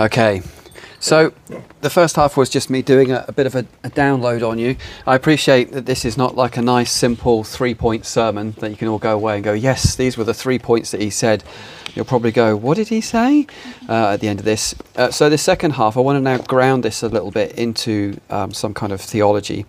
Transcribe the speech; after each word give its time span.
Okay, 0.00 0.42
so 1.00 1.32
the 1.80 1.90
first 1.90 2.16
half 2.16 2.36
was 2.36 2.50
just 2.50 2.70
me 2.70 2.82
doing 2.82 3.12
a, 3.12 3.24
a 3.28 3.32
bit 3.32 3.46
of 3.46 3.54
a, 3.54 3.66
a 3.84 3.90
download 3.90 4.48
on 4.48 4.58
you. 4.58 4.76
I 5.06 5.14
appreciate 5.14 5.70
that 5.72 5.86
this 5.86 6.04
is 6.04 6.16
not 6.16 6.34
like 6.34 6.56
a 6.56 6.62
nice, 6.62 6.90
simple 6.90 7.44
three 7.44 7.74
point 7.74 8.04
sermon 8.04 8.52
that 8.58 8.70
you 8.70 8.76
can 8.76 8.88
all 8.88 8.98
go 8.98 9.14
away 9.14 9.36
and 9.36 9.44
go, 9.44 9.52
yes, 9.52 9.94
these 9.94 10.16
were 10.16 10.24
the 10.24 10.34
three 10.34 10.58
points 10.58 10.90
that 10.90 11.00
he 11.00 11.10
said. 11.10 11.44
You'll 11.94 12.04
probably 12.04 12.32
go, 12.32 12.56
what 12.56 12.76
did 12.76 12.88
he 12.88 13.00
say 13.00 13.46
uh, 13.88 14.10
at 14.10 14.20
the 14.20 14.28
end 14.28 14.40
of 14.40 14.44
this? 14.44 14.74
Uh, 14.96 15.10
so, 15.10 15.28
the 15.28 15.38
second 15.38 15.72
half, 15.72 15.96
I 15.96 16.00
want 16.00 16.16
to 16.16 16.20
now 16.20 16.38
ground 16.38 16.82
this 16.84 17.02
a 17.02 17.08
little 17.08 17.30
bit 17.30 17.52
into 17.52 18.20
um, 18.30 18.52
some 18.52 18.74
kind 18.74 18.92
of 18.92 19.00
theology. 19.00 19.66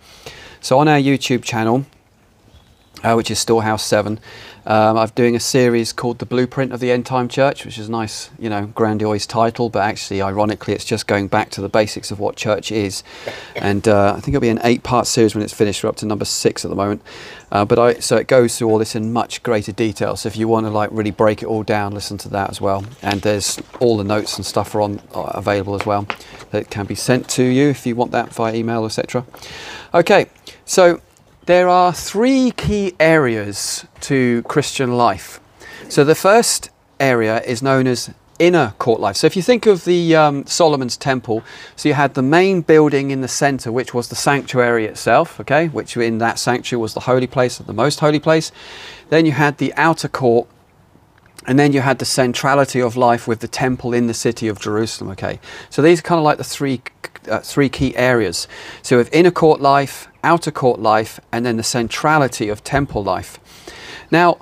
So, 0.60 0.78
on 0.78 0.88
our 0.88 0.98
YouTube 0.98 1.44
channel, 1.44 1.86
uh, 3.02 3.14
which 3.14 3.30
is 3.30 3.38
Storehouse 3.38 3.82
7. 3.84 4.20
Um, 4.70 4.96
I'm 4.96 5.08
doing 5.16 5.34
a 5.34 5.40
series 5.40 5.92
called 5.92 6.20
The 6.20 6.26
Blueprint 6.26 6.72
of 6.72 6.78
the 6.78 6.92
End 6.92 7.04
Time 7.04 7.26
Church, 7.26 7.64
which 7.64 7.76
is 7.76 7.88
a 7.88 7.90
nice, 7.90 8.30
you 8.38 8.48
know, 8.48 8.66
grandiose 8.66 9.26
title, 9.26 9.68
but 9.68 9.80
actually, 9.80 10.22
ironically, 10.22 10.74
it's 10.74 10.84
just 10.84 11.08
going 11.08 11.26
back 11.26 11.50
to 11.50 11.60
the 11.60 11.68
basics 11.68 12.12
of 12.12 12.20
what 12.20 12.36
church 12.36 12.70
is. 12.70 13.02
And 13.56 13.86
uh, 13.88 14.14
I 14.16 14.20
think 14.20 14.28
it'll 14.28 14.40
be 14.40 14.48
an 14.48 14.60
eight 14.62 14.82
part 14.82 15.06
series 15.06 15.34
when 15.34 15.44
it's 15.44 15.52
finished. 15.52 15.82
We're 15.82 15.90
up 15.90 15.96
to 15.96 16.06
number 16.06 16.24
six 16.24 16.64
at 16.64 16.70
the 16.70 16.76
moment. 16.76 17.02
Uh, 17.52 17.64
but 17.64 17.78
I, 17.78 17.94
so 17.94 18.16
it 18.16 18.26
goes 18.26 18.56
through 18.56 18.68
all 18.70 18.78
this 18.78 18.94
in 18.94 19.12
much 19.12 19.42
greater 19.42 19.72
detail. 19.72 20.16
So 20.16 20.28
if 20.28 20.36
you 20.36 20.48
want 20.48 20.64
to 20.66 20.70
like 20.70 20.88
really 20.92 21.10
break 21.10 21.42
it 21.42 21.46
all 21.46 21.62
down, 21.62 21.92
listen 21.92 22.16
to 22.18 22.28
that 22.30 22.48
as 22.48 22.60
well. 22.60 22.84
And 23.02 23.20
there's 23.20 23.60
all 23.80 23.98
the 23.98 24.04
notes 24.04 24.36
and 24.36 24.46
stuff 24.46 24.74
are 24.74 24.80
on 24.80 25.00
uh, 25.14 25.32
available 25.34 25.74
as 25.74 25.84
well 25.84 26.06
that 26.52 26.70
can 26.70 26.86
be 26.86 26.94
sent 26.94 27.28
to 27.30 27.42
you 27.42 27.68
if 27.68 27.84
you 27.86 27.96
want 27.96 28.12
that 28.12 28.32
via 28.32 28.54
email, 28.54 28.86
etc. 28.86 29.26
Okay, 29.92 30.26
so 30.64 31.00
there 31.50 31.68
are 31.68 31.92
three 31.92 32.52
key 32.52 32.94
areas 33.00 33.84
to 34.00 34.40
Christian 34.44 34.96
life. 34.96 35.40
So 35.88 36.04
the 36.04 36.14
first 36.14 36.70
area 37.00 37.40
is 37.40 37.60
known 37.60 37.88
as 37.88 38.14
inner 38.38 38.72
court 38.78 39.00
life. 39.00 39.16
So 39.16 39.26
if 39.26 39.34
you 39.34 39.42
think 39.42 39.66
of 39.66 39.84
the 39.84 40.14
um, 40.14 40.46
Solomon's 40.46 40.96
temple, 40.96 41.42
so 41.74 41.88
you 41.88 41.94
had 41.96 42.14
the 42.14 42.22
main 42.22 42.60
building 42.60 43.10
in 43.10 43.20
the 43.20 43.26
center, 43.26 43.72
which 43.72 43.92
was 43.92 44.10
the 44.10 44.14
sanctuary 44.14 44.86
itself, 44.86 45.40
okay, 45.40 45.66
which 45.66 45.96
in 45.96 46.18
that 46.18 46.38
sanctuary 46.38 46.80
was 46.80 46.94
the 46.94 47.00
holy 47.00 47.26
place, 47.26 47.58
the 47.58 47.72
most 47.72 47.98
holy 47.98 48.20
place. 48.20 48.52
Then 49.08 49.26
you 49.26 49.32
had 49.32 49.58
the 49.58 49.74
outer 49.74 50.06
court, 50.06 50.46
and 51.48 51.58
then 51.58 51.72
you 51.72 51.80
had 51.80 51.98
the 51.98 52.04
centrality 52.04 52.80
of 52.80 52.96
life 52.96 53.26
with 53.26 53.40
the 53.40 53.48
temple 53.48 53.92
in 53.92 54.06
the 54.06 54.14
city 54.14 54.46
of 54.46 54.60
Jerusalem. 54.60 55.10
Okay, 55.10 55.40
so 55.68 55.82
these 55.82 55.98
are 55.98 56.02
kind 56.02 56.20
of 56.20 56.24
like 56.24 56.38
the 56.38 56.44
three 56.44 56.80
uh, 57.28 57.40
three 57.40 57.68
key 57.68 57.96
areas. 57.96 58.46
So 58.82 58.98
have 58.98 59.10
inner 59.12 59.32
court 59.32 59.60
life, 59.60 60.06
outer 60.22 60.50
court 60.50 60.80
life, 60.80 61.20
and 61.32 61.44
then 61.44 61.56
the 61.56 61.62
centrality 61.62 62.48
of 62.48 62.62
temple 62.62 63.02
life. 63.02 63.38
Now, 64.10 64.38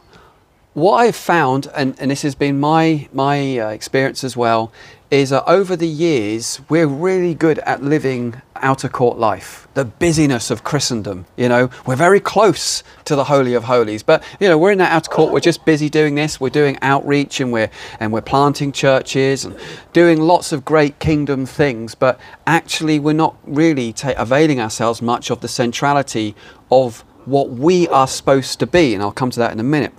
what 0.74 0.98
I've 0.98 1.16
found, 1.16 1.68
and, 1.74 1.94
and 1.98 2.10
this 2.10 2.22
has 2.22 2.34
been 2.34 2.60
my 2.60 3.08
my 3.12 3.58
uh, 3.58 3.68
experience 3.70 4.22
as 4.22 4.36
well, 4.36 4.72
is 5.10 5.30
that 5.30 5.44
over 5.48 5.74
the 5.74 5.88
years 5.88 6.60
we're 6.68 6.86
really 6.86 7.34
good 7.34 7.58
at 7.60 7.82
living 7.82 8.40
outer 8.56 8.88
court 8.88 9.16
life 9.16 9.66
the 9.74 9.84
busyness 9.84 10.50
of 10.50 10.64
christendom 10.64 11.24
you 11.36 11.48
know? 11.48 11.70
We're 11.86 11.96
very 11.96 12.20
close 12.20 12.82
to 13.06 13.16
the 13.16 13.24
holy 13.24 13.54
of 13.54 13.64
holies 13.64 14.02
but 14.02 14.22
you 14.40 14.48
know 14.48 14.58
we're 14.58 14.72
in 14.72 14.78
that 14.78 14.92
outer 14.92 15.10
court. 15.10 15.32
We're 15.32 15.40
just 15.40 15.64
busy 15.64 15.88
doing 15.88 16.14
this. 16.14 16.40
We're 16.40 16.50
doing 16.50 16.78
outreach 16.82 17.40
and 17.40 17.52
we're 17.52 17.70
and 18.00 18.12
we're 18.12 18.20
planting 18.20 18.72
churches 18.72 19.44
and 19.44 19.56
doing 19.92 20.20
lots 20.20 20.52
of 20.52 20.64
great 20.64 20.98
kingdom 20.98 21.46
things 21.46 21.94
but 21.94 22.20
actually 22.46 22.98
we're 22.98 23.12
not 23.12 23.36
really 23.44 23.92
ta- 23.92 24.14
availing 24.16 24.60
ourselves 24.60 25.00
much 25.00 25.30
of 25.30 25.40
the 25.40 25.48
centrality 25.48 26.34
of 26.70 27.00
what 27.24 27.50
we 27.50 27.88
are 27.88 28.06
supposed 28.06 28.58
to 28.58 28.66
be 28.66 28.94
and 28.94 29.02
i'll 29.02 29.12
come 29.12 29.30
to 29.30 29.38
that 29.38 29.52
in 29.52 29.60
a 29.60 29.64
minute. 29.64 29.94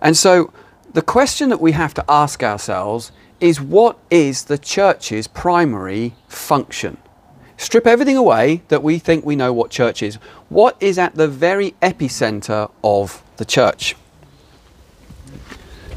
And 0.00 0.16
so 0.16 0.52
the 0.92 1.02
question 1.02 1.48
that 1.48 1.60
we 1.60 1.72
have 1.72 1.94
to 1.94 2.04
ask 2.08 2.42
ourselves 2.42 3.12
is 3.40 3.60
what 3.60 3.98
is 4.10 4.44
the 4.44 4.58
church's 4.58 5.26
primary 5.26 6.14
function? 6.28 6.96
Strip 7.56 7.86
everything 7.86 8.16
away 8.16 8.62
that 8.68 8.82
we 8.82 8.98
think 8.98 9.24
we 9.24 9.36
know 9.36 9.52
what 9.52 9.70
church 9.70 10.02
is. 10.02 10.16
What 10.48 10.76
is 10.80 10.98
at 10.98 11.14
the 11.14 11.28
very 11.28 11.72
epicenter 11.82 12.70
of 12.84 13.22
the 13.38 13.44
church? 13.44 13.96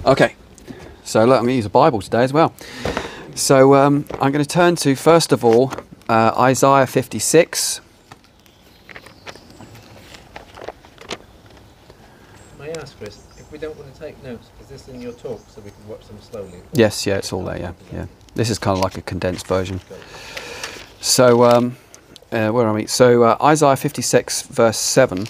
Okay, 0.06 0.36
so 1.04 1.26
going 1.26 1.46
to 1.46 1.54
use 1.54 1.66
a 1.66 1.70
Bible 1.70 2.02
today 2.02 2.24
as 2.24 2.32
well. 2.32 2.54
So 3.36 3.76
um, 3.76 4.06
I'm 4.14 4.32
going 4.32 4.44
to 4.44 4.50
turn 4.50 4.76
to, 4.78 4.96
first 4.96 5.32
of 5.32 5.44
all, 5.44 5.74
uh, 6.08 6.34
Isaiah 6.38 6.88
56. 6.88 7.82
May 12.58 12.70
I 12.70 12.82
ask, 12.82 12.98
Chris, 12.98 13.26
if 13.38 13.52
we 13.52 13.58
don't 13.58 13.78
want 13.78 13.94
to 13.94 14.00
take 14.00 14.22
notes, 14.24 14.50
this 14.70 14.88
in 14.88 15.02
your 15.02 15.14
talk 15.14 15.42
so 15.50 15.62
we 15.62 15.72
can 15.72 15.88
watch 15.88 16.08
them 16.08 16.22
slowly? 16.22 16.62
Yes, 16.74 17.06
yeah, 17.06 17.18
it's 17.18 17.34
all 17.34 17.44
there, 17.44 17.60
yeah. 17.60 17.74
yeah. 17.92 18.06
This 18.36 18.50
is 18.50 18.60
kind 18.60 18.78
of 18.78 18.84
like 18.84 18.98
a 18.98 19.02
condensed 19.02 19.48
version. 19.48 19.82
So, 21.02 21.44
um, 21.44 21.78
uh, 22.32 22.50
where 22.50 22.68
are 22.68 22.74
we? 22.74 22.86
So, 22.86 23.24
uh, 23.24 23.38
Isaiah 23.42 23.76
56, 23.76 24.44
verse 24.44 24.78
7. 24.78 25.28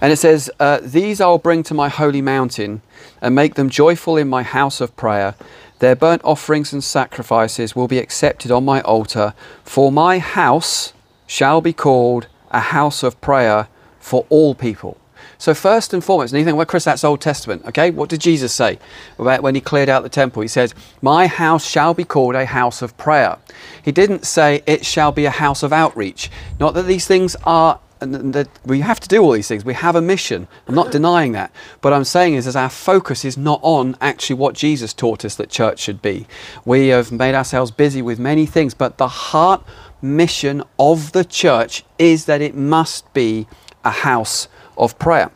And 0.00 0.12
it 0.12 0.16
says, 0.16 0.50
uh, 0.60 0.80
These 0.82 1.20
I 1.20 1.26
will 1.26 1.38
bring 1.38 1.62
to 1.64 1.74
my 1.74 1.88
holy 1.88 2.20
mountain 2.20 2.82
and 3.20 3.34
make 3.34 3.54
them 3.54 3.70
joyful 3.70 4.16
in 4.16 4.28
my 4.28 4.42
house 4.42 4.80
of 4.80 4.94
prayer. 4.96 5.34
Their 5.78 5.96
burnt 5.96 6.22
offerings 6.24 6.72
and 6.72 6.84
sacrifices 6.84 7.74
will 7.74 7.88
be 7.88 7.98
accepted 7.98 8.50
on 8.50 8.64
my 8.64 8.82
altar, 8.82 9.34
for 9.64 9.90
my 9.90 10.18
house 10.18 10.92
shall 11.26 11.60
be 11.60 11.72
called 11.72 12.26
a 12.50 12.60
house 12.60 13.02
of 13.02 13.20
prayer 13.20 13.68
for 13.98 14.26
all 14.28 14.54
people. 14.54 14.98
So 15.42 15.54
first 15.54 15.92
and 15.92 16.04
foremost, 16.04 16.32
and 16.32 16.38
you 16.38 16.44
think, 16.44 16.56
well, 16.56 16.66
Chris, 16.66 16.84
that's 16.84 17.02
Old 17.02 17.20
Testament. 17.20 17.64
Okay, 17.66 17.90
what 17.90 18.08
did 18.08 18.20
Jesus 18.20 18.52
say 18.52 18.78
about 19.18 19.42
when 19.42 19.56
he 19.56 19.60
cleared 19.60 19.88
out 19.88 20.04
the 20.04 20.08
temple? 20.08 20.40
He 20.40 20.46
says, 20.46 20.72
"My 21.00 21.26
house 21.26 21.68
shall 21.68 21.94
be 21.94 22.04
called 22.04 22.36
a 22.36 22.46
house 22.46 22.80
of 22.80 22.96
prayer." 22.96 23.38
He 23.82 23.90
didn't 23.90 24.24
say 24.24 24.62
it 24.66 24.86
shall 24.86 25.10
be 25.10 25.24
a 25.24 25.32
house 25.32 25.64
of 25.64 25.72
outreach. 25.72 26.30
Not 26.60 26.74
that 26.74 26.84
these 26.84 27.08
things 27.08 27.34
are. 27.42 27.80
And 28.00 28.32
that 28.34 28.48
we 28.64 28.82
have 28.82 29.00
to 29.00 29.08
do 29.08 29.20
all 29.20 29.32
these 29.32 29.48
things. 29.48 29.64
We 29.64 29.74
have 29.74 29.96
a 29.96 30.00
mission. 30.00 30.46
I'm 30.68 30.76
not 30.76 30.92
denying 30.92 31.32
that. 31.32 31.50
But 31.80 31.92
I'm 31.92 32.04
saying 32.04 32.34
is, 32.34 32.46
as 32.46 32.54
our 32.54 32.70
focus 32.70 33.24
is 33.24 33.36
not 33.36 33.58
on 33.62 33.96
actually 34.00 34.36
what 34.36 34.54
Jesus 34.54 34.92
taught 34.92 35.24
us 35.24 35.34
that 35.34 35.50
church 35.50 35.80
should 35.80 36.00
be. 36.00 36.28
We 36.64 36.88
have 36.88 37.10
made 37.10 37.34
ourselves 37.34 37.72
busy 37.72 38.00
with 38.00 38.20
many 38.20 38.46
things, 38.46 38.74
but 38.74 38.98
the 38.98 39.08
heart 39.08 39.64
mission 40.00 40.62
of 40.78 41.10
the 41.10 41.24
church 41.24 41.84
is 41.98 42.26
that 42.26 42.40
it 42.40 42.54
must 42.54 43.12
be 43.12 43.48
a 43.84 43.90
house 43.90 44.46
of 44.76 44.98
prayer. 44.98 45.30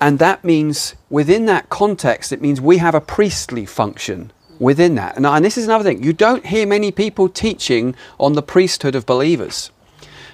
And 0.00 0.18
that 0.18 0.44
means, 0.44 0.94
within 1.08 1.46
that 1.46 1.68
context, 1.68 2.32
it 2.32 2.40
means 2.40 2.60
we 2.60 2.78
have 2.78 2.94
a 2.94 3.00
priestly 3.00 3.66
function 3.66 4.32
within 4.58 4.94
that. 4.94 5.16
And, 5.16 5.26
and 5.26 5.44
this 5.44 5.58
is 5.58 5.64
another 5.64 5.84
thing 5.84 6.02
you 6.02 6.12
don't 6.12 6.46
hear 6.46 6.66
many 6.66 6.92
people 6.92 7.28
teaching 7.28 7.94
on 8.18 8.34
the 8.34 8.42
priesthood 8.42 8.94
of 8.94 9.06
believers. 9.06 9.70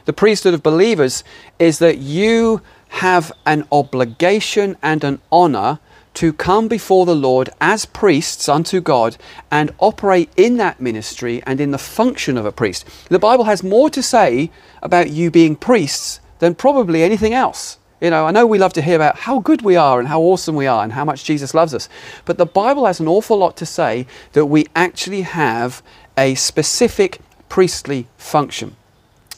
The 0.05 0.13
priesthood 0.13 0.55
of 0.55 0.63
believers 0.63 1.25
is 1.59 1.79
that 1.81 1.99
you 1.99 2.61
have 2.89 3.33
an 3.45 3.67
obligation 3.73 4.77
and 4.83 5.03
an 5.03 5.21
honor 5.33 5.81
to 6.15 6.33
come 6.33 6.67
before 6.67 7.05
the 7.05 7.15
Lord 7.15 7.51
as 7.61 7.85
priests 7.85 8.49
unto 8.49 8.81
God 8.81 9.17
and 9.51 9.75
operate 9.79 10.31
in 10.37 10.57
that 10.57 10.81
ministry 10.81 11.43
and 11.45 11.61
in 11.61 11.73
the 11.73 11.79
function 11.79 12.39
of 12.39 12.47
a 12.47 12.53
priest. 12.53 12.87
The 13.11 13.19
Bible 13.19 13.45
has 13.45 13.63
more 13.63 13.91
to 13.91 14.03
say 14.03 14.51
about 14.83 15.11
you 15.11 15.31
being 15.31 15.57
priests 15.57 16.21
than 16.39 16.55
probably 16.55 17.03
anything 17.03 17.35
else. 17.35 17.79
You 18.01 18.11
know, 18.11 18.27
I 18.27 18.31
know 18.31 18.47
we 18.47 18.59
love 18.59 18.75
to 18.75 18.83
hear 18.83 18.97
about 18.97 19.17
how 19.17 19.39
good 19.39 19.63
we 19.63 19.77
are 19.77 19.99
and 19.99 20.09
how 20.09 20.21
awesome 20.21 20.55
we 20.55 20.67
are 20.67 20.85
and 20.85 20.93
how 20.93 21.05
much 21.05 21.25
Jesus 21.25 21.55
loves 21.55 21.73
us, 21.73 21.89
but 22.27 22.37
the 22.37 22.45
Bible 22.45 22.85
has 22.85 23.01
an 23.01 23.09
awful 23.09 23.39
lot 23.39 23.57
to 23.57 23.67
say 23.67 24.07
that 24.33 24.47
we 24.47 24.67
actually 24.77 25.23
have 25.23 25.83
a 26.19 26.35
specific 26.35 27.21
priestly 27.49 28.07
function. 28.19 28.77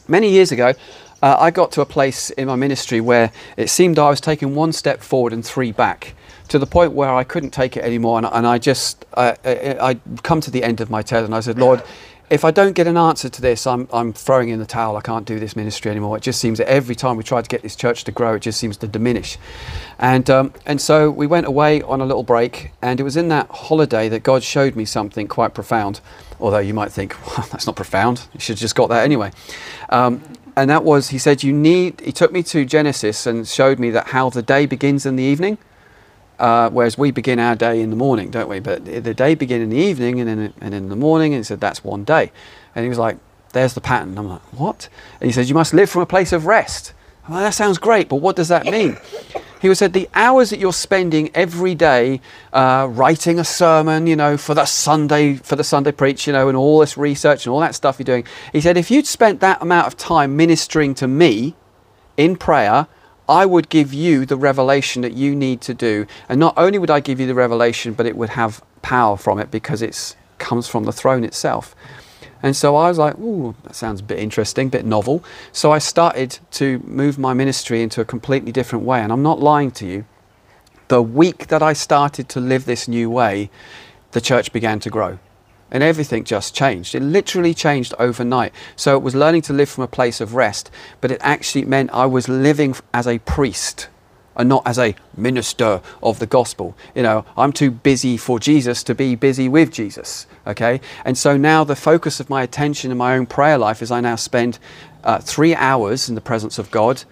Many 0.09 0.29
years 0.29 0.51
ago, 0.51 0.73
uh, 1.21 1.37
I 1.39 1.51
got 1.51 1.71
to 1.73 1.81
a 1.81 1.85
place 1.85 2.31
in 2.31 2.47
my 2.47 2.55
ministry 2.55 2.99
where 2.99 3.31
it 3.55 3.69
seemed 3.69 3.97
I 3.97 4.09
was 4.09 4.19
taking 4.19 4.55
one 4.55 4.73
step 4.73 5.01
forward 5.01 5.31
and 5.31 5.45
three 5.45 5.71
back 5.71 6.15
to 6.49 6.59
the 6.59 6.65
point 6.65 6.93
where 6.93 7.13
I 7.13 7.23
couldn't 7.23 7.51
take 7.51 7.77
it 7.77 7.83
anymore. 7.83 8.17
And, 8.17 8.27
and 8.27 8.45
I 8.47 8.57
just, 8.57 9.05
I, 9.15 9.37
I, 9.45 9.77
I'd 9.81 10.23
come 10.23 10.41
to 10.41 10.51
the 10.51 10.63
end 10.63 10.81
of 10.81 10.89
my 10.89 11.01
tether 11.01 11.25
and 11.25 11.35
I 11.35 11.39
said, 11.39 11.59
Lord, 11.59 11.83
if 12.29 12.45
I 12.45 12.51
don't 12.51 12.73
get 12.73 12.85
an 12.85 12.97
answer 12.97 13.27
to 13.27 13.41
this, 13.41 13.65
I'm, 13.65 13.87
I'm 13.91 14.13
throwing 14.13 14.49
in 14.49 14.59
the 14.59 14.65
towel. 14.65 14.95
I 14.97 15.01
can't 15.01 15.25
do 15.25 15.39
this 15.39 15.55
ministry 15.55 15.89
anymore. 15.89 16.15
It 16.17 16.23
just 16.23 16.39
seems 16.39 16.59
that 16.59 16.69
every 16.69 16.95
time 16.95 17.17
we 17.17 17.23
try 17.23 17.41
to 17.41 17.47
get 17.47 17.63
this 17.63 17.75
church 17.75 18.03
to 18.03 18.11
grow, 18.11 18.35
it 18.35 18.41
just 18.41 18.59
seems 18.59 18.77
to 18.77 18.87
diminish. 18.87 19.37
And, 19.97 20.29
um, 20.29 20.53
and 20.65 20.79
so 20.79 21.09
we 21.09 21.25
went 21.25 21.47
away 21.47 21.81
on 21.81 22.01
a 22.01 22.05
little 22.05 22.23
break, 22.23 22.71
and 22.81 22.99
it 22.99 23.03
was 23.03 23.17
in 23.17 23.29
that 23.29 23.49
holiday 23.49 24.09
that 24.09 24.21
God 24.21 24.43
showed 24.43 24.75
me 24.75 24.85
something 24.85 25.27
quite 25.27 25.55
profound. 25.55 26.01
Although 26.39 26.59
you 26.59 26.73
might 26.73 26.91
think, 26.91 27.15
well, 27.37 27.47
that's 27.51 27.65
not 27.65 27.75
profound. 27.75 28.27
You 28.33 28.39
should 28.39 28.53
have 28.53 28.61
just 28.61 28.75
got 28.75 28.89
that 28.89 29.03
anyway. 29.03 29.31
Um, 29.89 30.21
and 30.55 30.69
that 30.69 30.83
was, 30.83 31.09
he 31.09 31.17
said, 31.17 31.41
you 31.41 31.53
need, 31.53 31.99
he 32.01 32.11
took 32.11 32.31
me 32.31 32.43
to 32.43 32.65
Genesis 32.65 33.25
and 33.25 33.47
showed 33.47 33.79
me 33.79 33.89
that 33.91 34.07
how 34.07 34.29
the 34.29 34.41
day 34.41 34.65
begins 34.65 35.05
in 35.05 35.15
the 35.15 35.23
evening. 35.23 35.57
Uh, 36.39 36.69
whereas 36.69 36.97
we 36.97 37.11
begin 37.11 37.37
our 37.37 37.55
day 37.55 37.81
in 37.81 37.89
the 37.89 37.95
morning, 37.95 38.31
don't 38.31 38.49
we? 38.49 38.59
But 38.59 38.85
the 38.85 39.13
day 39.13 39.35
begin 39.35 39.61
in 39.61 39.69
the 39.69 39.77
evening 39.77 40.19
and 40.21 40.29
then 40.29 40.53
and 40.61 40.73
in 40.73 40.89
the 40.89 40.95
morning, 40.95 41.33
and 41.33 41.39
he 41.39 41.43
said 41.43 41.59
that's 41.59 41.83
one 41.83 42.05
day. 42.05 42.31
And 42.75 42.83
he 42.83 42.89
was 42.89 42.97
like, 42.97 43.17
"There's 43.51 43.73
the 43.73 43.81
pattern." 43.81 44.17
I'm 44.17 44.27
like, 44.27 44.41
"What?" 44.53 44.87
And 45.19 45.27
he 45.27 45.33
says, 45.33 45.49
"You 45.49 45.55
must 45.55 45.73
live 45.73 45.89
from 45.89 46.01
a 46.01 46.05
place 46.05 46.31
of 46.31 46.45
rest." 46.45 46.93
Well, 47.27 47.39
that 47.39 47.53
sounds 47.53 47.77
great, 47.77 48.09
but 48.09 48.17
what 48.17 48.35
does 48.35 48.47
that 48.47 48.65
mean? 48.65 48.97
He 49.61 49.75
said 49.75 49.91
the 49.93 50.09
hours 50.15 50.49
that 50.49 50.59
you're 50.59 50.73
spending 50.73 51.29
every 51.35 51.75
day 51.75 52.21
uh, 52.53 52.87
writing 52.89 53.37
a 53.37 53.43
sermon, 53.43 54.07
you 54.07 54.15
know, 54.15 54.37
for 54.37 54.55
the 54.55 54.65
Sunday 54.65 55.35
for 55.35 55.55
the 55.57 55.63
Sunday 55.63 55.91
preach, 55.91 56.25
you 56.25 56.33
know, 56.33 56.47
and 56.47 56.57
all 56.57 56.79
this 56.79 56.97
research 56.97 57.45
and 57.45 57.53
all 57.53 57.59
that 57.59 57.75
stuff 57.75 57.99
you're 57.99 58.05
doing. 58.05 58.23
He 58.53 58.61
said 58.61 58.77
if 58.77 58.89
you'd 58.89 59.05
spent 59.05 59.41
that 59.41 59.61
amount 59.61 59.87
of 59.87 59.97
time 59.97 60.37
ministering 60.37 60.95
to 60.95 61.07
me 61.07 61.55
in 62.15 62.37
prayer, 62.37 62.87
I 63.29 63.45
would 63.45 63.69
give 63.69 63.93
you 63.93 64.25
the 64.25 64.35
revelation 64.35 65.03
that 65.03 65.13
you 65.13 65.35
need 65.35 65.61
to 65.61 65.73
do. 65.75 66.07
And 66.27 66.39
not 66.39 66.55
only 66.57 66.79
would 66.79 66.89
I 66.89 66.99
give 66.99 67.19
you 67.19 67.27
the 67.27 67.35
revelation, 67.35 67.93
but 67.93 68.07
it 68.07 68.17
would 68.17 68.31
have 68.31 68.63
power 68.81 69.15
from 69.17 69.39
it 69.39 69.51
because 69.51 69.83
it 69.83 70.15
comes 70.39 70.67
from 70.67 70.85
the 70.85 70.91
throne 70.91 71.23
itself. 71.23 71.75
And 72.41 72.55
so 72.55 72.75
I 72.75 72.87
was 72.89 72.97
like, 72.97 73.19
ooh, 73.19 73.53
that 73.63 73.75
sounds 73.75 73.99
a 73.99 74.03
bit 74.03 74.17
interesting, 74.17 74.67
a 74.67 74.71
bit 74.71 74.85
novel. 74.85 75.23
So 75.51 75.71
I 75.71 75.77
started 75.77 76.39
to 76.51 76.79
move 76.79 77.19
my 77.19 77.33
ministry 77.33 77.83
into 77.83 78.01
a 78.01 78.05
completely 78.05 78.51
different 78.51 78.83
way. 78.83 79.01
And 79.01 79.11
I'm 79.11 79.23
not 79.23 79.39
lying 79.39 79.71
to 79.71 79.85
you. 79.85 80.05
The 80.87 81.03
week 81.03 81.47
that 81.47 81.61
I 81.61 81.73
started 81.73 82.29
to 82.29 82.39
live 82.39 82.65
this 82.65 82.87
new 82.87 83.11
way, 83.11 83.51
the 84.11 84.21
church 84.21 84.51
began 84.51 84.79
to 84.79 84.89
grow. 84.89 85.19
And 85.71 85.83
everything 85.83 86.23
just 86.23 86.55
changed. 86.55 86.95
It 86.95 87.01
literally 87.01 87.53
changed 87.53 87.93
overnight. 87.99 88.53
So 88.75 88.95
it 88.97 89.03
was 89.03 89.15
learning 89.15 89.43
to 89.43 89.53
live 89.53 89.69
from 89.69 89.83
a 89.83 89.87
place 89.87 90.19
of 90.19 90.33
rest, 90.33 90.71
but 90.99 91.11
it 91.11 91.21
actually 91.21 91.65
meant 91.65 91.91
I 91.93 92.05
was 92.05 92.27
living 92.27 92.75
as 92.93 93.07
a 93.07 93.19
priest 93.19 93.87
and 94.35 94.47
not 94.47 94.63
as 94.65 94.79
a 94.79 94.95
minister 95.17 95.81
of 96.01 96.19
the 96.19 96.25
gospel. 96.25 96.75
You 96.95 97.03
know, 97.03 97.25
I'm 97.37 97.51
too 97.51 97.69
busy 97.69 98.15
for 98.15 98.39
Jesus 98.39 98.83
to 98.83 98.95
be 98.95 99.15
busy 99.15 99.49
with 99.49 99.71
Jesus. 99.71 100.27
Okay? 100.47 100.79
And 101.03 101.17
so 101.17 101.35
now 101.35 101.63
the 101.63 101.75
focus 101.75 102.19
of 102.19 102.29
my 102.29 102.41
attention 102.41 102.89
in 102.89 102.97
my 102.97 103.15
own 103.15 103.25
prayer 103.25 103.57
life 103.57 103.81
is 103.81 103.91
I 103.91 103.99
now 103.99 104.15
spend 104.15 104.57
uh, 105.03 105.19
three 105.19 105.53
hours 105.53 106.07
in 106.07 106.15
the 106.15 106.21
presence 106.21 106.57
of 106.57 106.71
God 106.71 107.03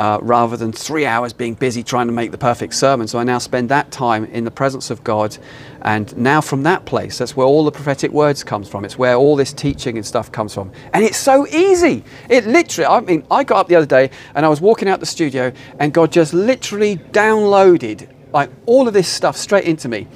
uh, 0.00 0.18
rather 0.22 0.56
than 0.56 0.72
three 0.72 1.06
hours 1.06 1.32
being 1.32 1.54
busy 1.54 1.82
trying 1.82 2.06
to 2.06 2.12
make 2.12 2.30
the 2.30 2.38
perfect 2.38 2.74
sermon. 2.74 3.06
So 3.06 3.18
I 3.18 3.24
now 3.24 3.38
spend 3.38 3.68
that 3.68 3.90
time 3.90 4.24
in 4.26 4.44
the 4.44 4.50
presence 4.50 4.90
of 4.90 5.04
God. 5.04 5.36
And 5.82 6.16
now 6.16 6.40
from 6.40 6.62
that 6.64 6.84
place, 6.84 7.18
that's 7.18 7.36
where 7.36 7.46
all 7.46 7.64
the 7.64 7.70
prophetic 7.70 8.10
words 8.10 8.42
comes 8.42 8.68
from. 8.68 8.84
It's 8.84 8.98
where 8.98 9.16
all 9.16 9.36
this 9.36 9.52
teaching 9.52 9.96
and 9.96 10.04
stuff 10.04 10.32
comes 10.32 10.54
from. 10.54 10.72
And 10.92 11.04
it's 11.04 11.18
so 11.18 11.46
easy. 11.48 12.04
It 12.28 12.46
literally, 12.46 12.86
I 12.86 13.00
mean, 13.00 13.24
I 13.30 13.44
got 13.44 13.60
up 13.60 13.68
the 13.68 13.76
other 13.76 13.86
day 13.86 14.10
and 14.34 14.44
I 14.44 14.48
was 14.48 14.60
walking 14.60 14.88
out 14.88 15.00
the 15.00 15.06
studio 15.06 15.52
and 15.78 15.92
God 15.92 16.10
just 16.10 16.34
literally 16.34 16.96
downloaded 16.96 18.08
like 18.32 18.50
all 18.66 18.88
of 18.88 18.94
this 18.94 19.08
stuff 19.08 19.36
straight 19.36 19.64
into 19.64 19.88
me. 19.88 20.08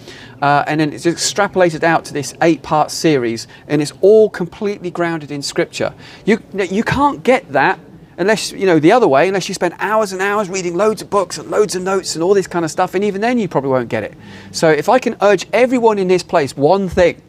Uh, 0.43 0.65
and 0.67 0.81
then 0.81 0.93
it's 0.93 1.07
extrapolated 1.07 1.85
out 1.85 2.05
to 2.05 2.13
this 2.13 2.35
eight 2.43 2.63
part 2.63 2.91
series 2.91 3.47
and 3.69 3.81
it's 3.81 3.93
all 4.01 4.29
completely 4.29 4.91
grounded 4.91 5.31
in 5.31 5.41
scripture. 5.41 5.95
You, 6.25 6.43
you 6.53 6.83
can't 6.83 7.23
get 7.23 7.51
that 7.53 7.79
unless 8.19 8.53
you 8.53 8.67
know 8.67 8.79
the 8.79 8.93
other 8.93 9.09
way 9.09 9.29
unless 9.29 9.49
you 9.49 9.55
spend 9.55 9.75
hours 9.79 10.13
and 10.13 10.21
hours 10.21 10.51
reading 10.51 10.77
loads 10.77 11.01
of 11.01 11.09
books 11.09 11.39
and 11.39 11.51
loads 11.51 11.75
of 11.75 11.83
notes 11.83 12.15
and 12.15 12.23
all 12.23 12.35
this 12.35 12.47
kind 12.47 12.65
of 12.65 12.71
stuff 12.71 12.95
and 12.95 13.05
even 13.05 13.21
then 13.21 13.39
you 13.39 13.49
probably 13.49 13.71
won't 13.71 13.89
get 13.89 14.03
it. 14.03 14.15
So 14.51 14.69
if 14.69 14.89
i 14.89 14.99
can 14.99 15.17
urge 15.23 15.47
everyone 15.53 15.99
in 15.99 16.09
this 16.09 16.23
place 16.23 16.57
one 16.57 16.89
thing 16.89 17.23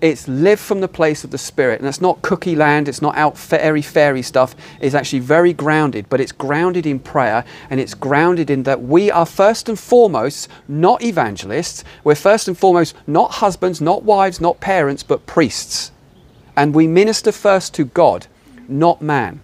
it's 0.00 0.26
live 0.26 0.58
from 0.58 0.80
the 0.80 0.88
place 0.88 1.24
of 1.24 1.30
the 1.30 1.36
spirit. 1.36 1.78
And 1.78 1.86
it's 1.86 2.00
not 2.00 2.22
cookie 2.22 2.56
land 2.56 2.88
it's 2.88 3.02
not 3.02 3.18
out 3.18 3.36
fairy 3.36 3.82
fairy 3.82 4.22
stuff. 4.22 4.56
It's 4.80 4.94
actually 4.94 5.18
very 5.18 5.52
grounded 5.52 6.08
but 6.08 6.20
it's 6.20 6.32
grounded 6.32 6.86
in 6.86 7.00
prayer 7.00 7.44
and 7.68 7.80
it's 7.80 7.94
grounded 7.94 8.48
in 8.50 8.62
that 8.62 8.82
we 8.82 9.10
are 9.10 9.26
first 9.26 9.68
and 9.68 9.78
foremost 9.78 10.48
not 10.68 11.02
evangelists. 11.02 11.84
We're 12.04 12.14
first 12.14 12.48
and 12.48 12.56
foremost 12.56 12.94
not 13.06 13.32
husbands 13.32 13.80
not 13.80 14.04
wives 14.04 14.40
not 14.40 14.60
parents 14.60 15.02
but 15.02 15.26
priests. 15.26 15.90
And 16.56 16.74
we 16.74 16.86
minister 16.86 17.32
first 17.32 17.74
to 17.74 17.84
god 17.84 18.26
not 18.68 19.02
man 19.02 19.40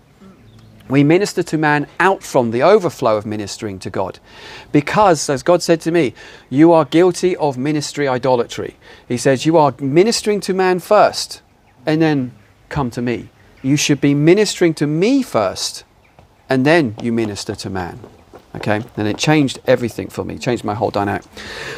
we 0.89 1.03
minister 1.03 1.43
to 1.43 1.59
man 1.59 1.87
out 1.99 2.23
from 2.23 2.51
the 2.51 2.63
overflow 2.63 3.17
of 3.17 3.27
ministering 3.27 3.79
to 3.81 3.91
God. 3.91 4.19
Because, 4.73 5.29
as 5.29 5.43
God 5.43 5.63
said 5.63 5.81
to 5.83 5.91
me, 5.91 6.15
you 6.49 6.73
are 6.73 6.85
guilty 6.85 7.37
of 7.37 7.59
ministry 7.59 8.07
idolatry. 8.07 8.77
He 9.09 9.17
says, 9.17 9.47
You 9.47 9.57
are 9.57 9.75
ministering 9.81 10.41
to 10.41 10.55
man 10.55 10.79
first, 10.79 11.43
and 11.85 12.01
then 12.01 12.33
come 12.69 12.91
to 12.91 13.03
me. 13.03 13.31
You 13.63 13.77
should 13.77 14.01
be 14.01 14.15
ministering 14.15 14.75
to 14.75 14.87
me 14.87 15.23
first, 15.23 15.85
and 16.49 16.65
then 16.65 16.95
you 17.03 17.13
minister 17.13 17.55
to 17.57 17.71
man. 17.71 17.99
Okay, 18.57 18.83
and 18.97 19.07
it 19.07 19.19
changed 19.19 19.59
everything 19.67 20.09
for 20.09 20.25
me, 20.25 20.39
changed 20.39 20.65
my 20.65 20.75
whole 20.75 20.91
dynamic. 20.91 21.23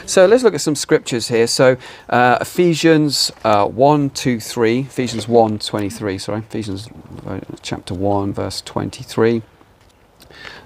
So 0.07 0.27
let's 0.27 0.45
look 0.45 0.55
at 0.55 0.61
some 0.61 0.77
scriptures 0.77 1.29
here. 1.29 1.49
So 1.49 1.77
uh, 2.09 2.39
Ephesians 2.41 3.33
uh, 3.43 3.67
1, 3.67 4.11
2, 4.11 4.39
3, 4.39 4.81
Ephesians 4.81 5.27
1, 5.27 5.59
23, 5.59 6.19
sorry, 6.19 6.39
Ephesians 6.39 6.89
uh, 7.27 7.41
chapter 7.63 7.95
1, 7.95 8.33
verse 8.33 8.61
23. 8.61 9.43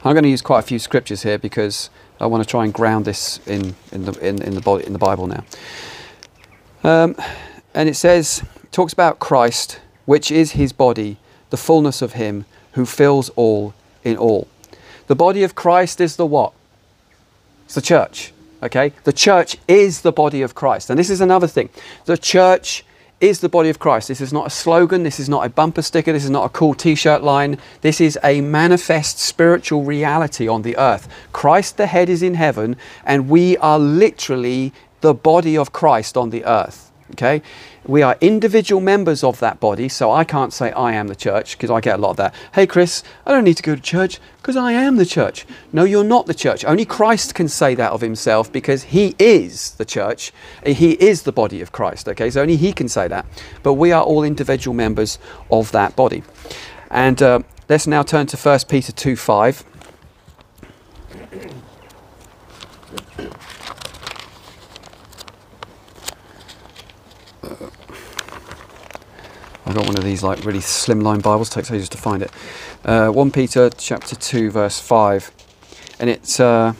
I'm 0.05 0.12
going 0.12 0.25
to 0.25 0.29
use 0.29 0.43
quite 0.43 0.59
a 0.59 0.62
few 0.62 0.79
scriptures 0.79 1.23
here 1.23 1.38
because 1.38 1.88
I 2.20 2.26
want 2.26 2.43
to 2.43 2.49
try 2.49 2.65
and 2.65 2.75
ground 2.75 3.05
this 3.05 3.41
in, 3.47 3.75
in, 3.91 4.05
the, 4.05 4.12
in, 4.19 4.43
in, 4.43 4.55
the, 4.55 4.75
in 4.85 4.93
the 4.93 4.99
Bible 4.99 5.26
now. 5.26 5.44
Um, 6.85 7.17
and 7.73 7.88
it 7.88 7.94
says, 7.94 8.44
talks 8.70 8.93
about 8.93 9.19
Christ, 9.19 9.81
which 10.05 10.31
is 10.31 10.53
his 10.53 10.73
body, 10.73 11.17
the 11.50 11.56
fullness 11.56 12.03
of 12.03 12.15
him 12.15 12.44
who 12.73 12.85
fills 12.85 13.31
all 13.31 13.73
in 14.05 14.17
all. 14.17 14.49
The 15.12 15.17
body 15.17 15.43
of 15.43 15.55
Christ 15.55 16.00
is 16.00 16.17
the 16.17 16.25
what? 16.25 16.55
It's 17.67 17.75
the 17.75 17.82
church. 17.82 18.32
Okay? 18.62 18.94
The 19.05 19.12
church 19.12 19.59
is 19.69 20.00
the 20.00 20.11
body 20.11 20.41
of 20.41 20.55
Christ. 20.55 20.88
And 20.88 20.99
this 20.99 21.11
is 21.11 21.20
another 21.20 21.47
thing. 21.47 21.69
The 22.06 22.17
church 22.17 22.82
is 23.20 23.41
the 23.41 23.50
body 23.50 23.69
of 23.69 23.79
Christ. 23.79 24.09
This 24.09 24.23
is 24.23 24.32
not 24.32 24.47
a 24.47 24.49
slogan. 24.49 25.03
This 25.03 25.20
is 25.20 25.29
not 25.29 25.44
a 25.44 25.50
bumper 25.50 25.82
sticker. 25.82 26.14
This 26.14 26.25
is 26.25 26.31
not 26.31 26.47
a 26.47 26.49
cool 26.49 26.73
t 26.73 26.94
shirt 26.94 27.23
line. 27.23 27.59
This 27.82 28.00
is 28.00 28.19
a 28.25 28.41
manifest 28.41 29.19
spiritual 29.19 29.85
reality 29.85 30.49
on 30.49 30.62
the 30.62 30.79
earth. 30.79 31.09
Christ, 31.35 31.76
the 31.76 31.88
head, 31.88 32.08
is 32.08 32.23
in 32.23 32.32
heaven, 32.32 32.76
and 33.05 33.29
we 33.29 33.58
are 33.58 33.79
literally 33.79 34.73
the 35.03 35.12
body 35.12 35.58
of 35.58 35.75
Christ 35.75 36.17
on 36.17 36.31
the 36.31 36.43
earth. 36.47 36.91
Okay? 37.11 37.43
We 37.84 38.02
are 38.02 38.17
individual 38.20 38.81
members 38.81 39.25
of 39.25 39.40
that 39.40 39.58
body, 39.58 39.88
so 39.88 40.12
I 40.12 40.23
can't 40.23 40.52
say 40.52 40.70
I 40.70 40.93
am 40.93 41.08
the 41.08 41.17
church 41.17 41.56
because 41.58 41.69
I 41.69 41.81
get 41.81 41.99
a 41.99 42.02
lot 42.02 42.11
of 42.11 42.17
that. 42.19 42.34
Hey, 42.55 42.64
Chris, 42.64 43.02
I 43.26 43.32
don't 43.32 43.43
need 43.43 43.56
to 43.56 43.62
go 43.62 43.75
to 43.75 43.81
church 43.81 44.20
because 44.37 44.56
I 44.56 44.70
am 44.73 44.96
the 44.96 45.06
church. 45.06 45.46
No, 45.73 45.82
you're 45.82 46.05
not 46.05 46.26
the 46.26 46.34
church. 46.34 46.64
Only 46.64 46.84
Christ 46.84 47.34
can 47.34 47.49
say 47.49 47.75
that 47.75 47.90
of 47.90 48.00
himself 48.00 48.52
because 48.52 48.84
he 48.84 49.17
is 49.19 49.73
the 49.73 49.84
church. 49.84 50.32
He 50.64 50.93
is 50.93 51.23
the 51.23 51.32
body 51.32 51.61
of 51.61 51.73
Christ, 51.73 52.08
okay? 52.08 52.31
So 52.31 52.43
only 52.43 52.56
he 52.56 52.73
can 52.73 52.88
say 52.88 53.08
that. 53.08 53.26
But 53.64 53.75
we 53.75 53.90
are 53.90 54.05
all 54.05 54.23
individual 54.23 54.75
members 54.75 55.19
of 55.50 55.73
that 55.73 55.96
body. 55.96 56.23
And 56.88 57.20
uh, 57.20 57.40
let's 57.69 57.88
now 57.88 58.05
turn 58.05 58.29
to 58.29 58.37
1 58.37 58.61
Peter 58.69 58.93
2 58.93 59.17
5. 59.17 59.64
I've 69.72 69.79
got 69.79 69.86
one 69.86 69.96
of 69.96 70.05
these 70.05 70.22
like 70.22 70.44
really 70.44 70.58
slimline 70.58 71.22
Bibles, 71.22 71.48
takes 71.48 71.70
ages 71.70 71.88
to 71.88 71.96
find 71.96 72.22
it. 72.22 72.31
Uh, 72.84 73.08
1 73.08 73.31
Peter 73.31 73.70
chapter 73.70 74.14
2 74.14 74.50
verse 74.50 74.79
5. 74.79 75.32
And 75.98 76.10
it's, 76.10 76.38
uh, 76.38 76.74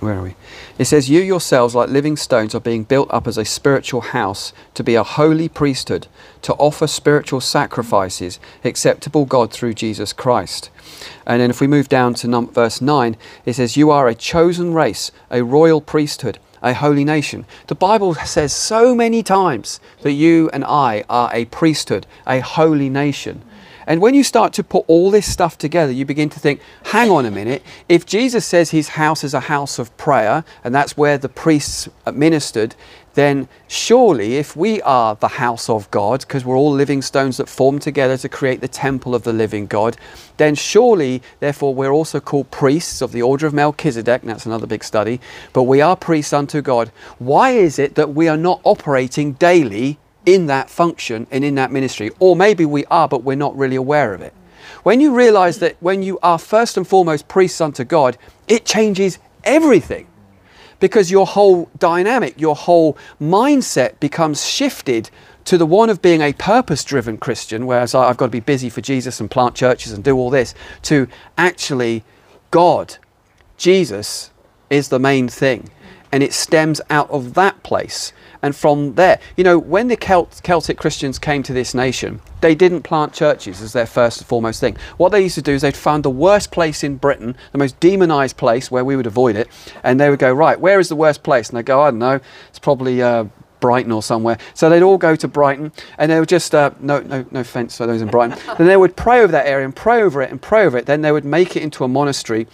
where 0.00 0.18
are 0.18 0.22
we? 0.22 0.34
It 0.76 0.84
says, 0.84 1.08
You 1.08 1.22
yourselves, 1.22 1.74
like 1.74 1.88
living 1.88 2.18
stones, 2.18 2.54
are 2.54 2.60
being 2.60 2.84
built 2.84 3.10
up 3.10 3.26
as 3.26 3.38
a 3.38 3.44
spiritual 3.46 4.02
house 4.02 4.52
to 4.74 4.84
be 4.84 4.94
a 4.94 5.02
holy 5.02 5.48
priesthood, 5.48 6.08
to 6.42 6.52
offer 6.56 6.86
spiritual 6.86 7.40
sacrifices 7.40 8.38
acceptable 8.62 9.24
God 9.24 9.50
through 9.50 9.72
Jesus 9.72 10.12
Christ. 10.12 10.68
And 11.26 11.40
then 11.40 11.48
if 11.48 11.62
we 11.62 11.66
move 11.66 11.88
down 11.88 12.12
to 12.16 12.40
verse 12.48 12.82
9, 12.82 13.16
it 13.46 13.54
says, 13.54 13.78
You 13.78 13.90
are 13.90 14.08
a 14.08 14.14
chosen 14.14 14.74
race, 14.74 15.10
a 15.30 15.42
royal 15.42 15.80
priesthood 15.80 16.38
a 16.62 16.74
holy 16.74 17.04
nation. 17.04 17.44
The 17.66 17.74
Bible 17.74 18.14
says 18.14 18.52
so 18.52 18.94
many 18.94 19.22
times 19.22 19.80
that 20.02 20.12
you 20.12 20.48
and 20.52 20.64
I 20.64 21.04
are 21.08 21.30
a 21.32 21.46
priesthood, 21.46 22.06
a 22.26 22.40
holy 22.40 22.88
nation. 22.88 23.42
And 23.86 24.00
when 24.00 24.14
you 24.14 24.22
start 24.22 24.52
to 24.54 24.64
put 24.64 24.84
all 24.86 25.10
this 25.10 25.30
stuff 25.30 25.58
together, 25.58 25.92
you 25.92 26.04
begin 26.04 26.28
to 26.30 26.40
think, 26.40 26.60
hang 26.84 27.10
on 27.10 27.26
a 27.26 27.30
minute, 27.30 27.62
if 27.88 28.06
Jesus 28.06 28.46
says 28.46 28.70
his 28.70 28.90
house 28.90 29.24
is 29.24 29.34
a 29.34 29.40
house 29.40 29.78
of 29.78 29.94
prayer, 29.96 30.44
and 30.62 30.74
that's 30.74 30.96
where 30.96 31.18
the 31.18 31.28
priests 31.28 31.88
ministered, 32.12 32.76
then 33.14 33.48
surely 33.68 34.36
if 34.36 34.56
we 34.56 34.80
are 34.82 35.14
the 35.16 35.28
house 35.28 35.68
of 35.68 35.90
God, 35.90 36.20
because 36.20 36.44
we're 36.44 36.56
all 36.56 36.72
living 36.72 37.02
stones 37.02 37.36
that 37.36 37.48
form 37.48 37.78
together 37.78 38.16
to 38.16 38.28
create 38.28 38.60
the 38.60 38.68
temple 38.68 39.14
of 39.14 39.22
the 39.22 39.32
living 39.32 39.66
God, 39.66 39.96
then 40.36 40.54
surely, 40.54 41.22
therefore, 41.40 41.74
we're 41.74 41.92
also 41.92 42.20
called 42.20 42.50
priests 42.50 43.02
of 43.02 43.12
the 43.12 43.22
order 43.22 43.46
of 43.46 43.54
Melchizedek. 43.54 44.22
That's 44.22 44.46
another 44.46 44.66
big 44.66 44.84
study. 44.84 45.20
But 45.52 45.64
we 45.64 45.80
are 45.80 45.96
priests 45.96 46.32
unto 46.32 46.62
God. 46.62 46.90
Why 47.18 47.50
is 47.50 47.78
it 47.78 47.94
that 47.96 48.14
we 48.14 48.28
are 48.28 48.36
not 48.36 48.60
operating 48.64 49.32
daily 49.34 49.98
in 50.24 50.46
that 50.46 50.70
function 50.70 51.26
and 51.30 51.44
in 51.44 51.54
that 51.56 51.70
ministry? 51.70 52.10
Or 52.18 52.34
maybe 52.34 52.64
we 52.64 52.84
are, 52.86 53.08
but 53.08 53.22
we're 53.22 53.36
not 53.36 53.56
really 53.56 53.76
aware 53.76 54.14
of 54.14 54.22
it. 54.22 54.32
When 54.82 55.00
you 55.00 55.14
realize 55.14 55.58
that 55.58 55.76
when 55.80 56.02
you 56.02 56.18
are 56.22 56.38
first 56.38 56.76
and 56.76 56.86
foremost 56.86 57.28
priests 57.28 57.60
unto 57.60 57.84
God, 57.84 58.16
it 58.48 58.64
changes 58.64 59.18
everything 59.44 60.06
because 60.82 61.12
your 61.12 61.28
whole 61.28 61.70
dynamic, 61.78 62.40
your 62.40 62.56
whole 62.56 62.98
mindset 63.20 64.00
becomes 64.00 64.44
shifted 64.44 65.08
to 65.44 65.56
the 65.56 65.64
one 65.64 65.88
of 65.88 66.02
being 66.02 66.20
a 66.20 66.32
purpose 66.32 66.82
driven 66.82 67.18
Christian, 67.18 67.66
whereas 67.66 67.94
I've 67.94 68.16
got 68.16 68.26
to 68.26 68.32
be 68.32 68.40
busy 68.40 68.68
for 68.68 68.80
Jesus 68.80 69.20
and 69.20 69.30
plant 69.30 69.54
churches 69.54 69.92
and 69.92 70.02
do 70.02 70.16
all 70.16 70.28
this, 70.28 70.56
to 70.82 71.06
actually 71.38 72.02
God 72.50 72.96
Jesus 73.56 74.32
is 74.70 74.88
the 74.88 74.98
main 74.98 75.28
thing. 75.28 75.70
And 76.12 76.22
it 76.22 76.32
stems 76.32 76.80
out 76.90 77.10
of 77.10 77.34
that 77.34 77.62
place. 77.62 78.12
And 78.42 78.54
from 78.54 78.94
there, 78.94 79.18
you 79.36 79.44
know, 79.44 79.58
when 79.58 79.88
the 79.88 79.96
Celt- 79.96 80.40
Celtic 80.42 80.76
Christians 80.76 81.18
came 81.18 81.42
to 81.44 81.52
this 81.52 81.74
nation, 81.74 82.20
they 82.42 82.54
didn't 82.54 82.82
plant 82.82 83.12
churches 83.12 83.62
as 83.62 83.72
their 83.72 83.86
first 83.86 84.18
and 84.18 84.26
foremost 84.26 84.60
thing. 84.60 84.76
What 84.96 85.10
they 85.10 85.22
used 85.22 85.36
to 85.36 85.42
do 85.42 85.52
is 85.52 85.62
they'd 85.62 85.76
find 85.76 86.02
the 86.02 86.10
worst 86.10 86.50
place 86.50 86.84
in 86.84 86.96
Britain, 86.96 87.36
the 87.52 87.58
most 87.58 87.78
demonized 87.80 88.36
place 88.36 88.70
where 88.70 88.84
we 88.84 88.96
would 88.96 89.06
avoid 89.06 89.36
it, 89.36 89.48
and 89.82 89.98
they 89.98 90.10
would 90.10 90.18
go, 90.18 90.32
right, 90.32 90.60
where 90.60 90.80
is 90.80 90.88
the 90.88 90.96
worst 90.96 91.22
place? 91.22 91.48
And 91.48 91.56
they'd 91.56 91.66
go, 91.66 91.80
I 91.80 91.90
don't 91.90 92.00
know, 92.00 92.20
it's 92.48 92.58
probably 92.58 93.00
uh, 93.00 93.24
Brighton 93.60 93.92
or 93.92 94.02
somewhere. 94.02 94.36
So 94.52 94.68
they'd 94.68 94.82
all 94.82 94.98
go 94.98 95.16
to 95.16 95.28
Brighton, 95.28 95.72
and 95.96 96.10
they 96.10 96.20
would 96.20 96.28
just, 96.28 96.54
uh, 96.54 96.72
no, 96.80 97.00
no, 97.00 97.24
no 97.30 97.40
offense 97.40 97.78
for 97.78 97.86
those 97.86 98.02
in 98.02 98.08
Brighton, 98.08 98.36
then 98.58 98.66
they 98.66 98.76
would 98.76 98.96
pray 98.96 99.20
over 99.20 99.32
that 99.32 99.46
area 99.46 99.64
and 99.64 99.74
pray 99.74 100.02
over 100.02 100.20
it 100.20 100.30
and 100.30 100.42
pray 100.42 100.66
over 100.66 100.76
it. 100.76 100.84
Then 100.84 101.00
they 101.00 101.12
would 101.12 101.24
make 101.24 101.56
it 101.56 101.62
into 101.62 101.84
a 101.84 101.88
monastery 101.88 102.48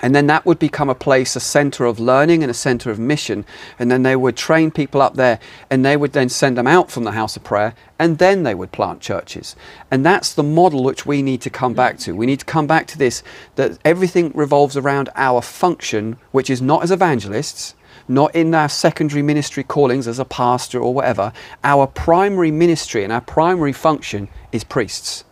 and 0.00 0.14
then 0.14 0.26
that 0.28 0.46
would 0.46 0.58
become 0.58 0.88
a 0.88 0.94
place, 0.94 1.34
a 1.34 1.40
center 1.40 1.84
of 1.84 1.98
learning 1.98 2.42
and 2.42 2.50
a 2.50 2.54
center 2.54 2.90
of 2.90 2.98
mission. 2.98 3.44
And 3.78 3.90
then 3.90 4.02
they 4.02 4.16
would 4.16 4.36
train 4.36 4.70
people 4.70 5.02
up 5.02 5.14
there 5.14 5.40
and 5.70 5.84
they 5.84 5.96
would 5.96 6.12
then 6.12 6.28
send 6.28 6.56
them 6.56 6.66
out 6.66 6.90
from 6.90 7.04
the 7.04 7.12
house 7.12 7.36
of 7.36 7.44
prayer 7.44 7.74
and 7.98 8.18
then 8.18 8.44
they 8.44 8.54
would 8.54 8.72
plant 8.72 9.00
churches. 9.00 9.56
And 9.90 10.06
that's 10.06 10.32
the 10.32 10.42
model 10.42 10.84
which 10.84 11.04
we 11.04 11.22
need 11.22 11.40
to 11.42 11.50
come 11.50 11.74
back 11.74 11.98
to. 12.00 12.14
We 12.14 12.26
need 12.26 12.40
to 12.40 12.44
come 12.44 12.66
back 12.66 12.86
to 12.88 12.98
this 12.98 13.22
that 13.56 13.78
everything 13.84 14.30
revolves 14.34 14.76
around 14.76 15.08
our 15.16 15.42
function, 15.42 16.16
which 16.30 16.50
is 16.50 16.62
not 16.62 16.82
as 16.82 16.90
evangelists, 16.90 17.74
not 18.06 18.34
in 18.34 18.54
our 18.54 18.68
secondary 18.68 19.22
ministry 19.22 19.64
callings 19.64 20.06
as 20.06 20.18
a 20.18 20.24
pastor 20.24 20.78
or 20.78 20.94
whatever. 20.94 21.32
Our 21.64 21.86
primary 21.86 22.50
ministry 22.50 23.04
and 23.04 23.12
our 23.12 23.20
primary 23.20 23.72
function 23.72 24.28
is 24.52 24.64
priests. 24.64 25.24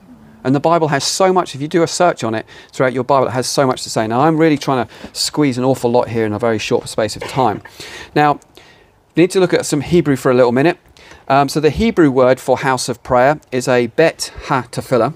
And 0.46 0.54
the 0.54 0.60
Bible 0.60 0.86
has 0.88 1.02
so 1.02 1.32
much, 1.32 1.56
if 1.56 1.60
you 1.60 1.66
do 1.66 1.82
a 1.82 1.88
search 1.88 2.22
on 2.22 2.32
it 2.32 2.46
throughout 2.70 2.92
your 2.92 3.02
Bible, 3.02 3.26
it 3.26 3.32
has 3.32 3.48
so 3.48 3.66
much 3.66 3.82
to 3.82 3.90
say. 3.90 4.06
Now, 4.06 4.20
I'm 4.20 4.38
really 4.38 4.56
trying 4.56 4.86
to 4.86 4.92
squeeze 5.12 5.58
an 5.58 5.64
awful 5.64 5.90
lot 5.90 6.08
here 6.08 6.24
in 6.24 6.32
a 6.32 6.38
very 6.38 6.60
short 6.60 6.88
space 6.88 7.16
of 7.16 7.22
time. 7.22 7.62
Now, 8.14 8.38
we 9.16 9.24
need 9.24 9.32
to 9.32 9.40
look 9.40 9.52
at 9.52 9.66
some 9.66 9.80
Hebrew 9.80 10.14
for 10.14 10.30
a 10.30 10.34
little 10.34 10.52
minute. 10.52 10.78
Um, 11.26 11.48
so, 11.48 11.58
the 11.58 11.70
Hebrew 11.70 12.12
word 12.12 12.38
for 12.38 12.58
house 12.58 12.88
of 12.88 13.02
prayer 13.02 13.40
is 13.50 13.66
a 13.66 13.88
bet 13.88 14.32
ha 14.44 14.68
tefillah, 14.70 15.14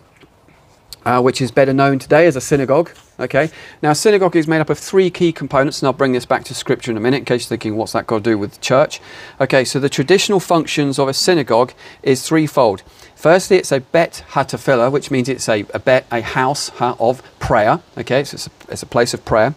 uh, 1.04 1.22
which 1.22 1.40
is 1.40 1.52
better 1.52 1.72
known 1.72 2.00
today 2.00 2.26
as 2.26 2.34
a 2.34 2.40
synagogue. 2.40 2.90
Okay. 3.20 3.50
Now, 3.82 3.92
synagogue 3.92 4.34
is 4.34 4.49
made 4.49 4.60
up 4.60 4.68
of 4.68 4.80
three 4.80 5.10
key 5.10 5.30
components, 5.30 5.80
and 5.80 5.87
I'll 5.87 5.92
bring 5.92 6.10
this 6.10 6.26
back 6.26 6.42
to 6.46 6.54
scripture 6.54 6.90
in 6.90 6.96
a 6.96 7.00
minute 7.00 7.18
in 7.18 7.25
case 7.25 7.42
you're 7.42 7.50
thinking, 7.50 7.76
what's 7.76 7.92
that 7.92 8.08
got 8.08 8.25
to 8.25 8.30
do 8.30 8.37
with 8.37 8.60
church? 8.60 9.00
Okay. 9.40 9.64
So, 9.64 9.78
the 9.78 9.88
traditional 9.88 10.40
functions 10.40 10.99
of 10.99 11.06
a 11.06 11.14
synagogue 11.14 11.72
is 12.02 12.26
threefold. 12.26 12.82
Firstly, 13.20 13.58
it's 13.58 13.70
a 13.70 13.80
bet 13.80 14.24
hatafila, 14.30 14.90
which 14.90 15.10
means 15.10 15.28
it's 15.28 15.46
a, 15.46 15.66
a 15.74 15.78
bet, 15.78 16.06
a 16.10 16.22
house 16.22 16.70
of 16.80 17.22
prayer. 17.38 17.80
Okay, 17.98 18.24
so 18.24 18.34
it's 18.36 18.46
a, 18.46 18.50
it's 18.70 18.82
a 18.82 18.86
place 18.86 19.12
of 19.12 19.26
prayer. 19.26 19.54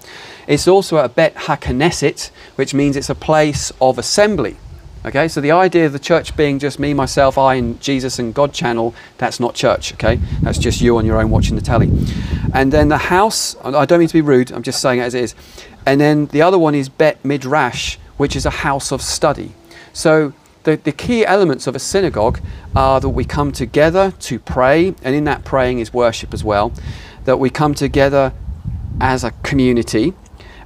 It's 0.48 0.68
also 0.68 0.98
a 0.98 1.08
bet 1.08 1.34
haKnesset, 1.36 2.30
which 2.58 2.74
means 2.74 2.98
it's 2.98 3.10
a 3.10 3.16
place 3.16 3.72
of 3.80 3.98
assembly. 3.98 4.58
Okay, 5.06 5.30
so 5.30 5.40
the 5.40 5.52
idea 5.52 5.86
of 5.86 5.94
the 5.94 6.00
church 6.00 6.36
being 6.36 6.60
just 6.60 6.78
me, 6.78 6.94
myself, 6.94 7.38
I, 7.38 7.56
and 7.56 7.80
Jesus 7.80 8.20
and 8.20 8.34
God 8.34 8.54
channel, 8.54 8.94
that's 9.18 9.40
not 9.40 9.56
church. 9.56 9.94
Okay, 9.94 10.18
that's 10.42 10.58
just 10.58 10.82
you 10.82 10.98
on 10.98 11.06
your 11.06 11.22
own 11.22 11.30
watching 11.30 11.56
the 11.56 11.62
telly. 11.62 11.90
And 12.54 12.74
then 12.74 12.90
the 12.90 12.98
house, 12.98 13.56
I 13.64 13.86
don't 13.86 14.00
mean 14.00 14.10
to 14.10 14.14
be 14.14 14.20
rude, 14.20 14.52
I'm 14.52 14.64
just 14.64 14.82
saying 14.82 15.00
it 15.00 15.04
as 15.04 15.14
it 15.14 15.24
is. 15.24 15.36
And 15.86 16.02
then 16.02 16.26
the 16.26 16.42
other 16.42 16.60
one 16.60 16.76
is 16.76 16.90
Bet 16.90 17.24
Midrash, 17.24 17.96
which 18.18 18.36
is 18.36 18.46
a 18.46 18.50
house 18.50 18.92
of 18.92 19.02
study. 19.02 19.54
So 19.94 20.34
the, 20.64 20.78
the 20.78 20.92
key 20.92 21.26
elements 21.26 21.68
of 21.68 21.76
a 21.76 21.80
synagogue 21.80 22.40
are 22.76 23.00
that 23.00 23.10
we 23.10 23.26
come 23.26 23.52
together 23.52 24.12
to 24.22 24.40
pray, 24.40 24.96
and 25.04 25.16
in 25.16 25.24
that 25.26 25.44
praying 25.44 25.80
is 25.80 25.94
worship 25.94 26.34
as 26.34 26.44
well, 26.44 26.72
that 27.26 27.40
we 27.40 27.50
come 27.50 27.74
together 27.74 28.34
as 29.00 29.24
a 29.24 29.32
community, 29.44 30.14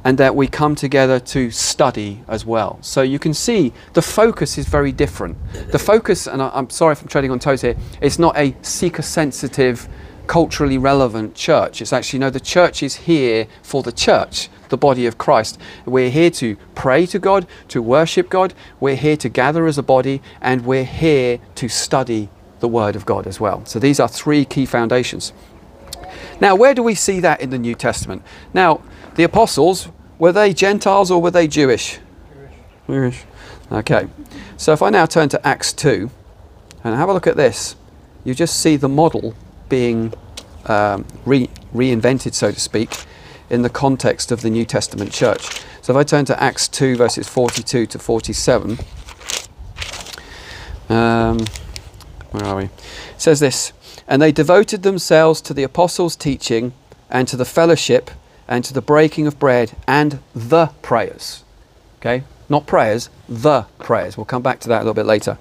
and 0.03 0.17
that 0.17 0.35
we 0.35 0.47
come 0.47 0.75
together 0.75 1.19
to 1.19 1.51
study 1.51 2.23
as 2.27 2.45
well. 2.45 2.77
So 2.81 3.01
you 3.01 3.19
can 3.19 3.33
see 3.33 3.73
the 3.93 4.01
focus 4.01 4.57
is 4.57 4.67
very 4.67 4.91
different. 4.91 5.37
The 5.71 5.79
focus, 5.79 6.27
and 6.27 6.41
I, 6.41 6.49
I'm 6.53 6.69
sorry 6.69 6.93
if 6.93 7.01
I'm 7.01 7.07
treading 7.07 7.31
on 7.31 7.39
toes 7.39 7.61
here, 7.61 7.75
it's 7.99 8.19
not 8.19 8.37
a 8.37 8.55
seeker 8.61 9.01
sensitive, 9.01 9.89
culturally 10.27 10.77
relevant 10.77 11.35
church. 11.35 11.81
It's 11.81 11.93
actually, 11.93 12.19
no, 12.19 12.29
the 12.29 12.39
church 12.39 12.83
is 12.83 12.95
here 12.95 13.47
for 13.63 13.83
the 13.83 13.91
church 13.91 14.49
the 14.69 14.77
body 14.77 15.05
of 15.05 15.17
Christ. 15.17 15.59
We're 15.85 16.09
here 16.09 16.29
to 16.31 16.57
pray 16.75 17.05
to 17.07 17.19
God, 17.19 17.47
to 17.69 17.81
worship 17.81 18.29
God. 18.29 18.53
We're 18.79 18.95
here 18.95 19.17
to 19.17 19.29
gather 19.29 19.65
as 19.67 19.77
a 19.77 19.83
body, 19.83 20.21
and 20.41 20.65
we're 20.65 20.83
here 20.83 21.39
to 21.55 21.69
study 21.69 22.29
the 22.59 22.67
Word 22.67 22.95
of 22.95 23.05
God 23.05 23.27
as 23.27 23.39
well. 23.39 23.65
So 23.65 23.79
these 23.79 23.99
are 23.99 24.07
three 24.07 24.45
key 24.45 24.65
foundations. 24.65 25.33
Now, 26.39 26.55
where 26.55 26.73
do 26.73 26.83
we 26.83 26.95
see 26.95 27.19
that 27.21 27.41
in 27.41 27.49
the 27.49 27.57
New 27.57 27.75
Testament? 27.75 28.23
Now, 28.53 28.81
the 29.15 29.23
apostles, 29.23 29.89
were 30.19 30.31
they 30.31 30.53
Gentiles 30.53 31.09
or 31.09 31.21
were 31.21 31.31
they 31.31 31.47
Jewish? 31.47 31.99
Jewish. 32.87 33.23
Okay. 33.71 34.07
So 34.55 34.73
if 34.73 34.81
I 34.81 34.89
now 34.89 35.05
turn 35.05 35.29
to 35.29 35.47
Acts 35.47 35.73
2 35.73 36.09
and 36.83 36.95
have 36.95 37.09
a 37.09 37.13
look 37.13 37.27
at 37.27 37.35
this, 37.35 37.75
you 38.23 38.33
just 38.33 38.59
see 38.59 38.75
the 38.75 38.89
model 38.89 39.35
being 39.69 40.13
um, 40.65 41.05
re- 41.25 41.49
reinvented, 41.73 42.33
so 42.33 42.51
to 42.51 42.59
speak, 42.59 42.91
in 43.49 43.61
the 43.61 43.69
context 43.69 44.31
of 44.31 44.41
the 44.41 44.49
New 44.49 44.65
Testament 44.65 45.11
church. 45.11 45.61
So 45.81 45.93
if 45.93 45.97
I 45.97 46.03
turn 46.03 46.25
to 46.25 46.41
Acts 46.41 46.67
2, 46.67 46.97
verses 46.97 47.27
42 47.27 47.85
to 47.87 47.99
47, 47.99 48.77
um, 50.89 51.39
where 52.31 52.45
are 52.45 52.55
we? 52.57 52.63
It 52.65 52.71
says 53.17 53.39
this 53.39 53.73
And 54.07 54.21
they 54.21 54.31
devoted 54.31 54.83
themselves 54.83 55.41
to 55.41 55.53
the 55.53 55.63
apostles' 55.63 56.15
teaching 56.15 56.73
and 57.09 57.27
to 57.27 57.37
the 57.37 57.45
fellowship 57.45 58.11
and 58.47 58.63
to 58.65 58.73
the 58.73 58.81
breaking 58.81 59.27
of 59.27 59.39
bread 59.39 59.73
and 59.87 60.19
the 60.35 60.67
prayers. 60.81 61.43
Okay? 61.99 62.23
Not 62.49 62.65
prayers, 62.65 63.09
the 63.27 63.63
prayers. 63.79 64.17
We'll 64.17 64.25
come 64.25 64.41
back 64.41 64.59
to 64.61 64.69
that 64.69 64.77
a 64.77 64.83
little 64.83 64.93
bit 64.93 65.05
later. 65.05 65.37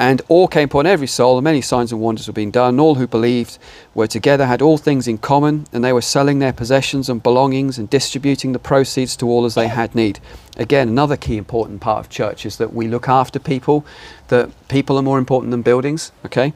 And 0.00 0.22
all 0.28 0.48
came 0.48 0.64
upon 0.64 0.86
every 0.86 1.06
soul, 1.06 1.36
and 1.36 1.44
many 1.44 1.60
signs 1.60 1.92
and 1.92 2.00
wonders 2.00 2.26
were 2.26 2.32
being 2.32 2.50
done. 2.50 2.80
All 2.80 2.94
who 2.94 3.06
believed 3.06 3.58
were 3.94 4.06
together, 4.06 4.46
had 4.46 4.62
all 4.62 4.78
things 4.78 5.06
in 5.06 5.18
common, 5.18 5.66
and 5.74 5.84
they 5.84 5.92
were 5.92 6.00
selling 6.00 6.38
their 6.38 6.54
possessions 6.54 7.10
and 7.10 7.22
belongings 7.22 7.76
and 7.76 7.90
distributing 7.90 8.52
the 8.52 8.58
proceeds 8.58 9.14
to 9.16 9.28
all 9.28 9.44
as 9.44 9.54
they 9.54 9.68
had 9.68 9.94
need. 9.94 10.18
Again, 10.56 10.88
another 10.88 11.18
key 11.18 11.36
important 11.36 11.82
part 11.82 12.00
of 12.00 12.08
church 12.08 12.46
is 12.46 12.56
that 12.56 12.72
we 12.72 12.88
look 12.88 13.10
after 13.10 13.38
people, 13.38 13.84
that 14.28 14.48
people 14.68 14.96
are 14.96 15.02
more 15.02 15.18
important 15.18 15.50
than 15.50 15.60
buildings, 15.60 16.12
okay? 16.24 16.54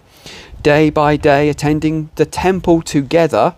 Day 0.63 0.89
by 0.89 1.19
day, 1.19 1.51
attending 1.51 2.09
the 2.15 2.25
temple 2.25 2.81
together 2.81 3.57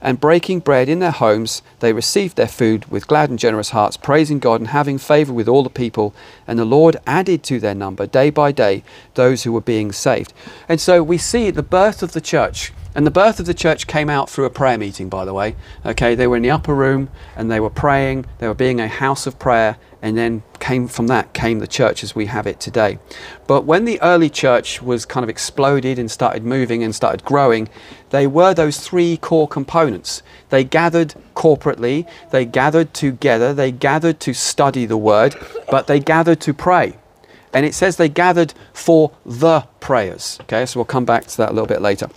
and 0.00 0.20
breaking 0.20 0.60
bread 0.60 0.88
in 0.88 0.98
their 0.98 1.10
homes, 1.10 1.62
they 1.80 1.92
received 1.92 2.36
their 2.36 2.46
food 2.46 2.84
with 2.90 3.06
glad 3.06 3.30
and 3.30 3.38
generous 3.38 3.70
hearts, 3.70 3.96
praising 3.96 4.38
God 4.38 4.60
and 4.60 4.68
having 4.68 4.98
favor 4.98 5.32
with 5.32 5.48
all 5.48 5.62
the 5.62 5.70
people. 5.70 6.14
And 6.46 6.58
the 6.58 6.64
Lord 6.64 6.96
added 7.06 7.42
to 7.44 7.60
their 7.60 7.74
number 7.74 8.06
day 8.06 8.30
by 8.30 8.52
day 8.52 8.82
those 9.14 9.42
who 9.42 9.52
were 9.52 9.60
being 9.60 9.92
saved. 9.92 10.32
And 10.68 10.80
so 10.80 11.02
we 11.02 11.18
see 11.18 11.50
the 11.50 11.62
birth 11.62 12.02
of 12.02 12.12
the 12.12 12.20
church. 12.20 12.72
And 12.96 13.06
the 13.06 13.10
birth 13.10 13.38
of 13.38 13.44
the 13.44 13.52
church 13.52 13.86
came 13.86 14.08
out 14.08 14.30
through 14.30 14.46
a 14.46 14.50
prayer 14.50 14.78
meeting, 14.78 15.10
by 15.10 15.26
the 15.26 15.34
way. 15.34 15.54
Okay, 15.84 16.14
they 16.14 16.26
were 16.26 16.36
in 16.36 16.42
the 16.42 16.50
upper 16.50 16.74
room 16.74 17.10
and 17.36 17.50
they 17.50 17.60
were 17.60 17.68
praying, 17.68 18.24
they 18.38 18.48
were 18.48 18.54
being 18.54 18.80
a 18.80 18.88
house 18.88 19.26
of 19.26 19.38
prayer, 19.38 19.76
and 20.00 20.16
then 20.16 20.42
came 20.60 20.88
from 20.88 21.06
that 21.08 21.34
came 21.34 21.58
the 21.58 21.66
church 21.66 22.02
as 22.02 22.14
we 22.14 22.24
have 22.24 22.46
it 22.46 22.58
today. 22.58 22.98
But 23.46 23.66
when 23.66 23.84
the 23.84 24.00
early 24.00 24.30
church 24.30 24.80
was 24.80 25.04
kind 25.04 25.22
of 25.22 25.28
exploded 25.28 25.98
and 25.98 26.10
started 26.10 26.42
moving 26.42 26.82
and 26.82 26.94
started 26.94 27.22
growing, 27.22 27.68
they 28.10 28.26
were 28.26 28.54
those 28.54 28.78
three 28.78 29.18
core 29.18 29.46
components. 29.46 30.22
They 30.48 30.64
gathered 30.64 31.14
corporately, 31.34 32.08
they 32.30 32.46
gathered 32.46 32.94
together, 32.94 33.52
they 33.52 33.72
gathered 33.72 34.20
to 34.20 34.32
study 34.32 34.86
the 34.86 34.96
word, 34.96 35.36
but 35.70 35.86
they 35.86 36.00
gathered 36.00 36.40
to 36.40 36.54
pray. 36.54 36.96
And 37.52 37.66
it 37.66 37.74
says 37.74 37.96
they 37.96 38.08
gathered 38.08 38.54
for 38.72 39.12
the 39.26 39.66
prayers. 39.80 40.38
Okay, 40.42 40.64
so 40.64 40.80
we'll 40.80 40.86
come 40.86 41.04
back 41.04 41.26
to 41.26 41.36
that 41.36 41.50
a 41.50 41.52
little 41.52 41.68
bit 41.68 41.82
later. 41.82 42.08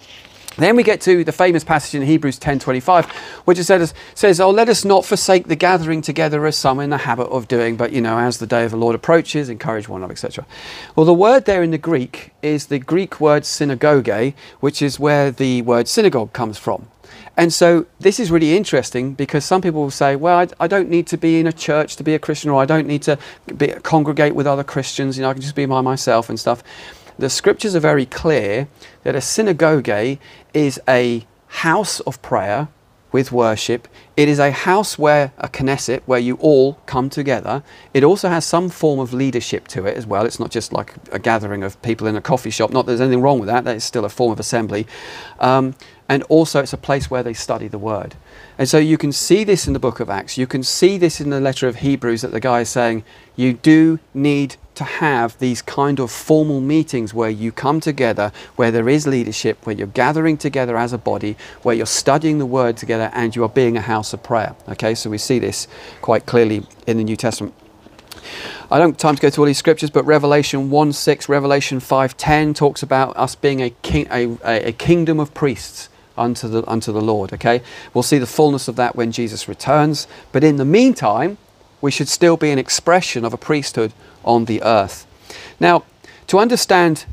Then 0.59 0.75
we 0.75 0.83
get 0.83 0.99
to 1.01 1.23
the 1.23 1.31
famous 1.31 1.63
passage 1.63 1.95
in 1.95 2.05
Hebrews 2.05 2.37
10:25, 2.37 3.05
which 3.45 3.57
says, 3.59 3.93
says, 4.13 4.41
"Oh, 4.41 4.49
let 4.49 4.67
us 4.67 4.83
not 4.83 5.05
forsake 5.05 5.47
the 5.47 5.55
gathering 5.55 6.01
together 6.01 6.45
as 6.45 6.57
some 6.57 6.79
in 6.81 6.89
the 6.89 6.97
habit 6.97 7.27
of 7.27 7.47
doing, 7.47 7.77
but 7.77 7.93
you 7.93 8.01
know, 8.01 8.19
as 8.19 8.37
the 8.37 8.47
day 8.47 8.65
of 8.65 8.71
the 8.71 8.77
Lord 8.77 8.93
approaches, 8.93 9.47
encourage 9.49 9.87
one 9.87 10.01
another, 10.01 10.11
etc." 10.11 10.45
Well, 10.95 11.05
the 11.05 11.13
word 11.13 11.45
there 11.45 11.63
in 11.63 11.71
the 11.71 11.77
Greek 11.77 12.31
is 12.41 12.67
the 12.67 12.79
Greek 12.79 13.21
word 13.21 13.45
synagoge, 13.45 14.33
which 14.59 14.81
is 14.81 14.99
where 14.99 15.31
the 15.31 15.61
word 15.61 15.87
synagogue 15.87 16.33
comes 16.33 16.57
from. 16.57 16.87
And 17.37 17.53
so 17.53 17.85
this 18.01 18.19
is 18.19 18.31
really 18.31 18.57
interesting 18.57 19.13
because 19.13 19.45
some 19.45 19.61
people 19.61 19.81
will 19.81 19.91
say, 19.91 20.17
well, 20.17 20.39
I, 20.39 20.47
I, 20.59 20.67
don't 20.67 20.89
need 20.89 21.07
to 21.07 21.17
be 21.17 21.39
in 21.39 21.47
a 21.47 21.53
church 21.53 21.95
to 21.95 22.03
be 22.03 22.13
a 22.13 22.19
Christian, 22.19 22.49
or 22.49 22.61
I 22.61 22.65
don't 22.65 22.85
need 22.85 23.01
to 23.03 23.17
be, 23.55 23.67
congregate 23.81 24.35
with 24.35 24.45
other 24.45 24.63
Christians, 24.63 25.17
you 25.17 25.21
know, 25.21 25.29
I 25.29 25.33
can 25.33 25.41
just 25.41 25.55
be 25.55 25.65
by 25.65 25.79
myself 25.79 26.27
and 26.27 26.37
stuff 26.37 26.61
the 27.19 27.29
scriptures 27.29 27.75
are 27.75 27.81
very 27.81 28.05
clear 28.05 28.67
that 29.03 29.15
a 29.15 29.21
synagogue 29.21 29.89
is 30.53 30.79
a 30.87 31.25
house 31.47 31.99
of 32.01 32.21
prayer 32.21 32.69
with 33.11 33.31
worship. 33.31 33.87
It 34.15 34.29
is 34.29 34.39
a 34.39 34.51
house 34.51 34.97
where 34.97 35.33
a 35.37 35.49
Knesset, 35.49 36.01
where 36.05 36.19
you 36.19 36.35
all 36.35 36.75
come 36.85 37.09
together. 37.09 37.63
It 37.93 38.03
also 38.03 38.29
has 38.29 38.45
some 38.45 38.69
form 38.69 38.99
of 38.99 39.13
leadership 39.13 39.67
to 39.69 39.85
it 39.85 39.97
as 39.97 40.05
well. 40.05 40.25
It's 40.25 40.39
not 40.39 40.51
just 40.51 40.71
like 40.71 40.93
a 41.11 41.19
gathering 41.19 41.63
of 41.63 41.81
people 41.81 42.07
in 42.07 42.15
a 42.15 42.21
coffee 42.21 42.51
shop. 42.51 42.71
Not 42.71 42.85
that 42.85 42.91
there's 42.91 43.01
anything 43.01 43.21
wrong 43.21 43.39
with 43.39 43.47
that. 43.47 43.63
That 43.65 43.75
is 43.75 43.83
still 43.83 44.05
a 44.05 44.09
form 44.09 44.31
of 44.31 44.39
assembly. 44.39 44.85
Um, 45.39 45.75
and 46.07 46.23
also 46.23 46.61
it's 46.61 46.73
a 46.73 46.77
place 46.77 47.09
where 47.09 47.23
they 47.23 47.33
study 47.33 47.67
the 47.67 47.77
word. 47.77 48.15
And 48.57 48.69
so 48.69 48.77
you 48.77 48.97
can 48.97 49.11
see 49.11 49.43
this 49.43 49.67
in 49.67 49.73
the 49.73 49.79
book 49.79 49.99
of 49.99 50.09
Acts. 50.09 50.37
You 50.37 50.47
can 50.47 50.63
see 50.63 50.97
this 50.97 51.19
in 51.19 51.29
the 51.29 51.39
letter 51.39 51.67
of 51.67 51.77
Hebrews 51.77 52.21
that 52.21 52.31
the 52.31 52.39
guy 52.39 52.61
is 52.61 52.69
saying, 52.69 53.03
you 53.35 53.53
do 53.53 53.99
need 54.13 54.55
to 54.79 54.85
have 54.85 55.37
these 55.39 55.61
kind 55.61 55.99
of 55.99 56.09
formal 56.09 56.61
meetings 56.61 57.13
where 57.13 57.29
you 57.29 57.51
come 57.51 57.81
together, 57.81 58.31
where 58.55 58.71
there 58.71 58.87
is 58.87 59.05
leadership, 59.05 59.65
where 59.65 59.75
you're 59.75 59.87
gathering 59.87 60.37
together 60.37 60.77
as 60.77 60.93
a 60.93 60.97
body, 60.97 61.35
where 61.63 61.75
you're 61.75 61.85
studying 61.85 62.39
the 62.39 62.45
word 62.45 62.77
together, 62.77 63.11
and 63.13 63.35
you 63.35 63.43
are 63.43 63.49
being 63.49 63.75
a 63.75 63.81
house 63.81 64.13
of 64.13 64.23
prayer. 64.23 64.55
Okay, 64.69 64.95
so 64.95 65.09
we 65.09 65.17
see 65.17 65.37
this 65.37 65.67
quite 66.01 66.25
clearly 66.25 66.65
in 66.87 66.95
the 66.95 67.03
New 67.03 67.17
Testament. 67.17 67.53
I 68.71 68.77
don't 68.77 68.91
have 68.91 68.97
time 68.97 69.15
to 69.17 69.21
go 69.21 69.29
through 69.29 69.43
all 69.43 69.47
these 69.47 69.57
scriptures, 69.57 69.89
but 69.89 70.05
Revelation 70.05 70.69
1 70.69 70.93
6, 70.93 71.27
Revelation 71.27 71.81
5 71.81 72.15
10 72.15 72.53
talks 72.53 72.81
about 72.81 73.17
us 73.17 73.35
being 73.35 73.61
a, 73.61 73.71
king, 73.81 74.07
a, 74.09 74.37
a, 74.45 74.71
kingdom 74.71 75.19
of 75.19 75.33
priests 75.33 75.89
unto 76.17 76.47
the, 76.47 76.63
unto 76.69 76.93
the 76.93 77.01
Lord. 77.01 77.33
Okay, 77.33 77.61
we'll 77.93 78.03
see 78.03 78.17
the 78.17 78.25
fullness 78.25 78.69
of 78.69 78.77
that 78.77 78.95
when 78.95 79.11
Jesus 79.11 79.49
returns. 79.49 80.07
But 80.31 80.45
in 80.45 80.55
the 80.55 80.63
meantime, 80.63 81.37
we 81.81 81.91
should 81.91 82.07
still 82.07 82.37
be 82.37 82.51
an 82.51 82.59
expression 82.59 83.25
of 83.25 83.33
a 83.33 83.37
priesthood 83.37 83.93
on 84.23 84.45
the 84.45 84.61
earth. 84.63 85.05
Now, 85.59 85.83
to 86.27 86.39
understand 86.39 87.05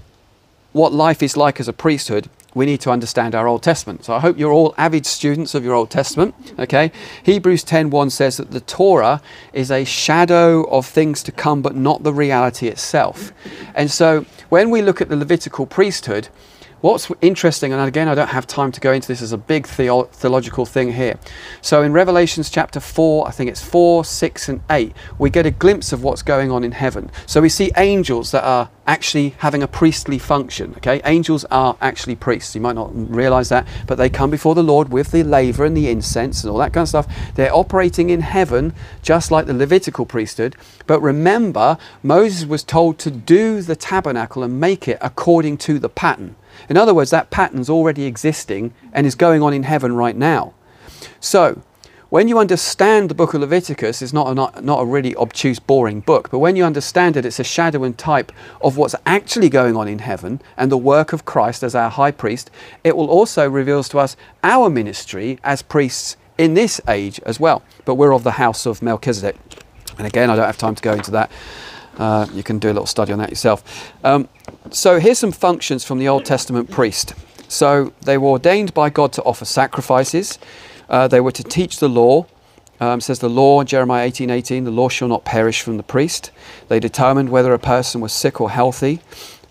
what 0.72 0.92
life 0.92 1.22
is 1.22 1.36
like 1.36 1.58
as 1.60 1.68
a 1.68 1.72
priesthood, 1.72 2.28
we 2.54 2.64
need 2.64 2.80
to 2.80 2.90
understand 2.90 3.34
our 3.34 3.46
Old 3.46 3.62
Testament. 3.62 4.04
So 4.04 4.14
I 4.14 4.20
hope 4.20 4.38
you're 4.38 4.52
all 4.52 4.74
avid 4.78 5.04
students 5.04 5.54
of 5.54 5.62
your 5.62 5.74
Old 5.74 5.90
Testament. 5.90 6.34
Okay, 6.58 6.90
Hebrews 7.22 7.62
10:1 7.64 8.10
says 8.10 8.38
that 8.38 8.50
the 8.50 8.60
Torah 8.60 9.20
is 9.52 9.70
a 9.70 9.84
shadow 9.84 10.62
of 10.64 10.86
things 10.86 11.22
to 11.24 11.32
come, 11.32 11.60
but 11.60 11.76
not 11.76 12.02
the 12.02 12.14
reality 12.14 12.66
itself. 12.68 13.32
And 13.74 13.90
so 13.90 14.24
when 14.48 14.70
we 14.70 14.80
look 14.80 15.02
at 15.02 15.10
the 15.10 15.16
Levitical 15.16 15.66
priesthood, 15.66 16.28
What's 16.86 17.10
interesting, 17.20 17.72
and 17.72 17.82
again, 17.82 18.06
I 18.06 18.14
don't 18.14 18.28
have 18.28 18.46
time 18.46 18.70
to 18.70 18.80
go 18.80 18.92
into 18.92 19.08
this 19.08 19.20
as 19.20 19.32
a 19.32 19.36
big 19.36 19.66
theo- 19.66 20.04
theological 20.04 20.64
thing 20.64 20.92
here. 20.92 21.18
So 21.60 21.82
in 21.82 21.92
Revelations 21.92 22.48
chapter 22.48 22.78
4, 22.78 23.26
I 23.26 23.32
think 23.32 23.50
it's 23.50 23.60
4, 23.60 24.04
6, 24.04 24.48
and 24.48 24.60
8, 24.70 24.94
we 25.18 25.28
get 25.28 25.46
a 25.46 25.50
glimpse 25.50 25.92
of 25.92 26.04
what's 26.04 26.22
going 26.22 26.52
on 26.52 26.62
in 26.62 26.70
heaven. 26.70 27.10
So 27.26 27.40
we 27.40 27.48
see 27.48 27.72
angels 27.76 28.30
that 28.30 28.44
are 28.44 28.70
actually 28.86 29.30
having 29.38 29.64
a 29.64 29.66
priestly 29.66 30.16
function. 30.16 30.74
Okay, 30.76 31.00
angels 31.04 31.44
are 31.46 31.76
actually 31.80 32.14
priests. 32.14 32.54
You 32.54 32.60
might 32.60 32.76
not 32.76 32.90
realize 32.94 33.48
that, 33.48 33.66
but 33.88 33.98
they 33.98 34.08
come 34.08 34.30
before 34.30 34.54
the 34.54 34.62
Lord 34.62 34.90
with 34.90 35.10
the 35.10 35.24
laver 35.24 35.64
and 35.64 35.76
the 35.76 35.90
incense 35.90 36.44
and 36.44 36.52
all 36.52 36.58
that 36.58 36.72
kind 36.72 36.82
of 36.82 36.88
stuff. 36.88 37.08
They're 37.34 37.52
operating 37.52 38.10
in 38.10 38.20
heaven 38.20 38.74
just 39.02 39.32
like 39.32 39.46
the 39.46 39.54
Levitical 39.54 40.06
priesthood. 40.06 40.54
But 40.86 41.00
remember, 41.00 41.78
Moses 42.04 42.46
was 42.46 42.62
told 42.62 43.00
to 43.00 43.10
do 43.10 43.60
the 43.60 43.74
tabernacle 43.74 44.44
and 44.44 44.60
make 44.60 44.86
it 44.86 44.98
according 45.00 45.56
to 45.58 45.80
the 45.80 45.88
pattern. 45.88 46.36
In 46.68 46.76
other 46.76 46.94
words, 46.94 47.10
that 47.10 47.30
pattern's 47.30 47.70
already 47.70 48.04
existing 48.04 48.72
and 48.92 49.06
is 49.06 49.14
going 49.14 49.42
on 49.42 49.52
in 49.52 49.64
heaven 49.64 49.94
right 49.94 50.16
now. 50.16 50.54
So, 51.20 51.62
when 52.08 52.28
you 52.28 52.38
understand 52.38 53.10
the 53.10 53.14
book 53.14 53.34
of 53.34 53.40
Leviticus, 53.40 54.00
it's 54.00 54.12
not 54.12 54.28
a, 54.28 54.34
not, 54.34 54.64
not 54.64 54.80
a 54.80 54.84
really 54.84 55.16
obtuse, 55.16 55.58
boring 55.58 56.00
book, 56.00 56.30
but 56.30 56.38
when 56.38 56.54
you 56.54 56.64
understand 56.64 57.16
it, 57.16 57.26
it's 57.26 57.40
a 57.40 57.44
shadow 57.44 57.82
and 57.82 57.98
type 57.98 58.30
of 58.60 58.76
what's 58.76 58.94
actually 59.04 59.48
going 59.48 59.76
on 59.76 59.88
in 59.88 59.98
heaven 59.98 60.40
and 60.56 60.70
the 60.70 60.78
work 60.78 61.12
of 61.12 61.24
Christ 61.24 61.64
as 61.64 61.74
our 61.74 61.90
high 61.90 62.12
priest, 62.12 62.48
it 62.84 62.96
will 62.96 63.10
also 63.10 63.50
reveals 63.50 63.88
to 63.88 63.98
us 63.98 64.16
our 64.44 64.70
ministry 64.70 65.40
as 65.42 65.62
priests 65.62 66.16
in 66.38 66.54
this 66.54 66.80
age 66.88 67.20
as 67.26 67.40
well. 67.40 67.64
But 67.84 67.96
we're 67.96 68.14
of 68.14 68.22
the 68.22 68.32
house 68.32 68.66
of 68.66 68.82
Melchizedek. 68.82 69.36
And 69.98 70.06
again, 70.06 70.30
I 70.30 70.36
don't 70.36 70.46
have 70.46 70.58
time 70.58 70.76
to 70.76 70.82
go 70.82 70.92
into 70.92 71.10
that. 71.10 71.30
Uh, 71.98 72.26
you 72.32 72.42
can 72.42 72.58
do 72.58 72.68
a 72.68 72.74
little 72.74 72.86
study 72.86 73.12
on 73.12 73.18
that 73.18 73.30
yourself. 73.30 73.92
Um, 74.04 74.28
so 74.70 75.00
here's 75.00 75.18
some 75.18 75.32
functions 75.32 75.84
from 75.84 75.98
the 75.98 76.08
Old 76.08 76.24
Testament 76.24 76.70
priest. 76.70 77.14
So 77.48 77.92
they 78.02 78.18
were 78.18 78.28
ordained 78.28 78.74
by 78.74 78.90
God 78.90 79.12
to 79.14 79.22
offer 79.22 79.44
sacrifices. 79.44 80.38
Uh, 80.88 81.08
they 81.08 81.20
were 81.20 81.32
to 81.32 81.44
teach 81.44 81.78
the 81.78 81.88
law. 81.88 82.26
Um, 82.78 83.00
says 83.00 83.20
the 83.20 83.30
law, 83.30 83.64
Jeremiah 83.64 84.04
18 84.04 84.28
18, 84.28 84.64
the 84.64 84.70
law 84.70 84.90
shall 84.90 85.08
not 85.08 85.24
perish 85.24 85.62
from 85.62 85.78
the 85.78 85.82
priest. 85.82 86.30
They 86.68 86.78
determined 86.78 87.30
whether 87.30 87.54
a 87.54 87.58
person 87.58 88.02
was 88.02 88.12
sick 88.12 88.38
or 88.38 88.50
healthy. 88.50 89.00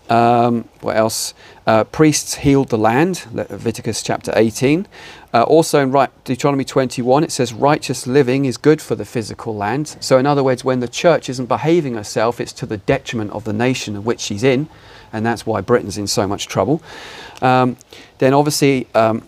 Um, 0.08 0.68
what 0.80 0.96
else? 0.96 1.34
Uh, 1.66 1.82
priests 1.82 2.36
healed 2.36 2.68
the 2.68 2.78
land, 2.78 3.26
Leviticus 3.32 4.02
chapter 4.02 4.32
18. 4.36 4.86
Uh, 5.34 5.42
also 5.42 5.82
in 5.82 5.90
right, 5.90 6.10
Deuteronomy 6.24 6.64
21, 6.64 7.24
it 7.24 7.32
says 7.32 7.52
righteous 7.52 8.06
living 8.06 8.44
is 8.44 8.56
good 8.56 8.80
for 8.80 8.94
the 8.94 9.04
physical 9.04 9.56
land. 9.56 9.96
So, 9.98 10.16
in 10.18 10.26
other 10.26 10.44
words, 10.44 10.64
when 10.64 10.78
the 10.78 10.88
church 10.88 11.28
isn't 11.28 11.46
behaving 11.46 11.94
herself, 11.94 12.40
it's 12.40 12.52
to 12.54 12.66
the 12.66 12.76
detriment 12.76 13.32
of 13.32 13.42
the 13.42 13.52
nation 13.52 13.96
of 13.96 14.06
which 14.06 14.20
she's 14.20 14.44
in, 14.44 14.68
and 15.16 15.26
that's 15.26 15.46
why 15.46 15.60
Britain's 15.60 15.98
in 15.98 16.06
so 16.06 16.26
much 16.26 16.46
trouble. 16.46 16.82
Um, 17.42 17.76
then, 18.18 18.34
obviously, 18.34 18.86
um, 18.94 19.22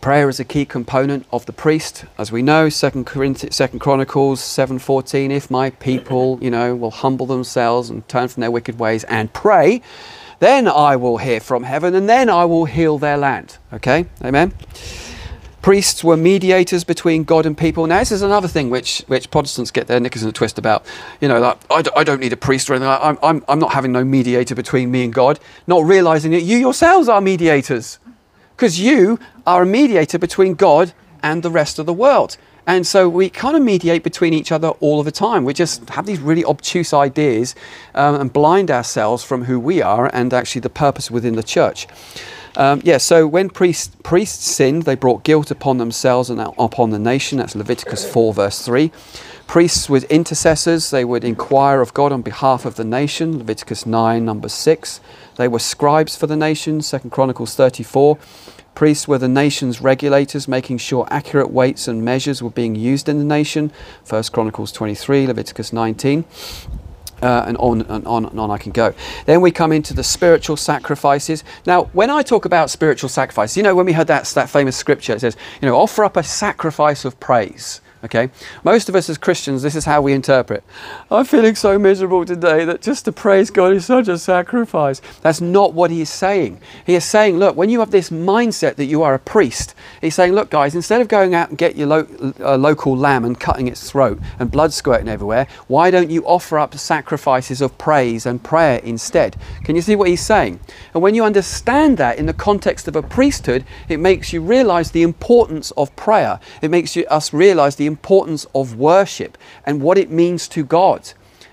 prayer 0.00 0.28
is 0.28 0.40
a 0.40 0.44
key 0.44 0.64
component 0.64 1.26
of 1.32 1.46
the 1.46 1.52
priest, 1.52 2.04
as 2.18 2.32
we 2.32 2.42
know. 2.42 2.68
Second, 2.68 3.08
Second 3.52 3.78
Chronicles 3.78 4.40
7:14. 4.40 5.30
If 5.30 5.50
my 5.50 5.70
people, 5.70 6.38
you 6.42 6.50
know, 6.50 6.74
will 6.74 6.90
humble 6.90 7.26
themselves 7.26 7.90
and 7.90 8.06
turn 8.08 8.28
from 8.28 8.40
their 8.40 8.50
wicked 8.50 8.78
ways 8.78 9.04
and 9.04 9.32
pray 9.32 9.80
then 10.40 10.68
I 10.68 10.96
will 10.96 11.18
hear 11.18 11.40
from 11.40 11.62
heaven 11.62 11.94
and 11.94 12.08
then 12.08 12.28
I 12.28 12.44
will 12.44 12.64
heal 12.66 12.98
their 12.98 13.16
land. 13.16 13.56
Okay, 13.72 14.06
amen. 14.22 14.52
Priests 15.64 16.04
were 16.04 16.18
mediators 16.18 16.84
between 16.84 17.24
God 17.24 17.46
and 17.46 17.56
people. 17.56 17.86
Now, 17.86 18.00
this 18.00 18.12
is 18.12 18.20
another 18.20 18.48
thing 18.48 18.68
which, 18.68 18.98
which 19.06 19.30
Protestants 19.30 19.70
get 19.70 19.86
their 19.86 19.98
knickers 19.98 20.22
in 20.22 20.28
a 20.28 20.32
twist 20.32 20.58
about. 20.58 20.84
You 21.22 21.28
know, 21.28 21.40
like, 21.40 21.58
I 21.70 21.80
d- 21.80 21.90
I 21.96 22.04
don't 22.04 22.20
need 22.20 22.34
a 22.34 22.36
priest 22.36 22.68
or 22.68 22.74
anything. 22.74 22.90
I'm, 22.90 23.18
I'm, 23.22 23.42
I'm 23.48 23.58
not 23.58 23.72
having 23.72 23.90
no 23.90 24.04
mediator 24.04 24.54
between 24.54 24.90
me 24.90 25.04
and 25.04 25.14
God, 25.14 25.40
not 25.66 25.82
realizing 25.82 26.32
that 26.32 26.42
you 26.42 26.58
yourselves 26.58 27.08
are 27.08 27.22
mediators. 27.22 27.98
Because 28.54 28.78
you 28.78 29.18
are 29.46 29.62
a 29.62 29.66
mediator 29.66 30.18
between 30.18 30.52
God 30.52 30.92
and 31.22 31.42
the 31.42 31.50
rest 31.50 31.78
of 31.78 31.86
the 31.86 31.94
world. 31.94 32.36
And 32.66 32.86
so 32.86 33.08
we 33.08 33.30
kind 33.30 33.56
of 33.56 33.62
mediate 33.62 34.02
between 34.02 34.34
each 34.34 34.52
other 34.52 34.68
all 34.68 34.98
of 34.98 35.06
the 35.06 35.12
time. 35.12 35.46
We 35.46 35.54
just 35.54 35.88
have 35.88 36.04
these 36.04 36.20
really 36.20 36.44
obtuse 36.44 36.92
ideas 36.92 37.54
um, 37.94 38.20
and 38.20 38.30
blind 38.30 38.70
ourselves 38.70 39.24
from 39.24 39.44
who 39.44 39.58
we 39.58 39.80
are 39.80 40.10
and 40.12 40.34
actually 40.34 40.60
the 40.60 40.68
purpose 40.68 41.10
within 41.10 41.36
the 41.36 41.42
church. 41.42 41.86
Um, 42.56 42.80
yeah, 42.84 42.98
so 42.98 43.26
when 43.26 43.50
priests, 43.50 43.94
priests 44.04 44.44
sinned, 44.44 44.84
they 44.84 44.94
brought 44.94 45.24
guilt 45.24 45.50
upon 45.50 45.78
themselves 45.78 46.30
and 46.30 46.40
upon 46.40 46.90
the 46.90 46.98
nation. 46.98 47.38
That's 47.38 47.56
Leviticus 47.56 48.10
4, 48.10 48.32
verse 48.32 48.64
3. 48.64 48.92
Priests 49.46 49.90
with 49.90 50.04
intercessors, 50.04 50.90
they 50.90 51.04
would 51.04 51.24
inquire 51.24 51.80
of 51.80 51.92
God 51.94 52.12
on 52.12 52.22
behalf 52.22 52.64
of 52.64 52.76
the 52.76 52.84
nation. 52.84 53.38
Leviticus 53.38 53.86
9, 53.86 54.24
number 54.24 54.48
6. 54.48 55.00
They 55.36 55.48
were 55.48 55.58
scribes 55.58 56.16
for 56.16 56.26
the 56.26 56.36
nation. 56.36 56.80
2 56.80 56.98
Chronicles 57.10 57.54
34. 57.56 58.18
Priests 58.74 59.06
were 59.06 59.18
the 59.18 59.28
nation's 59.28 59.80
regulators, 59.80 60.48
making 60.48 60.78
sure 60.78 61.06
accurate 61.10 61.50
weights 61.50 61.86
and 61.86 62.04
measures 62.04 62.42
were 62.42 62.50
being 62.50 62.74
used 62.74 63.08
in 63.08 63.18
the 63.18 63.24
nation. 63.24 63.72
1 64.08 64.22
Chronicles 64.32 64.72
23, 64.72 65.26
Leviticus 65.26 65.72
19. 65.72 66.24
Uh, 67.24 67.44
and 67.46 67.56
on 67.56 67.80
and 67.82 68.06
on 68.06 68.26
and 68.26 68.38
on 68.38 68.50
I 68.50 68.58
can 68.58 68.70
go. 68.70 68.92
Then 69.24 69.40
we 69.40 69.50
come 69.50 69.72
into 69.72 69.94
the 69.94 70.04
spiritual 70.04 70.58
sacrifices. 70.58 71.42
Now, 71.64 71.84
when 71.94 72.10
I 72.10 72.22
talk 72.22 72.44
about 72.44 72.68
spiritual 72.68 73.08
sacrifice, 73.08 73.56
you 73.56 73.62
know, 73.62 73.74
when 73.74 73.86
we 73.86 73.94
heard 73.94 74.08
that, 74.08 74.26
that 74.26 74.50
famous 74.50 74.76
scripture, 74.76 75.14
it 75.14 75.20
says, 75.20 75.34
you 75.62 75.66
know, 75.66 75.74
offer 75.74 76.04
up 76.04 76.18
a 76.18 76.22
sacrifice 76.22 77.06
of 77.06 77.18
praise. 77.20 77.80
Okay? 78.04 78.28
Most 78.62 78.90
of 78.90 78.94
us 78.94 79.08
as 79.08 79.16
Christians, 79.16 79.62
this 79.62 79.74
is 79.74 79.86
how 79.86 80.02
we 80.02 80.12
interpret. 80.12 80.62
I'm 81.10 81.24
feeling 81.24 81.54
so 81.54 81.78
miserable 81.78 82.26
today 82.26 82.66
that 82.66 82.82
just 82.82 83.06
to 83.06 83.12
praise 83.12 83.50
God 83.50 83.72
is 83.72 83.86
such 83.86 84.08
a 84.08 84.18
sacrifice. 84.18 85.00
That's 85.22 85.40
not 85.40 85.72
what 85.72 85.90
he 85.90 86.02
is 86.02 86.10
saying. 86.10 86.60
He 86.84 86.94
is 86.94 87.04
saying, 87.04 87.38
look, 87.38 87.56
when 87.56 87.70
you 87.70 87.80
have 87.80 87.90
this 87.90 88.10
mindset 88.10 88.76
that 88.76 88.84
you 88.84 89.02
are 89.02 89.14
a 89.14 89.18
priest, 89.18 89.74
he's 90.02 90.14
saying, 90.14 90.34
look, 90.34 90.50
guys, 90.50 90.74
instead 90.74 91.00
of 91.00 91.08
going 91.08 91.34
out 91.34 91.48
and 91.48 91.56
get 91.56 91.76
your 91.76 91.86
lo- 91.86 92.32
uh, 92.40 92.56
local 92.56 92.94
lamb 92.94 93.24
and 93.24 93.40
cutting 93.40 93.68
its 93.68 93.90
throat 93.90 94.18
and 94.38 94.50
blood 94.50 94.74
squirting 94.74 95.08
everywhere, 95.08 95.46
why 95.66 95.90
don't 95.90 96.10
you 96.10 96.26
offer 96.26 96.58
up 96.58 96.74
sacrifices 96.74 97.62
of 97.62 97.78
praise 97.78 98.26
and 98.26 98.42
prayer 98.42 98.80
instead? 98.84 99.36
Can 99.64 99.76
you 99.76 99.82
see 99.82 99.96
what 99.96 100.08
he's 100.08 100.24
saying? 100.24 100.60
And 100.92 101.02
when 101.02 101.14
you 101.14 101.24
understand 101.24 101.96
that 101.98 102.18
in 102.18 102.26
the 102.26 102.34
context 102.34 102.86
of 102.86 102.96
a 102.96 103.02
priesthood, 103.02 103.64
it 103.88 103.98
makes 103.98 104.32
you 104.32 104.42
realize 104.42 104.90
the 104.90 105.02
importance 105.02 105.70
of 105.72 105.94
prayer. 105.96 106.38
It 106.60 106.70
makes 106.70 106.96
you, 106.96 107.06
us 107.06 107.32
realize 107.32 107.76
the 107.76 107.93
importance 107.94 108.46
of 108.54 108.76
worship 108.76 109.38
and 109.66 109.80
what 109.80 109.96
it 109.98 110.10
means 110.10 110.48
to 110.48 110.64
God. 110.64 111.00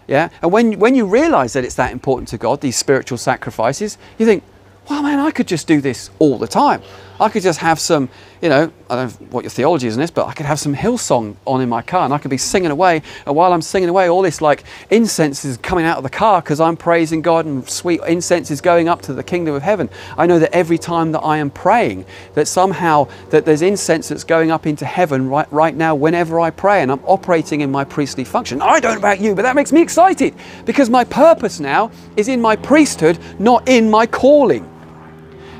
Yeah? 0.08 0.30
And 0.42 0.52
when, 0.52 0.80
when 0.80 0.96
you 0.96 1.06
realize 1.06 1.54
that 1.54 1.64
it's 1.64 1.76
that 1.76 1.92
important 1.92 2.28
to 2.30 2.38
God, 2.38 2.62
these 2.62 2.78
spiritual 2.78 3.18
sacrifices, 3.18 3.98
you 4.18 4.26
think, 4.26 4.44
well, 4.90 5.04
man, 5.04 5.20
I 5.20 5.32
could 5.32 5.48
just 5.48 5.68
do 5.68 5.80
this 5.82 6.10
all 6.20 6.38
the 6.38 6.48
time. 6.48 6.82
I 7.22 7.30
could 7.30 7.44
just 7.44 7.60
have 7.60 7.80
some, 7.80 8.10
you 8.42 8.50
know, 8.50 8.72
I 8.90 8.96
don't 8.96 9.22
know 9.22 9.28
what 9.28 9.44
your 9.44 9.52
theology 9.52 9.86
is 9.86 9.94
in 9.94 10.02
this, 10.02 10.10
but 10.10 10.26
I 10.26 10.34
could 10.34 10.48
have 10.48 10.60
some 10.60 10.74
Hillsong 10.74 11.36
on 11.46 11.62
in 11.62 11.70
my 11.70 11.84
car 11.84 12.04
and 12.04 12.12
I 12.12 12.18
could 12.18 12.32
be 12.32 12.38
singing 12.38 12.72
away. 12.72 13.04
And 13.28 13.36
while 13.36 13.54
I'm 13.54 13.62
singing 13.62 13.90
away, 13.90 14.10
all 14.10 14.24
this 14.24 14.42
like 14.42 14.64
incense 14.90 15.46
is 15.46 15.58
coming 15.58 15.86
out 15.86 15.98
of 15.98 16.04
the 16.04 16.10
car 16.10 16.42
because 16.42 16.60
I'm 16.60 16.76
praising 16.76 17.22
God 17.22 17.46
and 17.46 17.70
sweet 17.70 18.02
incense 18.08 18.50
is 18.50 18.60
going 18.60 18.90
up 18.90 19.04
to 19.04 19.14
the 19.14 19.22
kingdom 19.22 19.54
of 19.54 19.62
heaven. 19.62 19.88
I 20.18 20.26
know 20.26 20.40
that 20.40 20.52
every 20.52 20.80
time 20.80 21.12
that 21.12 21.20
I 21.20 21.38
am 21.38 21.52
praying, 21.52 22.06
that 22.34 22.48
somehow 22.48 23.08
that 23.30 23.46
there's 23.46 23.62
incense 23.62 24.10
that's 24.10 24.24
going 24.24 24.50
up 24.50 24.66
into 24.66 24.86
heaven 24.86 25.30
right, 25.30 25.52
right 25.54 25.76
now 25.76 25.94
whenever 25.94 26.40
I 26.40 26.50
pray 26.50 26.82
and 26.82 26.92
I'm 26.92 27.06
operating 27.06 27.62
in 27.62 27.70
my 27.70 27.84
priestly 27.84 28.24
function. 28.24 28.64
I 28.64 28.80
don't 28.80 28.94
know 28.94 28.98
about 28.98 29.20
you, 29.20 29.36
but 29.36 29.44
that 29.44 29.56
makes 29.56 29.72
me 29.72 29.84
excited 29.84 30.34
because 30.66 30.90
my 30.90 31.04
purpose 31.04 31.60
now 31.60 31.92
is 32.18 32.28
in 32.28 32.42
my 32.42 32.56
priesthood, 32.56 33.20
not 33.38 33.70
in 33.70 33.92
my 33.92 34.08
calling. 34.08 34.68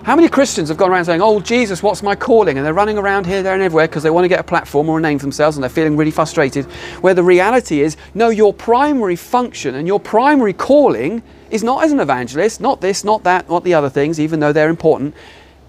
How 0.04 0.16
many 0.16 0.28
Christians 0.30 0.70
have 0.70 0.78
gone 0.78 0.90
around 0.90 1.06
saying, 1.06 1.22
Oh, 1.22 1.40
Jesus, 1.40 1.84
what's 1.84 2.02
my 2.02 2.16
calling? 2.16 2.58
And 2.58 2.66
they're 2.66 2.74
running 2.74 2.98
around 2.98 3.28
here, 3.28 3.44
there, 3.44 3.54
and 3.54 3.62
everywhere 3.62 3.88
because 3.88 4.02
they 4.02 4.10
want 4.10 4.26
to 4.26 4.30
get 4.30 4.40
a 4.40 4.44
platform 4.44 4.90
or 4.90 4.98
a 4.98 5.02
name 5.02 5.20
for 5.20 5.26
themselves 5.26 5.58
and 5.58 5.64
they're 5.64 5.70
feeling 5.70 5.96
really 5.96 6.10
frustrated. 6.10 6.66
Where 7.02 7.14
the 7.14 7.24
reality 7.24 7.82
is, 7.82 7.98
no, 8.16 8.30
your 8.30 8.52
primary 8.52 9.16
function 9.16 9.76
and 9.76 9.88
your 9.88 10.00
primary 10.00 10.54
calling 10.54 11.22
is 11.52 11.64
not 11.64 11.84
as 11.84 11.92
an 11.92 12.00
evangelist, 12.00 12.60
not 12.60 12.82
this, 12.82 13.04
not 13.04 13.24
that, 13.26 13.48
not 13.48 13.64
the 13.64 13.76
other 13.76 13.90
things, 13.90 14.20
even 14.20 14.40
though 14.40 14.52
they're 14.52 14.72
important. 14.72 15.14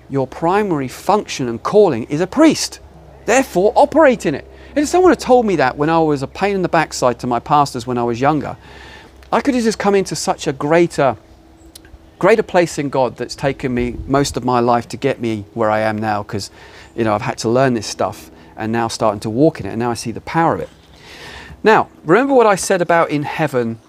Your 0.09 0.27
primary 0.27 0.89
function 0.89 1.47
and 1.49 1.63
calling 1.63 2.05
is 2.05 2.23
a 2.23 2.27
priest. 2.27 2.81
Therefore, 3.27 3.75
operate 3.77 4.25
in 4.25 4.35
it. 4.35 4.49
And 4.71 4.79
if 4.79 4.89
someone 4.89 5.13
had 5.13 5.21
told 5.21 5.45
me 5.45 5.57
that 5.57 5.77
when 5.77 5.91
I 5.91 5.99
was 5.99 6.23
a 6.23 6.27
pain 6.27 6.55
in 6.55 6.63
the 6.63 6.69
backside 6.71 7.19
to 7.21 7.27
my 7.27 7.39
pastors 7.39 7.87
when 7.87 7.99
I 7.99 8.03
was 8.03 8.19
younger, 8.19 8.57
I 9.31 9.43
could 9.43 9.55
have 9.55 9.65
just 9.65 9.79
come 9.79 9.95
into 9.95 10.17
such 10.17 10.47
a 10.47 10.55
greater, 10.55 11.19
greater 12.23 12.45
place 12.45 12.79
in 12.79 12.89
God 12.89 13.17
that's 13.17 13.35
taken 13.35 13.75
me 13.75 13.97
most 14.07 14.37
of 14.37 14.45
my 14.45 14.61
life 14.61 14.87
to 14.87 14.97
get 14.97 15.21
me 15.21 15.45
where 15.55 15.69
I 15.69 15.81
am 15.81 15.99
now 15.99 16.23
because, 16.23 16.53
you 16.95 17.03
know, 17.03 17.17
I've 17.17 17.23
had 17.23 17.37
to 17.39 17.49
learn 17.49 17.75
this 17.75 17.89
stuff 17.89 18.31
and 18.57 18.71
now 18.71 18.87
starting 18.87 19.19
to 19.23 19.29
walk 19.29 19.59
in 19.59 19.67
it 19.67 19.71
and 19.71 19.81
now 19.81 19.91
I 19.91 19.95
see 19.95 20.13
the 20.13 20.21
power 20.21 20.55
of 20.55 20.61
it. 20.61 20.69
Now, 21.65 21.89
remember 22.05 22.33
what 22.33 22.47
I 22.47 22.55
said 22.55 22.81
about 22.81 23.11
in 23.11 23.25
heaven, 23.25 23.81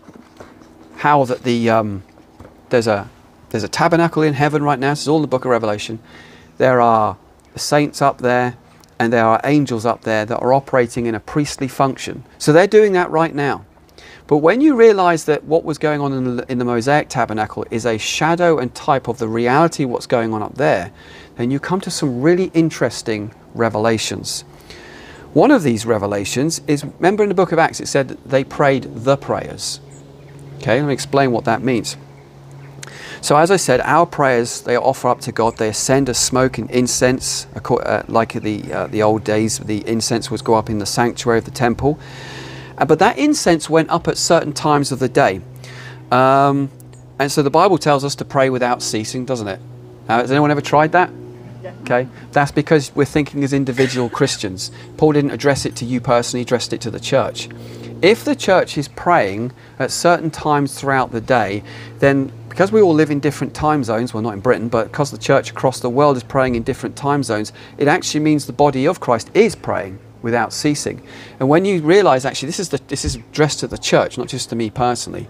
how 0.95 1.25
that 1.25 1.43
the 1.43 1.69
um, 1.69 2.01
there's 2.69 2.87
a 2.87 3.07
there's 3.51 3.63
a 3.63 3.67
tabernacle 3.67 4.23
in 4.23 4.33
heaven 4.33 4.63
right 4.63 4.79
now. 4.79 4.93
This 4.93 5.01
is 5.01 5.07
all 5.09 5.17
in 5.17 5.21
the 5.21 5.27
book 5.27 5.45
of 5.45 5.51
Revelation. 5.51 5.99
There 6.57 6.81
are 6.81 7.17
saints 7.55 8.01
up 8.01 8.17
there, 8.17 8.57
and 8.97 9.13
there 9.13 9.27
are 9.27 9.41
angels 9.43 9.85
up 9.85 10.01
there 10.01 10.25
that 10.25 10.39
are 10.39 10.53
operating 10.53 11.05
in 11.05 11.13
a 11.13 11.19
priestly 11.19 11.67
function. 11.67 12.23
So 12.39 12.51
they're 12.51 12.65
doing 12.65 12.93
that 12.93 13.11
right 13.11 13.35
now. 13.35 13.63
But 14.33 14.39
when 14.39 14.61
you 14.61 14.75
realize 14.75 15.25
that 15.25 15.43
what 15.43 15.63
was 15.63 15.77
going 15.77 16.01
on 16.01 16.11
in 16.11 16.37
the, 16.37 16.51
in 16.51 16.57
the, 16.57 16.65
Mosaic 16.65 17.07
tabernacle 17.07 17.67
is 17.69 17.85
a 17.85 17.99
shadow 17.99 18.57
and 18.57 18.73
type 18.73 19.07
of 19.07 19.19
the 19.19 19.27
reality 19.27 19.85
what's 19.85 20.07
going 20.07 20.33
on 20.33 20.41
up 20.41 20.55
there, 20.55 20.91
then 21.35 21.51
you 21.51 21.59
come 21.59 21.79
to 21.81 21.91
some 21.91 22.19
really 22.19 22.49
interesting 22.55 23.31
revelations. 23.53 24.41
One 25.33 25.51
of 25.51 25.61
these 25.61 25.85
revelations 25.85 26.61
is 26.65 26.83
remember 26.83 27.21
in 27.21 27.29
the 27.29 27.35
book 27.35 27.51
of 27.51 27.59
Acts 27.59 27.79
it 27.79 27.87
said 27.87 28.07
that 28.07 28.27
they 28.27 28.43
prayed 28.43 28.85
the 28.85 29.17
prayers. 29.17 29.79
Okay, 30.57 30.79
let 30.79 30.87
me 30.87 30.93
explain 30.93 31.31
what 31.31 31.45
that 31.45 31.61
means. 31.61 31.95
So, 33.21 33.37
as 33.37 33.51
I 33.51 33.57
said, 33.57 33.81
our 33.81 34.07
prayers 34.07 34.61
they 34.61 34.75
offer 34.75 35.09
up 35.09 35.21
to 35.21 35.31
God. 35.31 35.57
They 35.57 35.69
ascend 35.69 36.09
as 36.09 36.17
smoke 36.17 36.57
and 36.57 36.71
incense, 36.71 37.45
uh, 37.55 38.01
like 38.07 38.33
the 38.33 38.73
uh, 38.73 38.87
the 38.87 39.03
old 39.03 39.23
days. 39.23 39.59
The 39.59 39.87
incense 39.87 40.31
would 40.31 40.43
go 40.43 40.55
up 40.55 40.71
in 40.71 40.79
the 40.79 40.87
sanctuary 40.87 41.37
of 41.37 41.45
the 41.45 41.51
temple, 41.51 41.99
but 42.77 42.99
that 42.99 43.17
incense 43.17 43.69
went 43.69 43.89
up 43.89 44.07
at 44.07 44.17
certain 44.17 44.53
times 44.53 44.91
of 44.91 44.99
the 44.99 45.09
day. 45.09 45.41
Um, 46.11 46.71
and 47.19 47.31
so 47.31 47.41
the 47.41 47.49
Bible 47.49 47.77
tells 47.77 48.03
us 48.03 48.15
to 48.15 48.25
pray 48.25 48.49
without 48.49 48.81
ceasing, 48.81 49.25
doesn't 49.25 49.47
it? 49.47 49.59
Now, 50.07 50.19
has 50.19 50.31
anyone 50.31 50.51
ever 50.51 50.61
tried 50.61 50.91
that? 50.93 51.09
Okay, 51.83 52.07
that's 52.31 52.51
because 52.51 52.93
we're 52.95 53.05
thinking 53.05 53.43
as 53.43 53.53
individual 53.53 54.09
Christians. 54.09 54.71
Paul 54.97 55.13
didn't 55.13 55.31
address 55.31 55.65
it 55.65 55.75
to 55.77 55.85
you 55.85 56.01
personally; 56.01 56.41
he 56.41 56.43
addressed 56.43 56.73
it 56.73 56.81
to 56.81 56.91
the 56.91 56.99
church. 56.99 57.49
If 58.01 58.25
the 58.25 58.35
church 58.35 58.77
is 58.77 58.89
praying 58.89 59.53
at 59.79 59.91
certain 59.91 60.29
times 60.29 60.77
throughout 60.77 61.11
the 61.11 61.21
day, 61.21 61.63
then 61.99 62.31
because 62.49 62.71
we 62.71 62.81
all 62.81 62.93
live 62.93 63.09
in 63.09 63.19
different 63.19 63.53
time 63.53 63.83
zones, 63.83 64.13
well, 64.13 64.21
not 64.21 64.33
in 64.33 64.39
Britain, 64.39 64.67
but 64.67 64.91
because 64.91 65.09
the 65.09 65.17
church 65.17 65.51
across 65.51 65.79
the 65.79 65.89
world 65.89 66.17
is 66.17 66.23
praying 66.23 66.55
in 66.55 66.63
different 66.63 66.95
time 66.95 67.23
zones, 67.23 67.53
it 67.77 67.87
actually 67.87 68.19
means 68.19 68.45
the 68.45 68.53
body 68.53 68.85
of 68.85 68.99
Christ 68.99 69.31
is 69.33 69.55
praying 69.55 69.99
without 70.23 70.51
ceasing. 70.51 71.05
And 71.39 71.47
when 71.47 71.65
you 71.65 71.81
realize 71.81 72.25
actually 72.25 72.47
this 72.47 72.59
is 72.59 72.69
the, 72.69 72.81
this 72.87 73.05
is 73.05 73.15
addressed 73.15 73.59
to 73.59 73.67
the 73.67 73.77
church, 73.77 74.17
not 74.17 74.27
just 74.27 74.49
to 74.49 74.55
me 74.55 74.71
personally, 74.71 75.27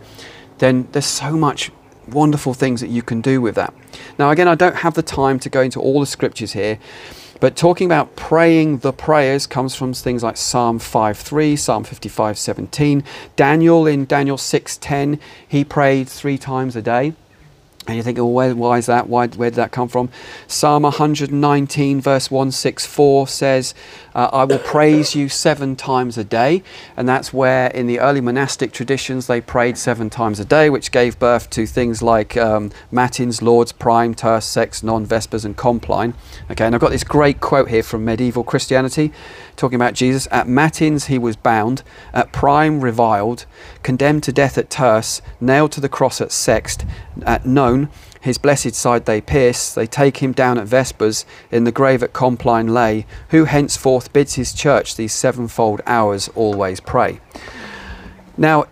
then 0.59 0.87
there's 0.93 1.05
so 1.05 1.35
much 1.35 1.71
wonderful 2.07 2.53
things 2.53 2.79
that 2.81 2.89
you 2.89 3.01
can 3.01 3.19
do 3.19 3.41
with 3.41 3.55
that. 3.55 3.73
Now, 4.17 4.29
again, 4.29 4.47
I 4.47 4.55
don't 4.55 4.77
have 4.77 4.93
the 4.93 5.03
time 5.03 5.39
to 5.39 5.49
go 5.49 5.61
into 5.61 5.79
all 5.79 5.99
the 5.99 6.05
scriptures 6.05 6.53
here. 6.53 6.79
But 7.39 7.57
talking 7.57 7.85
about 7.85 8.15
praying 8.15 8.77
the 8.77 8.93
prayers 8.93 9.47
comes 9.47 9.75
from 9.75 9.93
things 9.93 10.23
like 10.23 10.37
Psalm 10.37 10.79
5:3, 10.79 11.57
Psalm 11.57 11.83
55:17. 11.83 13.03
Daniel 13.35 13.85
in 13.85 14.05
Daniel 14.05 14.37
6:10, 14.37 15.19
he 15.45 15.65
prayed 15.65 16.07
three 16.07 16.37
times 16.37 16.77
a 16.77 16.81
day. 16.81 17.13
And 17.85 17.97
you 17.97 18.03
think, 18.03 18.17
well, 18.17 18.31
where, 18.31 18.55
why 18.55 18.77
is 18.77 18.85
that? 18.85 19.09
Why, 19.09 19.27
where 19.27 19.49
did 19.49 19.57
that 19.57 19.71
come 19.71 19.89
from? 19.89 20.09
Psalm 20.47 20.83
119, 20.83 21.99
verse 21.99 22.31
164 22.31 23.27
says, 23.27 23.73
uh, 24.15 24.29
I 24.31 24.45
will 24.45 24.59
praise 24.59 25.15
you 25.15 25.27
seven 25.27 25.75
times 25.75 26.17
a 26.17 26.23
day. 26.23 26.63
And 26.95 27.09
that's 27.09 27.33
where, 27.33 27.67
in 27.67 27.87
the 27.87 27.99
early 27.99 28.21
monastic 28.21 28.71
traditions, 28.71 29.27
they 29.27 29.41
prayed 29.41 29.77
seven 29.77 30.09
times 30.09 30.39
a 30.39 30.45
day, 30.45 30.69
which 30.69 30.91
gave 30.91 31.19
birth 31.19 31.49
to 31.51 31.65
things 31.65 32.01
like 32.01 32.37
um, 32.37 32.71
Matins, 32.89 33.41
Lauds, 33.41 33.73
Prime, 33.73 34.13
Terce, 34.13 34.45
Sext, 34.45 34.83
Non, 34.83 35.05
Vespers, 35.05 35.43
and 35.43 35.57
Compline. 35.57 36.13
Okay, 36.51 36.65
and 36.65 36.75
I've 36.75 36.81
got 36.81 36.91
this 36.91 37.03
great 37.03 37.41
quote 37.41 37.69
here 37.69 37.83
from 37.83 38.05
medieval 38.05 38.45
Christianity 38.45 39.11
talking 39.55 39.75
about 39.75 39.93
Jesus. 39.93 40.27
At 40.31 40.47
Matins, 40.47 41.05
he 41.05 41.17
was 41.17 41.35
bound, 41.35 41.83
at 42.13 42.31
Prime, 42.31 42.81
reviled, 42.81 43.45
condemned 43.81 44.23
to 44.23 44.31
death 44.31 44.57
at 44.57 44.69
Terce, 44.69 45.21
nailed 45.39 45.71
to 45.73 45.81
the 45.81 45.89
cross 45.89 46.21
at 46.21 46.29
Sext, 46.29 46.87
at 47.25 47.45
Non, 47.45 47.89
his 48.21 48.37
blessed 48.37 48.73
side 48.73 49.05
they 49.05 49.19
pierce, 49.19 49.73
they 49.73 49.85
take 49.85 50.17
him 50.17 50.31
down 50.31 50.57
at 50.57 50.65
Vespers, 50.65 51.25
in 51.51 51.65
the 51.65 51.71
grave 51.71 52.01
at 52.01 52.13
Compline 52.13 52.73
lay, 52.73 53.05
who 53.29 53.45
henceforth 53.45 54.13
bids 54.13 54.35
his 54.35 54.53
church 54.53 54.95
these 54.95 55.13
sevenfold 55.13 55.81
hours 55.85 56.29
always 56.29 56.79
pray. 56.79 57.19
Now, 58.35 58.63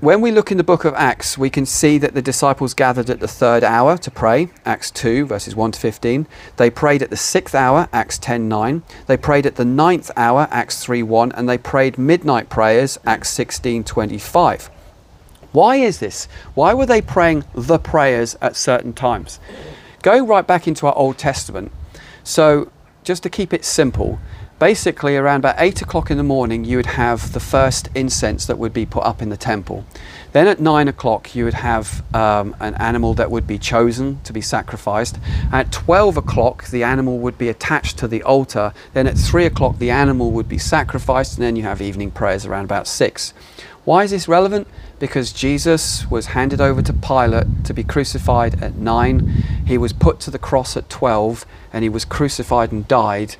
when 0.00 0.22
we 0.22 0.30
look 0.30 0.50
in 0.50 0.56
the 0.56 0.64
book 0.64 0.86
of 0.86 0.94
Acts, 0.94 1.36
we 1.36 1.50
can 1.50 1.66
see 1.66 1.98
that 1.98 2.14
the 2.14 2.22
disciples 2.22 2.72
gathered 2.72 3.10
at 3.10 3.20
the 3.20 3.28
third 3.28 3.62
hour 3.62 3.98
to 3.98 4.10
pray, 4.10 4.48
Acts 4.64 4.90
2, 4.90 5.26
verses 5.26 5.54
1 5.54 5.72
to 5.72 5.80
15. 5.80 6.26
They 6.56 6.70
prayed 6.70 7.02
at 7.02 7.10
the 7.10 7.18
sixth 7.18 7.54
hour, 7.54 7.86
Acts 7.92 8.16
10 8.16 8.48
9. 8.48 8.82
They 9.06 9.18
prayed 9.18 9.44
at 9.44 9.56
the 9.56 9.64
ninth 9.66 10.10
hour, 10.16 10.48
Acts 10.50 10.82
3 10.82 11.02
1. 11.02 11.32
And 11.32 11.46
they 11.46 11.58
prayed 11.58 11.98
midnight 11.98 12.48
prayers, 12.48 12.98
Acts 13.04 13.28
16 13.28 13.84
25. 13.84 14.70
Why 15.52 15.76
is 15.76 15.98
this? 15.98 16.26
Why 16.54 16.72
were 16.72 16.86
they 16.86 17.02
praying 17.02 17.44
the 17.54 17.78
prayers 17.78 18.38
at 18.40 18.56
certain 18.56 18.94
times? 18.94 19.38
Going 20.00 20.26
right 20.26 20.46
back 20.46 20.66
into 20.66 20.86
our 20.86 20.96
Old 20.96 21.18
Testament, 21.18 21.72
so 22.24 22.70
just 23.04 23.22
to 23.24 23.28
keep 23.28 23.52
it 23.52 23.64
simple, 23.64 24.18
basically 24.60 25.16
around 25.16 25.38
about 25.38 25.54
8 25.56 25.80
o'clock 25.80 26.10
in 26.10 26.18
the 26.18 26.22
morning 26.22 26.66
you 26.66 26.76
would 26.76 26.84
have 26.84 27.32
the 27.32 27.40
first 27.40 27.88
incense 27.94 28.44
that 28.44 28.58
would 28.58 28.74
be 28.74 28.84
put 28.84 29.02
up 29.04 29.22
in 29.22 29.30
the 29.30 29.36
temple. 29.36 29.86
Then 30.32 30.46
at 30.46 30.60
9 30.60 30.86
o'clock 30.86 31.34
you 31.34 31.46
would 31.46 31.54
have 31.54 32.04
um, 32.14 32.54
an 32.60 32.74
animal 32.74 33.14
that 33.14 33.30
would 33.30 33.46
be 33.46 33.58
chosen 33.58 34.20
to 34.22 34.34
be 34.34 34.42
sacrificed. 34.42 35.18
At 35.50 35.72
12 35.72 36.18
o'clock 36.18 36.66
the 36.66 36.84
animal 36.84 37.18
would 37.20 37.38
be 37.38 37.48
attached 37.48 37.96
to 37.98 38.06
the 38.06 38.22
altar. 38.22 38.74
Then 38.92 39.06
at 39.06 39.16
3 39.16 39.46
o'clock 39.46 39.78
the 39.78 39.90
animal 39.90 40.30
would 40.32 40.48
be 40.48 40.58
sacrificed 40.58 41.38
and 41.38 41.42
then 41.42 41.56
you 41.56 41.62
have 41.62 41.80
evening 41.80 42.10
prayers 42.10 42.44
around 42.44 42.66
about 42.66 42.86
6 42.86 43.32
why 43.86 44.04
is 44.04 44.10
this 44.10 44.28
relevant? 44.28 44.68
Because 44.98 45.32
Jesus 45.32 46.08
was 46.10 46.26
handed 46.26 46.60
over 46.60 46.82
to 46.82 46.92
Pilate 46.92 47.64
to 47.64 47.72
be 47.72 47.82
crucified 47.82 48.62
at 48.62 48.74
9 48.74 49.20
he 49.66 49.78
was 49.78 49.94
put 49.94 50.20
to 50.20 50.30
the 50.30 50.38
cross 50.38 50.76
at 50.76 50.90
12 50.90 51.46
and 51.72 51.82
he 51.82 51.88
was 51.88 52.04
crucified 52.04 52.72
and 52.72 52.86
died 52.86 53.36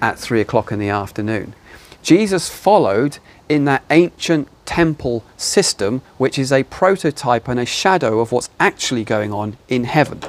at 0.00 0.18
three 0.18 0.40
o'clock 0.40 0.72
in 0.72 0.78
the 0.78 0.88
afternoon. 0.88 1.54
Jesus 2.02 2.48
followed 2.48 3.18
in 3.48 3.64
that 3.64 3.84
ancient 3.90 4.48
temple 4.64 5.24
system, 5.36 6.02
which 6.18 6.38
is 6.38 6.52
a 6.52 6.62
prototype 6.64 7.48
and 7.48 7.58
a 7.58 7.66
shadow 7.66 8.20
of 8.20 8.32
what's 8.32 8.50
actually 8.60 9.04
going 9.04 9.32
on 9.32 9.56
in 9.68 9.84
heaven. 9.84 10.20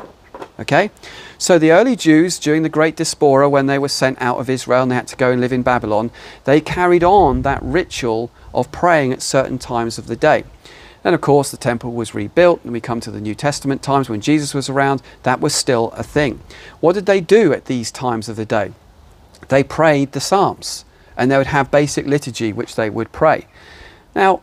Okay? 0.59 0.91
So 1.37 1.57
the 1.57 1.71
early 1.71 1.95
Jews, 1.95 2.39
during 2.39 2.63
the 2.63 2.69
Great 2.69 2.95
Diaspora, 2.95 3.49
when 3.49 3.67
they 3.67 3.79
were 3.79 3.89
sent 3.89 4.21
out 4.21 4.39
of 4.39 4.49
Israel 4.49 4.83
and 4.83 4.91
they 4.91 4.95
had 4.95 5.07
to 5.09 5.15
go 5.15 5.31
and 5.31 5.39
live 5.39 5.53
in 5.53 5.61
Babylon, 5.61 6.11
they 6.43 6.59
carried 6.59 7.03
on 7.03 7.43
that 7.43 7.61
ritual 7.61 8.31
of 8.53 8.71
praying 8.71 9.13
at 9.13 9.21
certain 9.21 9.57
times 9.57 9.97
of 9.97 10.07
the 10.07 10.15
day. 10.15 10.43
And 11.03 11.15
of 11.15 11.21
course, 11.21 11.49
the 11.49 11.57
temple 11.57 11.93
was 11.93 12.13
rebuilt, 12.13 12.59
and 12.63 12.73
we 12.73 12.81
come 12.81 12.99
to 13.01 13.11
the 13.11 13.21
New 13.21 13.35
Testament 13.35 13.81
times 13.81 14.09
when 14.09 14.19
Jesus 14.19 14.53
was 14.53 14.69
around, 14.69 15.01
that 15.23 15.39
was 15.39 15.55
still 15.55 15.91
a 15.91 16.03
thing. 16.03 16.41
What 16.81 16.93
did 16.93 17.05
they 17.05 17.21
do 17.21 17.53
at 17.53 17.65
these 17.65 17.89
times 17.89 18.27
of 18.27 18.35
the 18.35 18.45
day? 18.45 18.73
They 19.49 19.63
prayed 19.63 20.13
the 20.13 20.19
Psalms 20.19 20.85
and 21.17 21.29
they 21.29 21.37
would 21.37 21.47
have 21.47 21.69
basic 21.69 22.05
liturgy 22.05 22.53
which 22.53 22.75
they 22.75 22.89
would 22.89 23.11
pray. 23.11 23.45
Now, 24.15 24.41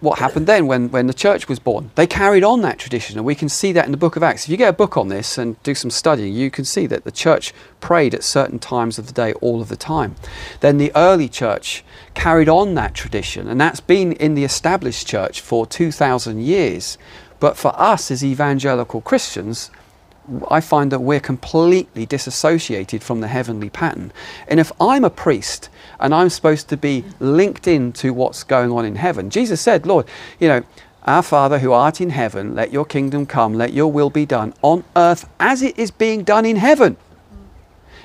what 0.00 0.18
happened 0.18 0.46
then 0.46 0.66
when, 0.66 0.90
when 0.90 1.06
the 1.06 1.14
church 1.14 1.48
was 1.48 1.58
born? 1.58 1.90
They 1.94 2.06
carried 2.06 2.44
on 2.44 2.60
that 2.62 2.78
tradition, 2.78 3.16
and 3.16 3.24
we 3.24 3.34
can 3.34 3.48
see 3.48 3.72
that 3.72 3.86
in 3.86 3.92
the 3.92 3.96
book 3.96 4.16
of 4.16 4.22
Acts. 4.22 4.44
If 4.44 4.50
you 4.50 4.56
get 4.58 4.68
a 4.68 4.72
book 4.74 4.96
on 4.96 5.08
this 5.08 5.38
and 5.38 5.60
do 5.62 5.74
some 5.74 5.90
studying, 5.90 6.34
you 6.34 6.50
can 6.50 6.66
see 6.66 6.86
that 6.86 7.04
the 7.04 7.10
church 7.10 7.54
prayed 7.80 8.14
at 8.14 8.22
certain 8.22 8.58
times 8.58 8.98
of 8.98 9.06
the 9.06 9.12
day 9.12 9.32
all 9.34 9.62
of 9.62 9.68
the 9.68 9.76
time. 9.76 10.14
Then 10.60 10.76
the 10.76 10.92
early 10.94 11.28
church 11.28 11.82
carried 12.14 12.48
on 12.48 12.74
that 12.74 12.94
tradition, 12.94 13.48
and 13.48 13.58
that's 13.60 13.80
been 13.80 14.12
in 14.12 14.34
the 14.34 14.44
established 14.44 15.06
church 15.06 15.40
for 15.40 15.66
2,000 15.66 16.42
years. 16.42 16.98
But 17.40 17.56
for 17.56 17.72
us 17.80 18.10
as 18.10 18.24
evangelical 18.24 19.00
Christians, 19.00 19.70
I 20.50 20.60
find 20.60 20.92
that 20.92 21.00
we're 21.00 21.20
completely 21.20 22.06
disassociated 22.06 23.02
from 23.02 23.20
the 23.20 23.28
heavenly 23.28 23.70
pattern. 23.70 24.12
And 24.48 24.60
if 24.60 24.72
I'm 24.80 25.04
a 25.04 25.10
priest 25.10 25.68
and 26.00 26.14
I'm 26.14 26.28
supposed 26.28 26.68
to 26.68 26.76
be 26.76 27.04
linked 27.20 27.66
into 27.68 28.12
what's 28.12 28.44
going 28.44 28.70
on 28.72 28.84
in 28.84 28.96
heaven, 28.96 29.30
Jesus 29.30 29.60
said, 29.60 29.86
Lord, 29.86 30.06
you 30.38 30.48
know, 30.48 30.62
Our 31.04 31.22
Father 31.22 31.60
who 31.60 31.72
art 31.72 32.00
in 32.00 32.10
heaven, 32.10 32.56
let 32.56 32.72
your 32.72 32.84
kingdom 32.84 33.26
come, 33.26 33.54
let 33.54 33.72
your 33.72 33.92
will 33.92 34.10
be 34.10 34.26
done 34.26 34.54
on 34.62 34.82
earth 34.96 35.28
as 35.38 35.62
it 35.62 35.78
is 35.78 35.92
being 35.92 36.24
done 36.24 36.44
in 36.44 36.56
heaven. 36.56 36.96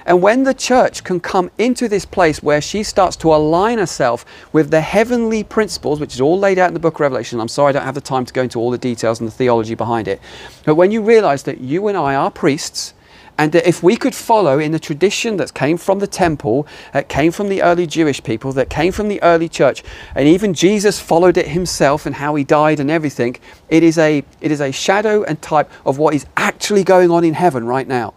And 0.05 0.21
when 0.21 0.43
the 0.43 0.53
church 0.53 1.03
can 1.03 1.19
come 1.19 1.51
into 1.57 1.87
this 1.87 2.05
place 2.05 2.41
where 2.41 2.61
she 2.61 2.83
starts 2.83 3.15
to 3.17 3.33
align 3.33 3.77
herself 3.77 4.25
with 4.51 4.71
the 4.71 4.81
heavenly 4.81 5.43
principles, 5.43 5.99
which 5.99 6.13
is 6.13 6.21
all 6.21 6.39
laid 6.39 6.59
out 6.59 6.67
in 6.67 6.73
the 6.73 6.79
book 6.79 6.95
of 6.95 7.01
Revelation, 7.01 7.39
I'm 7.39 7.47
sorry 7.47 7.69
I 7.69 7.73
don't 7.73 7.83
have 7.83 7.95
the 7.95 8.01
time 8.01 8.25
to 8.25 8.33
go 8.33 8.41
into 8.41 8.59
all 8.59 8.71
the 8.71 8.77
details 8.77 9.19
and 9.19 9.27
the 9.27 9.33
theology 9.33 9.75
behind 9.75 10.07
it. 10.07 10.19
But 10.65 10.75
when 10.75 10.91
you 10.91 11.01
realize 11.01 11.43
that 11.43 11.59
you 11.59 11.87
and 11.87 11.97
I 11.97 12.15
are 12.15 12.31
priests, 12.31 12.93
and 13.37 13.51
that 13.53 13.67
if 13.67 13.81
we 13.81 13.95
could 13.95 14.13
follow 14.13 14.59
in 14.59 14.71
the 14.71 14.79
tradition 14.79 15.37
that 15.37 15.53
came 15.53 15.77
from 15.77 15.97
the 15.97 16.05
temple, 16.05 16.67
that 16.93 17.09
came 17.09 17.31
from 17.31 17.49
the 17.49 17.63
early 17.63 17.87
Jewish 17.87 18.21
people, 18.21 18.51
that 18.53 18.69
came 18.69 18.91
from 18.91 19.07
the 19.07 19.21
early 19.23 19.49
church, 19.49 19.83
and 20.13 20.27
even 20.27 20.53
Jesus 20.53 20.99
followed 20.99 21.37
it 21.37 21.47
himself 21.47 22.05
and 22.05 22.15
how 22.15 22.35
he 22.35 22.43
died 22.43 22.79
and 22.79 22.91
everything, 22.91 23.37
it 23.69 23.81
is 23.81 23.97
a, 23.97 24.23
it 24.41 24.51
is 24.51 24.61
a 24.61 24.71
shadow 24.71 25.23
and 25.23 25.41
type 25.41 25.71
of 25.85 25.97
what 25.97 26.13
is 26.13 26.25
actually 26.37 26.83
going 26.83 27.09
on 27.09 27.23
in 27.23 27.33
heaven 27.33 27.65
right 27.65 27.87
now. 27.87 28.13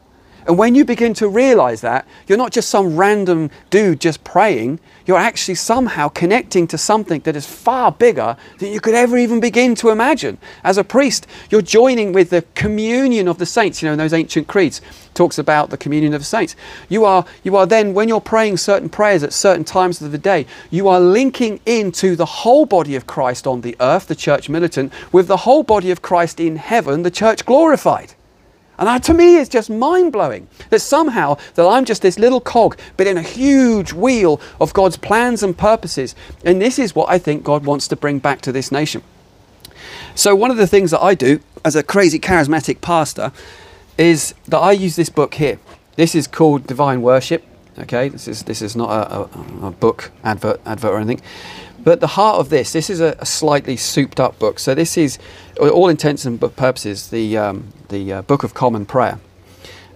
And 0.47 0.59
when 0.59 0.75
you 0.75 0.85
begin 0.85 1.15
to 1.15 1.29
realize 1.29 1.81
that, 1.81 2.07
you're 2.27 2.39
not 2.39 2.53
just 2.53 2.69
some 2.69 2.97
random 2.97 3.51
dude 3.71 4.01
just 4.01 4.25
praying, 4.25 4.81
you're 5.07 5.19
actually 5.19 5.55
somehow 5.55 6.09
connecting 6.09 6.67
to 6.69 6.79
something 6.79 7.21
that 7.23 7.37
is 7.37 7.47
far 7.47 7.93
bigger 7.93 8.37
than 8.59 8.73
you 8.73 8.81
could 8.81 8.95
ever 8.95 9.17
even 9.17 9.41
begin 9.41 9.75
to 9.77 9.91
imagine. 9.91 10.39
As 10.63 10.79
a 10.79 10.85
priest, 10.85 11.27
you're 11.51 11.63
joining 11.63 12.13
with 12.13 12.31
the 12.31 12.43
communion 12.55 13.29
of 13.29 13.39
the 13.39 13.47
saints, 13.47 13.83
you 13.83 13.89
know, 13.89 13.93
in 13.93 13.99
those 13.99 14.13
ancient 14.13 14.49
creeds 14.49 14.81
talks 15.15 15.39
about 15.39 15.71
the 15.71 15.77
communion 15.77 16.13
of 16.13 16.21
the 16.21 16.27
saints. 16.27 16.57
You 16.89 17.05
are 17.05 17.25
you 17.43 17.57
are 17.57 17.67
then 17.67 17.95
when 17.95 18.09
you're 18.09 18.21
praying 18.21 18.57
certain 18.59 18.89
prayers 18.89 19.23
at 19.23 19.33
certain 19.33 19.65
times 19.65 20.03
of 20.03 20.13
the 20.13 20.19
day, 20.19 20.47
you 20.71 20.89
are 20.89 21.01
linking 21.01 21.61
into 21.65 22.17
the 22.17 22.27
whole 22.27 22.67
body 22.67 22.97
of 22.97 23.07
Christ 23.07 23.47
on 23.47 23.61
the 23.61 23.77
earth, 23.81 24.09
the 24.09 24.15
church 24.15 24.49
militant, 24.49 24.93
with 25.13 25.29
the 25.29 25.39
whole 25.39 25.63
body 25.63 25.91
of 25.91 26.03
Christ 26.03 26.41
in 26.41 26.57
heaven, 26.57 27.03
the 27.03 27.11
church 27.11 27.47
glorified. 27.47 28.15
And 28.79 28.89
that 28.89 29.03
to 29.05 29.15
me 29.15 29.37
is 29.37 29.49
just 29.49 29.71
mind 29.71 30.13
blowing 30.13 30.49
that 30.71 30.81
somehow 30.81 31.37
that 31.55 31.67
I'm 31.67 31.85
just 31.85 32.03
this 32.03 32.19
little 32.19 32.41
cog, 32.41 32.79
but 32.97 33.07
in 33.07 33.17
a 33.17 33.23
huge 33.23 33.93
wheel 33.93 34.41
of 34.61 34.73
God's 34.73 34.97
plans 34.97 35.43
and 35.43 35.57
purposes. 35.57 36.15
And 36.45 36.61
this 36.61 36.79
is 36.79 36.95
what 36.95 37.09
I 37.09 37.19
think 37.19 37.45
God 37.45 37.65
wants 37.65 37.89
to 37.89 37.97
bring 37.97 38.19
back 38.19 38.41
to 38.43 38.53
this 38.53 38.73
nation. 38.73 39.03
So 40.15 40.35
one 40.35 40.51
of 40.51 40.57
the 40.57 40.67
things 40.67 40.91
that 40.91 41.03
I 41.03 41.15
do 41.15 41.41
as 41.65 41.77
a 41.77 41.83
crazy 41.83 42.19
charismatic 42.19 42.81
pastor 42.81 43.33
is 43.99 44.35
that 44.49 44.59
I 44.59 44.73
use 44.73 44.97
this 44.97 45.09
book 45.09 45.35
here. 45.35 45.59
This 45.97 46.15
is 46.15 46.27
called 46.27 46.67
Divine 46.67 47.03
Worship. 47.03 47.45
Okay, 47.79 48.09
this 48.09 48.29
is 48.29 48.45
this 48.45 48.63
is 48.63 48.77
not 48.77 48.91
a, 48.91 49.19
a, 49.19 49.67
a 49.67 49.71
book 49.73 50.13
advert 50.23 50.61
advert 50.65 50.93
or 50.93 50.99
anything. 50.99 51.21
But 51.85 52.01
the 52.01 52.07
heart 52.09 52.39
of 52.39 52.49
this, 52.49 52.73
this 52.73 52.89
is 52.89 53.01
a, 53.01 53.15
a 53.21 53.27
slightly 53.27 53.77
souped 53.77 54.19
up 54.19 54.39
book. 54.39 54.59
So 54.59 54.75
this 54.75 54.97
is, 54.97 55.19
all 55.61 55.89
intents 55.89 56.25
and 56.25 56.41
purposes, 56.41 57.11
the 57.11 57.37
um, 57.37 57.73
the 57.89 58.13
uh, 58.13 58.23
Book 58.23 58.43
of 58.43 58.55
Common 58.55 58.87
Prayer 58.87 59.21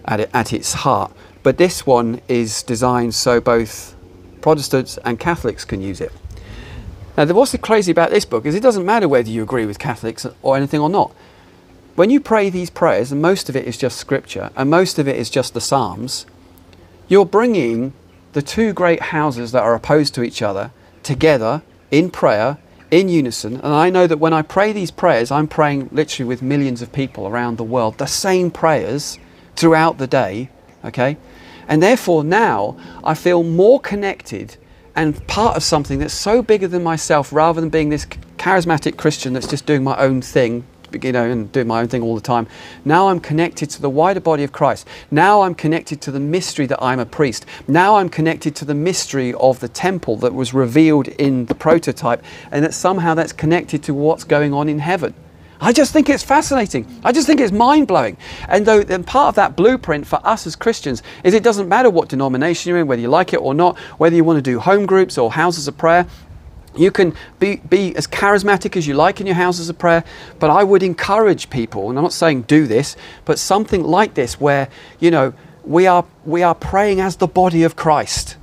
at, 0.05 0.21
it, 0.21 0.31
at 0.33 0.53
its 0.53 0.73
heart. 0.73 1.13
But 1.43 1.57
this 1.57 1.87
one 1.87 2.21
is 2.29 2.63
designed 2.63 3.15
so 3.15 3.41
both 3.41 3.97
Protestants 4.41 4.99
and 5.05 5.19
Catholics 5.19 5.65
can 5.65 5.81
use 5.81 6.01
it. 6.01 6.13
Now, 7.17 7.27
what's 7.27 7.53
the 7.53 7.59
crazy 7.59 7.91
about 7.91 8.11
this 8.11 8.25
book 8.25 8.47
is 8.47 8.55
it 8.55 8.63
doesn't 8.63 8.87
matter 8.87 9.09
whether 9.09 9.29
you 9.29 9.43
agree 9.43 9.67
with 9.67 9.79
Catholics 9.79 10.27
or 10.43 10.57
anything 10.57 10.81
or 10.81 10.89
not. 10.89 11.13
When 11.97 12.11
you 12.11 12.21
pray 12.21 12.49
these 12.49 12.71
prayers, 12.71 13.11
and 13.11 13.21
most 13.21 13.49
of 13.49 13.57
it 13.57 13.67
is 13.67 13.77
just 13.77 13.99
scripture, 13.99 14.51
and 14.55 14.71
most 14.71 15.01
of 15.01 15.09
it 15.09 15.17
is 15.17 15.29
just 15.29 15.53
the 15.53 15.61
Psalms, 15.61 16.27
you're 17.09 17.27
bringing 17.27 17.93
the 18.35 18.43
two 18.43 18.73
great 18.73 19.01
houses 19.01 19.51
that 19.51 19.65
are 19.65 19.75
opposed 19.75 20.15
to 20.15 20.23
each 20.23 20.43
other 20.43 20.71
together 21.03 21.63
in 21.91 22.11
prayer 22.11 22.59
in 22.91 23.09
unison. 23.09 23.57
And 23.57 23.75
I 23.75 23.91
know 23.91 24.07
that 24.07 24.19
when 24.19 24.33
I 24.33 24.43
pray 24.43 24.73
these 24.73 24.91
prayers, 24.91 25.31
I'm 25.31 25.49
praying 25.49 25.91
literally 25.93 26.29
with 26.29 26.43
millions 26.43 26.83
of 26.83 26.93
people 26.93 27.27
around 27.27 27.59
the 27.59 27.65
world, 27.65 27.99
the 27.99 28.07
same 28.07 28.51
prayers 28.51 29.19
throughout 29.57 29.99
the 29.99 30.07
day, 30.07 30.51
okay? 30.85 31.17
And 31.67 31.83
therefore 31.83 32.25
now 32.25 32.77
I 33.05 33.15
feel 33.15 33.43
more 33.43 33.81
connected 33.81 34.57
and 34.97 35.25
part 35.27 35.57
of 35.57 35.63
something 35.63 35.99
that's 35.99 36.15
so 36.15 36.43
bigger 36.43 36.67
than 36.67 36.83
myself 36.83 37.33
rather 37.33 37.61
than 37.61 37.71
being 37.71 37.91
this 37.91 38.07
charismatic 38.37 38.97
Christian 38.97 39.33
that's 39.33 39.47
just 39.47 39.67
doing 39.67 39.85
my 39.85 39.97
own 39.99 40.23
thing 40.23 40.65
you 41.03 41.13
know, 41.13 41.25
and 41.25 41.51
doing 41.53 41.67
my 41.67 41.81
own 41.81 41.89
thing 41.89 42.03
all 42.03 42.15
the 42.15 42.21
time. 42.21 42.47
Now 42.85 43.09
I'm 43.09 43.21
connected 43.21 43.71
to 43.71 43.83
the 43.83 43.91
wider 43.91 44.21
body 44.21 44.45
of 44.45 44.53
Christ. 44.53 44.87
Now 45.11 45.43
I'm 45.43 45.55
connected 45.55 46.01
to 46.03 46.11
the 46.11 46.21
mystery 46.21 46.67
that 46.67 46.83
I'm 46.83 47.01
a 47.01 47.07
priest. 47.07 47.47
Now 47.67 47.97
I'm 47.97 48.09
connected 48.09 48.55
to 48.57 48.65
the 48.65 48.75
mystery 48.75 49.35
of 49.35 49.61
the 49.61 49.69
temple 49.69 50.17
that 50.19 50.35
was 50.35 50.55
revealed 50.55 51.09
in 51.09 51.47
the 51.47 51.55
prototype, 51.55 52.23
and 52.51 52.65
that 52.65 52.75
somehow 52.75 53.15
that's 53.15 53.33
connected 53.33 53.83
to 53.85 53.95
what's 53.95 54.25
going 54.25 54.53
on 54.53 54.69
in 54.69 54.79
heaven. 54.79 55.15
I 55.61 55.73
just 55.73 55.93
think 55.93 56.09
it's 56.09 56.23
fascinating. 56.23 56.87
I 57.03 57.11
just 57.11 57.27
think 57.27 57.41
it's 57.41 57.53
mind 57.53 57.89
blowing. 57.89 58.17
And 58.49 58.65
though 58.65 58.81
and 58.81 59.05
part 59.05 59.31
of 59.31 59.35
that 59.37 59.57
blueprint 59.57 60.07
for 60.07 60.21
us 60.25 60.47
as 60.47 60.55
Christians 60.55 61.03
is 61.25 61.35
it 61.35 61.43
doesn't 61.43 61.69
matter 61.69 61.91
what 61.91 62.09
denomination 62.09 62.71
you're 62.71 62.79
in, 62.79 62.87
whether 62.87 63.03
you 63.03 63.09
like 63.09 63.33
it 63.33 63.39
or 63.39 63.55
not, 63.55 63.77
whether 63.99 64.15
you 64.15 64.23
want 64.23 64.37
to 64.37 64.43
do 64.43 64.61
home 64.61 64.87
groups 64.87 65.19
or 65.19 65.33
houses 65.33 65.67
of 65.67 65.77
prayer, 65.77 66.07
you 66.79 66.91
can 66.91 67.15
be, 67.39 67.57
be 67.57 67.95
as 67.97 68.07
charismatic 68.07 68.77
as 68.77 68.87
you 68.87 68.95
like 68.95 69.21
in 69.21 69.27
your 69.27 69.37
houses 69.37 69.69
of 69.69 69.79
prayer, 69.79 70.05
but 70.39 70.51
I 70.51 70.65
would 70.65 70.83
encourage 70.83 71.51
people, 71.51 71.91
and 71.91 71.99
I'm 71.99 72.05
not 72.05 72.13
saying 72.13 72.43
do 72.43 72.67
this, 72.67 72.97
but 73.25 73.39
something 73.39 73.83
like 73.83 74.15
this 74.15 74.41
where, 74.41 74.69
you 75.01 75.11
know, 75.11 75.33
we 75.65 75.87
are, 75.87 76.05
we 76.25 76.43
are 76.43 76.55
praying 76.55 77.01
as 77.01 77.17
the 77.17 77.27
body 77.27 77.63
of 77.63 77.77
Christ. 77.77 78.37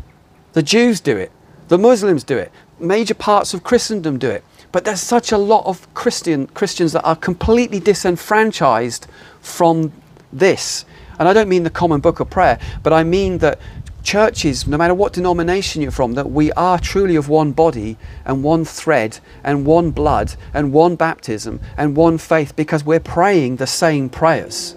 The 0.53 0.63
Jews 0.63 0.99
do 0.99 1.17
it, 1.17 1.31
the 1.69 1.77
Muslims 1.77 2.23
do 2.23 2.37
it, 2.37 2.51
major 2.79 3.13
parts 3.13 3.53
of 3.53 3.63
Christendom 3.63 4.19
do 4.19 4.29
it. 4.29 4.43
But 4.71 4.83
there's 4.83 5.01
such 5.01 5.31
a 5.31 5.37
lot 5.37 5.65
of 5.65 5.91
Christian, 5.93 6.47
Christians 6.47 6.91
that 6.91 7.03
are 7.03 7.15
completely 7.15 7.79
disenfranchised 7.79 9.07
from 9.39 9.93
this. 10.33 10.85
And 11.17 11.29
I 11.29 11.33
don't 11.33 11.47
mean 11.47 11.63
the 11.63 11.69
common 11.69 12.01
book 12.01 12.19
of 12.19 12.29
prayer, 12.29 12.59
but 12.83 12.91
I 12.91 13.03
mean 13.03 13.37
that 13.37 13.59
churches, 14.05 14.67
no 14.67 14.77
matter 14.77 14.93
what 14.93 15.11
denomination 15.11 15.81
you're 15.81 15.91
from, 15.91 16.13
that 16.13 16.31
we 16.31 16.51
are 16.53 16.79
truly 16.79 17.17
of 17.17 17.27
one 17.27 17.51
body 17.51 17.97
and 18.23 18.43
one 18.43 18.63
thread 18.63 19.19
and 19.43 19.65
one 19.65 19.91
blood 19.91 20.35
and 20.53 20.71
one 20.71 20.95
baptism 20.95 21.59
and 21.75 21.97
one 21.97 22.17
faith 22.17 22.55
because 22.55 22.85
we're 22.85 22.99
praying 22.99 23.57
the 23.57 23.67
same 23.67 24.07
prayers. 24.07 24.75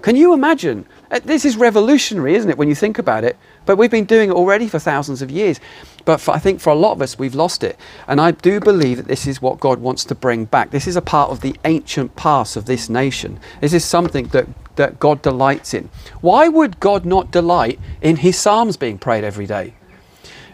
Can 0.00 0.16
you 0.16 0.34
imagine? 0.34 0.84
Uh, 1.12 1.20
this 1.22 1.44
is 1.44 1.56
revolutionary, 1.56 2.34
isn't 2.34 2.50
it, 2.50 2.58
when 2.58 2.68
you 2.68 2.74
think 2.74 2.98
about 2.98 3.22
it? 3.22 3.36
But 3.66 3.76
we've 3.76 3.90
been 3.90 4.04
doing 4.04 4.30
it 4.30 4.34
already 4.34 4.66
for 4.66 4.80
thousands 4.80 5.22
of 5.22 5.30
years. 5.30 5.60
But 6.04 6.20
for, 6.20 6.32
I 6.32 6.40
think 6.40 6.60
for 6.60 6.70
a 6.70 6.74
lot 6.74 6.92
of 6.92 7.02
us, 7.02 7.18
we've 7.18 7.36
lost 7.36 7.62
it. 7.62 7.78
And 8.08 8.20
I 8.20 8.32
do 8.32 8.58
believe 8.58 8.96
that 8.96 9.06
this 9.06 9.28
is 9.28 9.40
what 9.40 9.60
God 9.60 9.78
wants 9.78 10.04
to 10.06 10.16
bring 10.16 10.46
back. 10.46 10.72
This 10.72 10.88
is 10.88 10.96
a 10.96 11.02
part 11.02 11.30
of 11.30 11.40
the 11.40 11.54
ancient 11.64 12.16
past 12.16 12.56
of 12.56 12.64
this 12.64 12.88
nation. 12.88 13.38
This 13.60 13.72
is 13.72 13.84
something 13.84 14.26
that 14.28 14.48
that 14.76 14.98
God 14.98 15.22
delights 15.22 15.74
in. 15.74 15.90
Why 16.20 16.48
would 16.48 16.80
God 16.80 17.04
not 17.04 17.30
delight 17.30 17.78
in 18.00 18.16
his 18.16 18.38
psalms 18.38 18.76
being 18.76 18.98
prayed 18.98 19.24
every 19.24 19.46
day? 19.46 19.74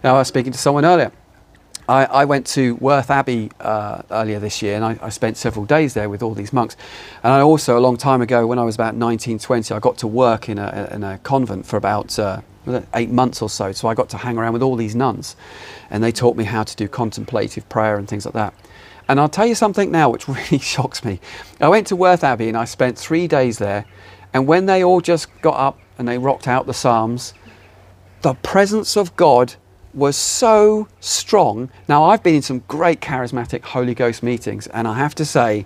Now, 0.02 0.16
I 0.16 0.18
was 0.18 0.28
speaking 0.28 0.52
to 0.52 0.58
someone 0.58 0.84
earlier. 0.84 1.12
I, 1.88 2.04
I 2.04 2.24
went 2.26 2.46
to 2.48 2.74
Worth 2.76 3.10
Abbey 3.10 3.50
uh, 3.60 4.02
earlier 4.10 4.38
this 4.38 4.60
year 4.60 4.76
and 4.76 4.84
I, 4.84 4.98
I, 5.00 5.08
spent 5.08 5.38
several 5.38 5.64
days 5.64 5.94
there 5.94 6.10
with 6.10 6.22
all 6.22 6.34
these 6.34 6.52
monks. 6.52 6.76
And 7.22 7.32
I 7.32 7.40
also, 7.40 7.78
a 7.78 7.80
long 7.80 7.96
time 7.96 8.20
ago, 8.20 8.46
when 8.46 8.58
I 8.58 8.64
was 8.64 8.74
about 8.74 8.94
19, 8.94 9.38
20, 9.38 9.74
I 9.74 9.78
got 9.78 9.96
to 9.98 10.06
work 10.06 10.50
in 10.50 10.58
a, 10.58 10.90
in 10.92 11.02
a 11.02 11.16
convent 11.18 11.64
for 11.64 11.78
about 11.78 12.18
uh, 12.18 12.42
eight 12.94 13.08
months 13.08 13.40
or 13.40 13.48
so. 13.48 13.72
So 13.72 13.88
I 13.88 13.94
got 13.94 14.10
to 14.10 14.18
hang 14.18 14.36
around 14.36 14.52
with 14.52 14.62
all 14.62 14.76
these 14.76 14.94
nuns 14.94 15.34
and 15.88 16.04
they 16.04 16.12
taught 16.12 16.36
me 16.36 16.44
how 16.44 16.62
to 16.62 16.76
do 16.76 16.88
contemplative 16.88 17.66
prayer 17.70 17.96
and 17.96 18.06
things 18.06 18.26
like 18.26 18.34
that. 18.34 18.52
And 19.08 19.18
I'll 19.18 19.28
tell 19.28 19.46
you 19.46 19.54
something 19.54 19.90
now 19.90 20.10
which 20.10 20.28
really 20.28 20.58
shocks 20.58 21.04
me. 21.04 21.20
I 21.60 21.68
went 21.68 21.86
to 21.88 21.96
Worth 21.96 22.24
Abbey 22.24 22.48
and 22.48 22.56
I 22.56 22.64
spent 22.64 22.98
three 22.98 23.26
days 23.26 23.58
there 23.58 23.86
and 24.32 24.46
when 24.46 24.66
they 24.66 24.84
all 24.84 25.00
just 25.00 25.28
got 25.40 25.56
up 25.56 25.78
and 25.98 26.06
they 26.06 26.18
rocked 26.18 26.46
out 26.46 26.66
the 26.66 26.74
Psalms, 26.74 27.34
the 28.22 28.34
presence 28.34 28.96
of 28.96 29.16
God 29.16 29.54
was 29.94 30.16
so 30.16 30.88
strong. 31.00 31.70
Now, 31.88 32.04
I've 32.04 32.22
been 32.22 32.36
in 32.36 32.42
some 32.42 32.62
great 32.68 33.00
charismatic 33.00 33.62
Holy 33.62 33.94
Ghost 33.94 34.22
meetings, 34.22 34.66
and 34.68 34.86
I 34.86 34.94
have 34.94 35.14
to 35.16 35.24
say, 35.24 35.64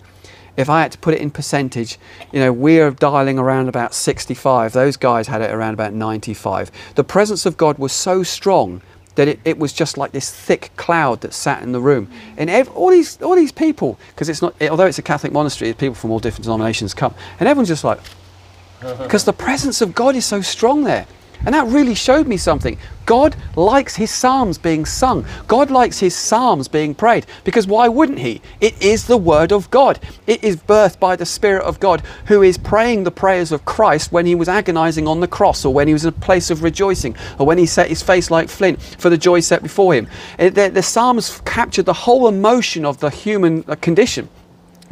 if 0.56 0.68
I 0.68 0.82
had 0.82 0.92
to 0.92 0.98
put 0.98 1.14
it 1.14 1.20
in 1.20 1.30
percentage, 1.30 1.98
you 2.30 2.38
know, 2.38 2.52
we're 2.52 2.90
dialing 2.90 3.38
around 3.38 3.68
about 3.68 3.94
65. 3.94 4.72
Those 4.72 4.96
guys 4.96 5.26
had 5.26 5.40
it 5.40 5.50
around 5.50 5.74
about 5.74 5.94
95. 5.94 6.70
The 6.94 7.04
presence 7.04 7.46
of 7.46 7.56
God 7.56 7.78
was 7.78 7.92
so 7.92 8.22
strong 8.22 8.82
that 9.14 9.28
it, 9.28 9.40
it 9.44 9.58
was 9.58 9.72
just 9.72 9.98
like 9.98 10.12
this 10.12 10.30
thick 10.30 10.70
cloud 10.76 11.20
that 11.20 11.32
sat 11.34 11.62
in 11.62 11.72
the 11.72 11.80
room. 11.80 12.10
And 12.36 12.50
all 12.68 12.90
these 12.90 13.20
all 13.22 13.36
these 13.36 13.52
people, 13.52 13.98
because 14.08 14.28
it's 14.28 14.42
not, 14.42 14.54
although 14.62 14.86
it's 14.86 14.98
a 14.98 15.02
Catholic 15.02 15.32
monastery, 15.32 15.72
people 15.72 15.94
from 15.94 16.10
all 16.10 16.18
different 16.18 16.44
denominations 16.44 16.94
come, 16.94 17.14
and 17.38 17.48
everyone's 17.48 17.68
just 17.68 17.84
like, 17.84 18.00
because 18.80 19.24
the 19.24 19.32
presence 19.32 19.80
of 19.80 19.94
God 19.94 20.16
is 20.16 20.24
so 20.24 20.40
strong 20.40 20.84
there. 20.84 21.06
And 21.44 21.54
that 21.54 21.66
really 21.66 21.94
showed 21.94 22.26
me 22.26 22.36
something. 22.36 22.78
God 23.04 23.36
likes 23.56 23.96
his 23.96 24.10
psalms 24.12 24.58
being 24.58 24.84
sung. 24.84 25.26
God 25.48 25.70
likes 25.70 25.98
his 25.98 26.14
psalms 26.14 26.68
being 26.68 26.94
prayed. 26.94 27.26
Because 27.44 27.66
why 27.66 27.88
wouldn't 27.88 28.20
he? 28.20 28.40
It 28.60 28.80
is 28.80 29.06
the 29.06 29.16
word 29.16 29.52
of 29.52 29.70
God. 29.70 29.98
It 30.26 30.44
is 30.44 30.56
birthed 30.56 31.00
by 31.00 31.16
the 31.16 31.26
Spirit 31.26 31.64
of 31.64 31.80
God 31.80 32.02
who 32.26 32.42
is 32.42 32.58
praying 32.58 33.04
the 33.04 33.10
prayers 33.10 33.50
of 33.50 33.64
Christ 33.64 34.12
when 34.12 34.26
he 34.26 34.34
was 34.34 34.48
agonizing 34.48 35.08
on 35.08 35.20
the 35.20 35.26
cross 35.26 35.64
or 35.64 35.74
when 35.74 35.88
he 35.88 35.92
was 35.92 36.04
in 36.04 36.10
a 36.10 36.12
place 36.12 36.50
of 36.50 36.62
rejoicing 36.62 37.16
or 37.38 37.46
when 37.46 37.58
he 37.58 37.66
set 37.66 37.88
his 37.88 38.02
face 38.02 38.30
like 38.30 38.48
flint 38.48 38.80
for 38.80 39.10
the 39.10 39.18
joy 39.18 39.40
set 39.40 39.62
before 39.62 39.94
him. 39.94 40.08
The, 40.38 40.70
the 40.72 40.82
psalms 40.82 41.40
captured 41.44 41.86
the 41.86 41.92
whole 41.92 42.28
emotion 42.28 42.84
of 42.84 43.00
the 43.00 43.10
human 43.10 43.64
condition. 43.64 44.28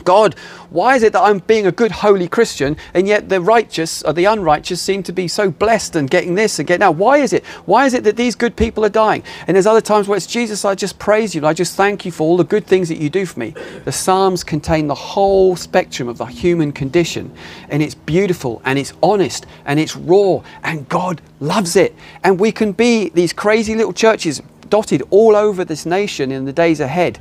God, 0.05 0.35
why 0.71 0.97
is 0.97 1.03
it 1.03 1.13
that 1.13 1.23
I'm 1.23 1.39
being 1.41 1.67
a 1.67 1.73
good, 1.73 1.91
holy 1.91 2.29
Christian 2.29 2.77
and 2.95 3.09
yet 3.09 3.29
the 3.29 3.41
righteous 3.41 4.03
or 4.03 4.13
the 4.13 4.27
unrighteous 4.27 4.81
seem 4.81 5.03
to 5.05 5.13
be 5.13 5.29
so 5.29 5.51
blessed 5.51 5.97
and 5.97 6.09
getting 6.09 6.35
this 6.35 6.59
and 6.59 6.69
getting 6.69 6.81
that? 6.81 6.95
Why 6.95 7.19
is 7.19 7.33
it? 7.33 7.45
Why 7.67 7.87
is 7.87 7.95
it 7.95 8.05
that 8.05 8.17
these 8.17 8.35
good 8.35 8.57
people 8.57 8.85
are 8.85 8.91
dying? 8.91 9.23
And 9.47 9.55
there's 9.55 9.67
other 9.67 9.81
times 9.81 10.09
where 10.09 10.17
it's 10.17 10.27
Jesus, 10.27 10.65
I 10.65 10.75
just 10.75 10.99
praise 10.99 11.35
you 11.35 11.41
and 11.41 11.47
I 11.47 11.53
just 11.53 11.77
thank 11.77 12.05
you 12.05 12.13
for 12.13 12.25
all 12.25 12.37
the 12.37 12.45
good 12.45 12.67
things 12.67 12.89
that 12.89 12.99
you 12.99 13.11
do 13.11 13.27
for 13.27 13.41
me. 13.41 13.55
The 13.85 13.93
Psalms 13.93 14.45
contain 14.45 14.87
the 14.87 14.95
whole 14.95 15.57
spectrum 15.57 16.09
of 16.09 16.19
the 16.19 16.27
human 16.27 16.73
condition 16.73 17.33
and 17.69 17.83
it's 17.83 17.95
beautiful 17.95 18.63
and 18.65 18.79
it's 18.79 18.93
honest 19.03 19.47
and 19.65 19.81
it's 19.81 19.97
raw 19.97 20.43
and 20.63 20.89
God 20.89 21.21
loves 21.41 21.77
it. 21.77 21.95
And 22.23 22.39
we 22.39 22.53
can 22.53 22.73
be 22.73 23.09
these 23.11 23.33
crazy 23.33 23.75
little 23.75 23.93
churches 23.93 24.43
dotted 24.69 25.03
all 25.11 25.37
over 25.37 25.65
this 25.65 25.85
nation 25.85 26.31
in 26.31 26.45
the 26.45 26.53
days 26.53 26.81
ahead 26.81 27.19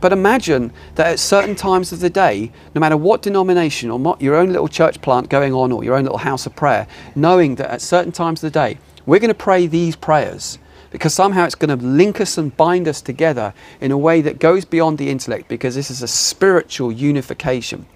but 0.00 0.12
imagine 0.12 0.72
that 0.94 1.06
at 1.06 1.18
certain 1.18 1.54
times 1.54 1.92
of 1.92 2.00
the 2.00 2.10
day, 2.10 2.52
no 2.74 2.80
matter 2.80 2.96
what 2.96 3.22
denomination 3.22 3.90
or 3.90 4.16
your 4.20 4.36
own 4.36 4.52
little 4.52 4.68
church 4.68 5.00
plant 5.00 5.28
going 5.28 5.52
on 5.52 5.72
or 5.72 5.84
your 5.84 5.94
own 5.96 6.04
little 6.04 6.18
house 6.18 6.46
of 6.46 6.54
prayer, 6.54 6.86
knowing 7.14 7.56
that 7.56 7.70
at 7.70 7.80
certain 7.80 8.12
times 8.12 8.42
of 8.42 8.52
the 8.52 8.58
day, 8.58 8.78
we're 9.06 9.18
going 9.18 9.28
to 9.28 9.34
pray 9.34 9.66
these 9.66 9.96
prayers 9.96 10.58
because 10.90 11.12
somehow 11.12 11.44
it's 11.44 11.54
going 11.54 11.76
to 11.76 11.84
link 11.84 12.20
us 12.20 12.38
and 12.38 12.56
bind 12.56 12.88
us 12.88 13.00
together 13.00 13.52
in 13.80 13.90
a 13.90 13.98
way 13.98 14.20
that 14.20 14.38
goes 14.38 14.64
beyond 14.64 14.98
the 14.98 15.10
intellect 15.10 15.48
because 15.48 15.74
this 15.74 15.90
is 15.90 16.02
a 16.02 16.08
spiritual 16.08 16.90
unification. 16.90 17.86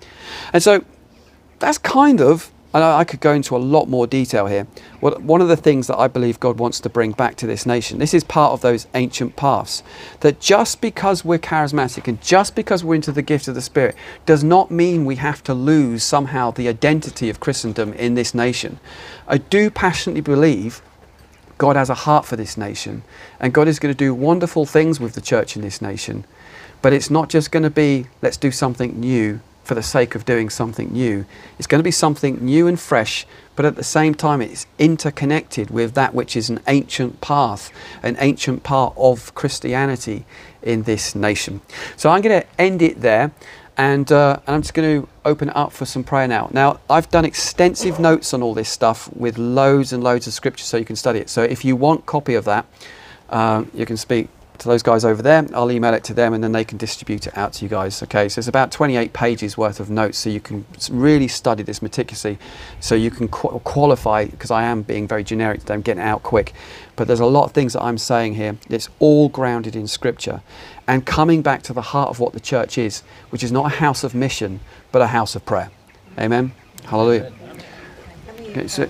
And 0.53 0.63
so 0.63 0.85
that's 1.59 1.79
kind 1.79 2.21
of 2.21 2.51
and 2.75 2.83
I 2.83 3.05
could 3.05 3.21
go 3.21 3.33
into 3.33 3.55
a 3.55 3.59
lot 3.59 3.89
more 3.89 4.07
detail 4.07 4.47
here. 4.47 4.67
One 5.01 5.43
of 5.43 5.49
the 5.49 5.57
things 5.57 5.89
that 5.89 5.99
I 5.99 6.09
believe 6.09 6.41
God 6.41 6.59
wants 6.59 6.81
to 6.81 6.89
bring 6.89 7.13
back 7.13 7.37
to 7.37 7.47
this 7.47 7.67
nation, 7.67 7.99
this 7.99 8.15
is 8.15 8.25
part 8.25 8.53
of 8.53 8.63
those 8.63 8.87
ancient 8.95 9.37
paths, 9.37 9.83
that 10.21 10.41
just 10.41 10.81
because 10.81 11.25
we're 11.25 11.39
charismatic 11.39 12.09
and 12.09 12.21
just 12.23 12.55
because 12.55 12.83
we're 12.83 12.95
into 12.95 13.13
the 13.13 13.21
gift 13.21 13.47
of 13.47 13.55
the 13.55 13.61
Spirit 13.61 13.95
does 14.25 14.43
not 14.43 14.71
mean 14.71 15.05
we 15.05 15.17
have 15.17 15.43
to 15.45 15.55
lose 15.55 16.03
somehow 16.03 16.51
the 16.51 16.69
identity 16.69 17.29
of 17.29 17.41
Christendom 17.41 17.93
in 17.93 18.15
this 18.15 18.35
nation. 18.35 18.81
I 19.29 19.39
do 19.39 19.71
passionately 19.71 20.23
believe 20.23 20.81
God 21.59 21.77
has 21.77 21.91
a 21.91 21.95
heart 21.95 22.25
for 22.25 22.37
this 22.37 22.57
nation 22.57 23.03
and 23.39 23.53
God 23.53 23.69
is 23.69 23.79
going 23.79 23.95
to 23.95 23.99
do 23.99 24.15
wonderful 24.15 24.65
things 24.65 24.99
with 24.99 25.15
the 25.15 25.21
church 25.21 25.57
in 25.57 25.63
this 25.63 25.83
nation. 25.83 26.25
But 26.81 26.93
it's 26.93 27.11
not 27.11 27.29
just 27.29 27.53
going 27.53 27.63
to 27.63 27.71
be, 27.71 28.07
let's 28.23 28.37
do 28.37 28.51
something 28.51 28.99
new 28.99 29.41
for 29.65 29.75
the 29.75 29.83
sake 29.83 30.15
of 30.15 30.25
doing 30.25 30.51
something 30.51 30.93
new. 30.93 31.25
It's 31.59 31.67
going 31.67 31.79
to 31.79 31.85
be 31.85 31.91
something 31.91 32.45
new 32.45 32.67
and 32.67 32.79
fresh, 32.79 33.27
but 33.55 33.65
at 33.65 33.77
the 33.77 33.85
same 33.85 34.15
time, 34.15 34.41
it's 34.41 34.67
interconnected 34.79 35.71
with 35.71 35.95
that 35.95 36.15
which 36.15 36.37
is 36.37 36.51
an 36.51 36.61
ancient 36.67 37.21
path, 37.21 37.71
an 38.03 38.17
ancient 38.19 38.63
part 38.63 38.95
of 38.97 39.35
Christianity 39.35 40.25
in 40.63 40.83
this 40.83 41.15
nation. 41.15 41.61
So 41.97 42.11
I'm 42.11 42.23
going 42.23 42.41
to 42.43 42.47
end 42.61 42.83
it 42.83 43.01
there. 43.01 43.33
And, 43.79 44.13
uh, 44.13 44.39
and, 44.47 44.57
I'm 44.57 44.63
just 44.63 44.75
going 44.75 45.01
to 45.01 45.09
open 45.25 45.49
it 45.49 45.57
up 45.57 45.73
for 45.73 45.87
some 45.87 46.05
prayer 46.05 46.29
now. 46.29 46.51
Now, 46.53 46.81
I've 46.91 47.11
done 47.11 47.25
extensive 47.25 47.99
notes 47.99 48.35
on 48.35 48.43
all 48.43 48.53
this 48.53 48.69
stuff 48.69 49.11
with 49.17 49.39
loads 49.39 49.95
and 49.95 50.05
loads 50.05 50.27
of 50.27 50.35
scripture 50.35 50.65
so 50.65 50.77
you 50.77 50.85
can 50.85 50.95
study 50.95 51.21
it. 51.21 51.31
So 51.31 51.43
if 51.43 51.65
you 51.65 51.75
want 51.75 52.05
copy 52.05 52.35
of 52.35 52.45
that, 52.45 52.67
uh, 53.31 53.65
you 53.73 53.87
can 53.87 53.97
speak 53.97 54.29
to 54.63 54.69
those 54.69 54.83
guys 54.83 55.05
over 55.05 55.23
there. 55.23 55.47
I'll 55.55 55.71
email 55.71 55.93
it 55.95 56.05
to 56.05 56.15
them 56.15 56.33
and 56.33 56.43
then 56.43 56.53
they 56.53 56.65
can 56.65 56.79
distribute 56.79 57.27
it 57.27 57.37
out 57.37 57.53
to 57.55 57.65
you 57.65 57.69
guys. 57.69 58.03
Okay, 58.03 58.29
so 58.29 58.39
it's 58.39 58.49
about 58.49 58.73
28 58.73 59.13
pages 59.13 59.59
worth 59.59 59.81
of 59.81 59.91
notes, 59.91 60.19
so 60.19 60.31
you 60.31 60.41
can 60.41 60.65
really 60.91 61.29
study 61.29 61.63
this 61.63 61.83
meticulously, 61.83 62.39
so 62.81 62.95
you 62.95 63.11
can 63.11 63.29
qu- 63.29 63.59
qualify. 63.61 64.25
Because 64.25 64.51
I 64.51 64.63
am 64.65 64.83
being 64.83 65.07
very 65.07 65.25
generic 65.25 65.61
today, 65.61 65.75
I'm 65.75 65.83
getting 65.83 66.03
out 66.03 66.23
quick, 66.23 66.53
but 66.97 67.07
there's 67.07 67.21
a 67.21 67.27
lot 67.27 67.45
of 67.45 67.53
things 67.53 67.75
that 67.75 67.83
I'm 67.83 67.99
saying 67.99 68.35
here. 68.35 68.57
It's 68.71 68.89
all 68.99 69.29
grounded 69.29 69.77
in 69.77 69.87
Scripture, 69.87 70.43
and 70.87 71.05
coming 71.05 71.43
back 71.43 71.63
to 71.65 71.73
the 71.73 71.83
heart 71.83 72.11
of 72.11 72.21
what 72.21 72.33
the 72.33 72.41
church 72.41 72.79
is, 72.79 73.03
which 73.31 73.43
is 73.43 73.53
not 73.53 73.67
a 73.67 73.77
house 73.77 74.05
of 74.05 74.15
mission, 74.15 74.61
but 74.93 75.03
a 75.03 75.09
house 75.09 75.35
of 75.35 75.45
prayer. 75.45 75.71
Amen. 76.19 76.53
Hallelujah. 76.85 77.33
Okay, 78.41 78.69
so, 78.69 78.89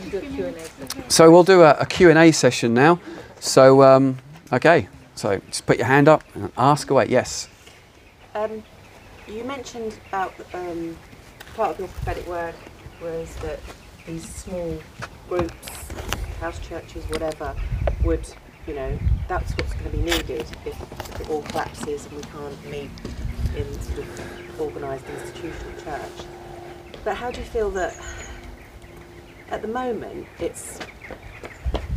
so, 1.09 1.31
we'll 1.31 1.45
do 1.45 1.63
a, 1.63 1.77
a 1.79 1.87
Q&A 1.87 2.33
session 2.33 2.75
now. 2.75 2.99
So, 3.39 3.83
um, 3.83 4.19
okay. 4.53 4.89
So 5.15 5.41
just 5.49 5.67
put 5.67 5.79
your 5.79 5.87
hand 5.87 6.09
up 6.09 6.25
and 6.35 6.51
ask 6.57 6.91
away. 6.91 7.07
Yes. 7.09 7.49
Um, 8.35 8.63
you 9.27 9.45
mentioned 9.45 9.99
about 10.09 10.35
um, 10.55 10.97
part 11.55 11.73
of 11.73 11.79
your 11.79 11.89
prophetic 11.89 12.27
work 12.27 12.55
was 13.03 13.35
that 13.37 13.61
these 14.07 14.29
small 14.29 14.79
groups, 15.29 15.69
house 16.41 16.59
churches, 16.61 17.05
whatever, 17.07 17.55
would, 18.05 18.27
you 18.67 18.75
know, 18.75 18.99
that's 19.29 19.53
what's 19.53 19.73
going 19.75 19.91
to 19.91 19.97
be 19.97 20.03
needed 20.03 20.47
if 20.65 21.21
it 21.21 21.31
all 21.31 21.43
collapses 21.43 22.07
and 22.07 22.17
we 22.17 22.23
can't 22.23 22.71
meet 22.71 22.91
in 23.57 23.81
sort 23.81 23.99
of 23.99 24.61
organised 24.61 25.05
institutional 25.09 25.83
church. 25.83 26.27
But 27.05 27.17
how 27.17 27.31
do 27.31 27.41
you 27.41 27.47
feel 27.47 27.71
that 27.71 27.95
at 29.51 29.63
the 29.63 29.69
moment 29.69 30.27
it's 30.39 30.79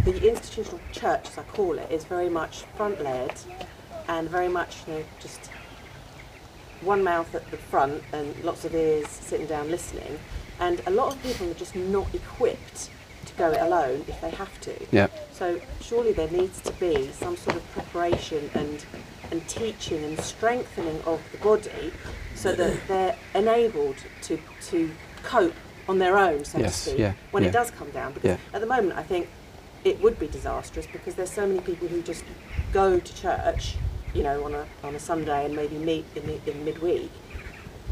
the 0.04 0.30
institutional 0.30 0.80
church, 0.92 1.28
as 1.28 1.38
I 1.38 1.44
call 1.44 1.78
it, 1.78 1.92
is 1.92 2.04
very 2.04 2.30
much 2.30 2.64
front 2.76 3.02
led 3.02 3.34
and 4.08 4.30
very 4.30 4.48
much, 4.50 4.84
you 4.88 4.94
know, 4.94 5.04
just 5.20 5.50
one 6.82 7.04
mouth 7.04 7.34
at 7.34 7.50
the 7.52 7.58
front 7.58 8.04
and 8.14 8.36
lots 8.44 8.66
of 8.66 8.76
ears 8.76 9.08
sitting 9.08 9.48
down 9.48 9.72
listening. 9.72 10.20
And 10.60 10.82
a 10.86 10.92
lot 10.92 11.14
of 11.14 11.22
people 11.24 11.50
are 11.50 11.56
just 11.56 11.76
not 11.76 12.14
equipped 12.14 12.90
to 13.26 13.34
go 13.34 13.52
it 13.52 13.62
alone 13.62 14.06
if 14.08 14.22
they 14.22 14.30
have 14.30 14.62
to. 14.62 14.74
Yeah. 14.92 15.08
So 15.32 15.60
surely 15.82 16.14
there 16.14 16.30
needs 16.30 16.62
to 16.62 16.72
be 16.74 17.12
some 17.12 17.36
sort 17.36 17.58
of 17.58 17.72
preparation 17.72 18.50
and 18.54 18.86
and 19.32 19.48
teaching 19.48 20.04
and 20.04 20.20
strengthening 20.20 21.02
of 21.02 21.20
the 21.32 21.40
body 21.40 21.92
so 22.36 22.54
that 22.54 22.78
they're 22.88 23.16
enabled 23.34 23.96
to 24.22 24.40
to 24.68 24.92
cope 25.24 25.56
on 25.90 25.98
their 25.98 26.18
own, 26.18 26.46
so 26.46 26.60
yes, 26.60 26.84
to 26.84 26.90
speak, 26.90 27.00
yeah, 27.00 27.14
when 27.32 27.44
yeah. 27.44 27.50
it 27.50 27.52
does 27.52 27.72
come 27.72 27.90
down. 27.92 28.14
Because 28.14 28.30
Yeah. 28.32 28.38
at 28.54 28.62
the 28.62 28.68
moment 28.68 28.98
I 28.98 29.04
think 29.04 29.28
it 29.86 30.02
would 30.02 30.20
be 30.20 30.28
disastrous 30.28 30.88
because 30.88 31.16
there's 31.16 31.32
so 31.32 31.48
many 31.48 31.62
people 31.62 31.88
who 31.88 32.02
just 32.02 32.26
go 32.74 33.00
to 33.00 33.16
church, 33.16 33.76
you 34.14 34.24
know, 34.24 34.44
on 34.44 34.54
a 34.56 34.66
on 34.84 34.96
a 34.96 35.00
Sunday 35.00 35.46
and 35.46 35.56
maybe 35.56 35.78
meet 35.78 36.06
in 36.16 36.26
the, 36.26 36.52
in 36.52 36.66
midweek. 36.66 37.12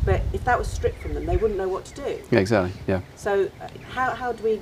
But 0.04 0.22
if 0.34 0.44
that 0.44 0.58
was 0.60 0.68
stripped 0.68 1.02
from 1.02 1.14
them, 1.14 1.26
they 1.26 1.38
wouldn't 1.38 1.58
know 1.58 1.70
what 1.70 1.86
to 1.86 1.94
do. 1.94 2.22
Yeah, 2.32 2.40
exactly. 2.40 2.74
Yeah. 2.88 3.02
So 3.16 3.50
uh, 3.62 3.68
how 3.92 4.12
how 4.12 4.34
do 4.34 4.44
we 4.44 4.62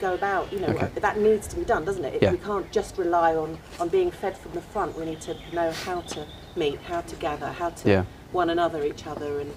go 0.00 0.12
about? 0.14 0.52
You 0.52 0.58
know, 0.60 0.66
Okay. 0.68 0.88
that 1.00 1.18
needs 1.18 1.46
to 1.48 1.56
be 1.56 1.64
done, 1.64 1.84
doesn't 1.84 2.04
it? 2.04 2.20
Yeah. 2.20 2.32
We 2.32 2.38
can't 2.38 2.70
just 2.72 2.98
rely 2.98 3.36
on 3.36 3.58
on 3.78 3.88
being 3.88 4.10
fed 4.10 4.36
from 4.36 4.52
the 4.52 4.60
front. 4.60 4.98
We 4.98 5.04
need 5.06 5.20
to 5.22 5.36
know 5.54 5.70
how 5.70 6.00
to 6.00 6.26
meet, 6.56 6.80
how 6.82 7.00
to 7.02 7.16
gather, 7.16 7.46
how 7.46 7.70
to 7.70 7.88
Yeah. 7.88 8.04
one 8.32 8.50
another, 8.50 8.84
each 8.84 9.06
other, 9.06 9.38
and 9.40 9.54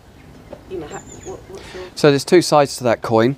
you 0.69 0.77
know, 0.77 0.87
how, 0.87 0.99
what, 0.99 1.39
what's 1.49 1.73
your 1.73 1.83
So 1.95 2.11
there's 2.11 2.23
two 2.23 2.41
sides 2.43 2.77
to 2.77 2.83
that 2.83 3.01
coin. 3.01 3.35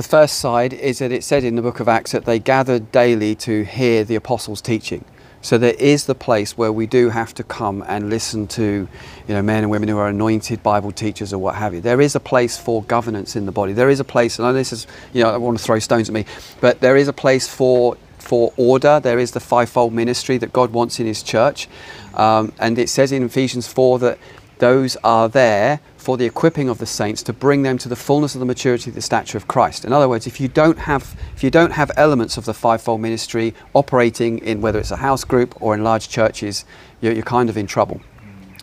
The 0.00 0.08
first 0.08 0.38
side 0.38 0.72
is 0.72 1.00
that 1.00 1.12
it 1.12 1.22
said 1.22 1.44
in 1.44 1.56
the 1.56 1.60
book 1.60 1.78
of 1.78 1.86
Acts 1.86 2.12
that 2.12 2.24
they 2.24 2.38
gathered 2.38 2.90
daily 2.90 3.34
to 3.34 3.64
hear 3.64 4.02
the 4.02 4.14
apostles' 4.14 4.62
teaching. 4.62 5.04
So 5.42 5.58
there 5.58 5.74
is 5.74 6.06
the 6.06 6.14
place 6.14 6.56
where 6.56 6.72
we 6.72 6.86
do 6.86 7.10
have 7.10 7.34
to 7.34 7.44
come 7.44 7.84
and 7.86 8.08
listen 8.08 8.46
to, 8.46 8.88
you 9.28 9.34
know, 9.34 9.42
men 9.42 9.62
and 9.62 9.70
women 9.70 9.90
who 9.90 9.98
are 9.98 10.08
anointed 10.08 10.62
Bible 10.62 10.90
teachers 10.90 11.34
or 11.34 11.38
what 11.38 11.56
have 11.56 11.74
you. 11.74 11.82
There 11.82 12.00
is 12.00 12.16
a 12.16 12.20
place 12.20 12.56
for 12.56 12.82
governance 12.84 13.36
in 13.36 13.44
the 13.44 13.52
body. 13.52 13.74
There 13.74 13.90
is 13.90 14.00
a 14.00 14.04
place, 14.04 14.38
and 14.38 14.48
I 14.48 14.52
this 14.52 14.72
is, 14.72 14.86
you 15.12 15.22
know, 15.22 15.28
I 15.28 15.36
want 15.36 15.58
to 15.58 15.62
throw 15.62 15.78
stones 15.78 16.08
at 16.08 16.14
me, 16.14 16.24
but 16.62 16.80
there 16.80 16.96
is 16.96 17.06
a 17.06 17.12
place 17.12 17.46
for 17.46 17.98
for 18.18 18.54
order. 18.56 19.00
There 19.00 19.18
is 19.18 19.32
the 19.32 19.40
fivefold 19.40 19.92
ministry 19.92 20.38
that 20.38 20.50
God 20.50 20.72
wants 20.72 20.98
in 20.98 21.04
His 21.04 21.22
church, 21.22 21.68
um, 22.14 22.54
and 22.58 22.78
it 22.78 22.88
says 22.88 23.12
in 23.12 23.22
Ephesians 23.22 23.70
four 23.70 23.98
that 23.98 24.18
those 24.60 24.96
are 25.04 25.28
there 25.28 25.80
for 26.00 26.16
the 26.16 26.24
equipping 26.24 26.68
of 26.68 26.78
the 26.78 26.86
saints 26.86 27.22
to 27.24 27.32
bring 27.32 27.62
them 27.62 27.78
to 27.78 27.88
the 27.88 27.96
fullness 27.96 28.34
of 28.34 28.40
the 28.40 28.46
maturity 28.46 28.90
of 28.90 28.94
the 28.94 29.02
stature 29.02 29.36
of 29.36 29.46
Christ. 29.46 29.84
In 29.84 29.92
other 29.92 30.08
words, 30.08 30.26
if 30.26 30.40
you 30.40 30.48
don't 30.48 30.78
have 30.78 31.14
if 31.34 31.44
you 31.44 31.50
don't 31.50 31.72
have 31.72 31.90
elements 31.96 32.36
of 32.36 32.44
the 32.44 32.54
fivefold 32.54 33.00
ministry 33.00 33.54
operating 33.74 34.38
in 34.38 34.60
whether 34.60 34.78
it's 34.78 34.90
a 34.90 34.96
house 34.96 35.24
group 35.24 35.60
or 35.60 35.74
in 35.74 35.84
large 35.84 36.08
churches, 36.08 36.64
you're, 37.00 37.12
you're 37.12 37.22
kind 37.22 37.50
of 37.50 37.56
in 37.56 37.66
trouble. 37.66 38.00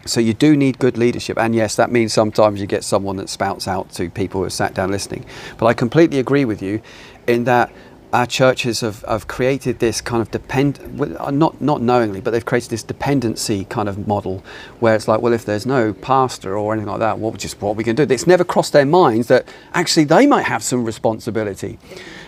So 0.05 0.21
you 0.21 0.33
do 0.33 0.55
need 0.55 0.79
good 0.79 0.97
leadership, 0.97 1.37
and 1.37 1.53
yes, 1.53 1.75
that 1.75 1.91
means 1.91 2.13
sometimes 2.13 2.61
you 2.61 2.67
get 2.67 2.85
someone 2.85 3.17
that 3.17 3.27
spouts 3.27 3.67
out 3.67 3.91
to 3.91 4.09
people 4.09 4.39
who 4.39 4.45
are 4.45 4.49
sat 4.49 4.73
down 4.73 4.89
listening. 4.89 5.25
But 5.57 5.65
I 5.65 5.73
completely 5.73 6.19
agree 6.19 6.45
with 6.45 6.61
you 6.61 6.81
in 7.27 7.43
that 7.43 7.71
our 8.13 8.25
churches 8.25 8.81
have, 8.81 9.01
have 9.03 9.27
created 9.27 9.79
this 9.79 9.99
kind 9.99 10.21
of 10.21 10.31
depend, 10.31 10.79
uh, 11.19 11.29
not 11.29 11.59
not 11.61 11.81
knowingly, 11.81 12.21
but 12.21 12.31
they've 12.31 12.45
created 12.45 12.69
this 12.69 12.83
dependency 12.83 13.65
kind 13.65 13.89
of 13.89 14.07
model 14.07 14.43
where 14.79 14.95
it's 14.95 15.07
like, 15.07 15.21
well, 15.21 15.33
if 15.33 15.43
there's 15.43 15.65
no 15.65 15.93
pastor 15.93 16.57
or 16.57 16.73
anything 16.73 16.89
like 16.89 16.99
that, 16.99 17.19
what 17.19 17.37
just 17.37 17.61
what 17.61 17.75
we 17.75 17.83
can 17.83 17.95
do? 17.95 18.03
It's 18.03 18.27
never 18.27 18.43
crossed 18.43 18.73
their 18.73 18.85
minds 18.85 19.27
that 19.27 19.47
actually 19.73 20.05
they 20.05 20.25
might 20.25 20.43
have 20.43 20.63
some 20.63 20.85
responsibility. 20.85 21.79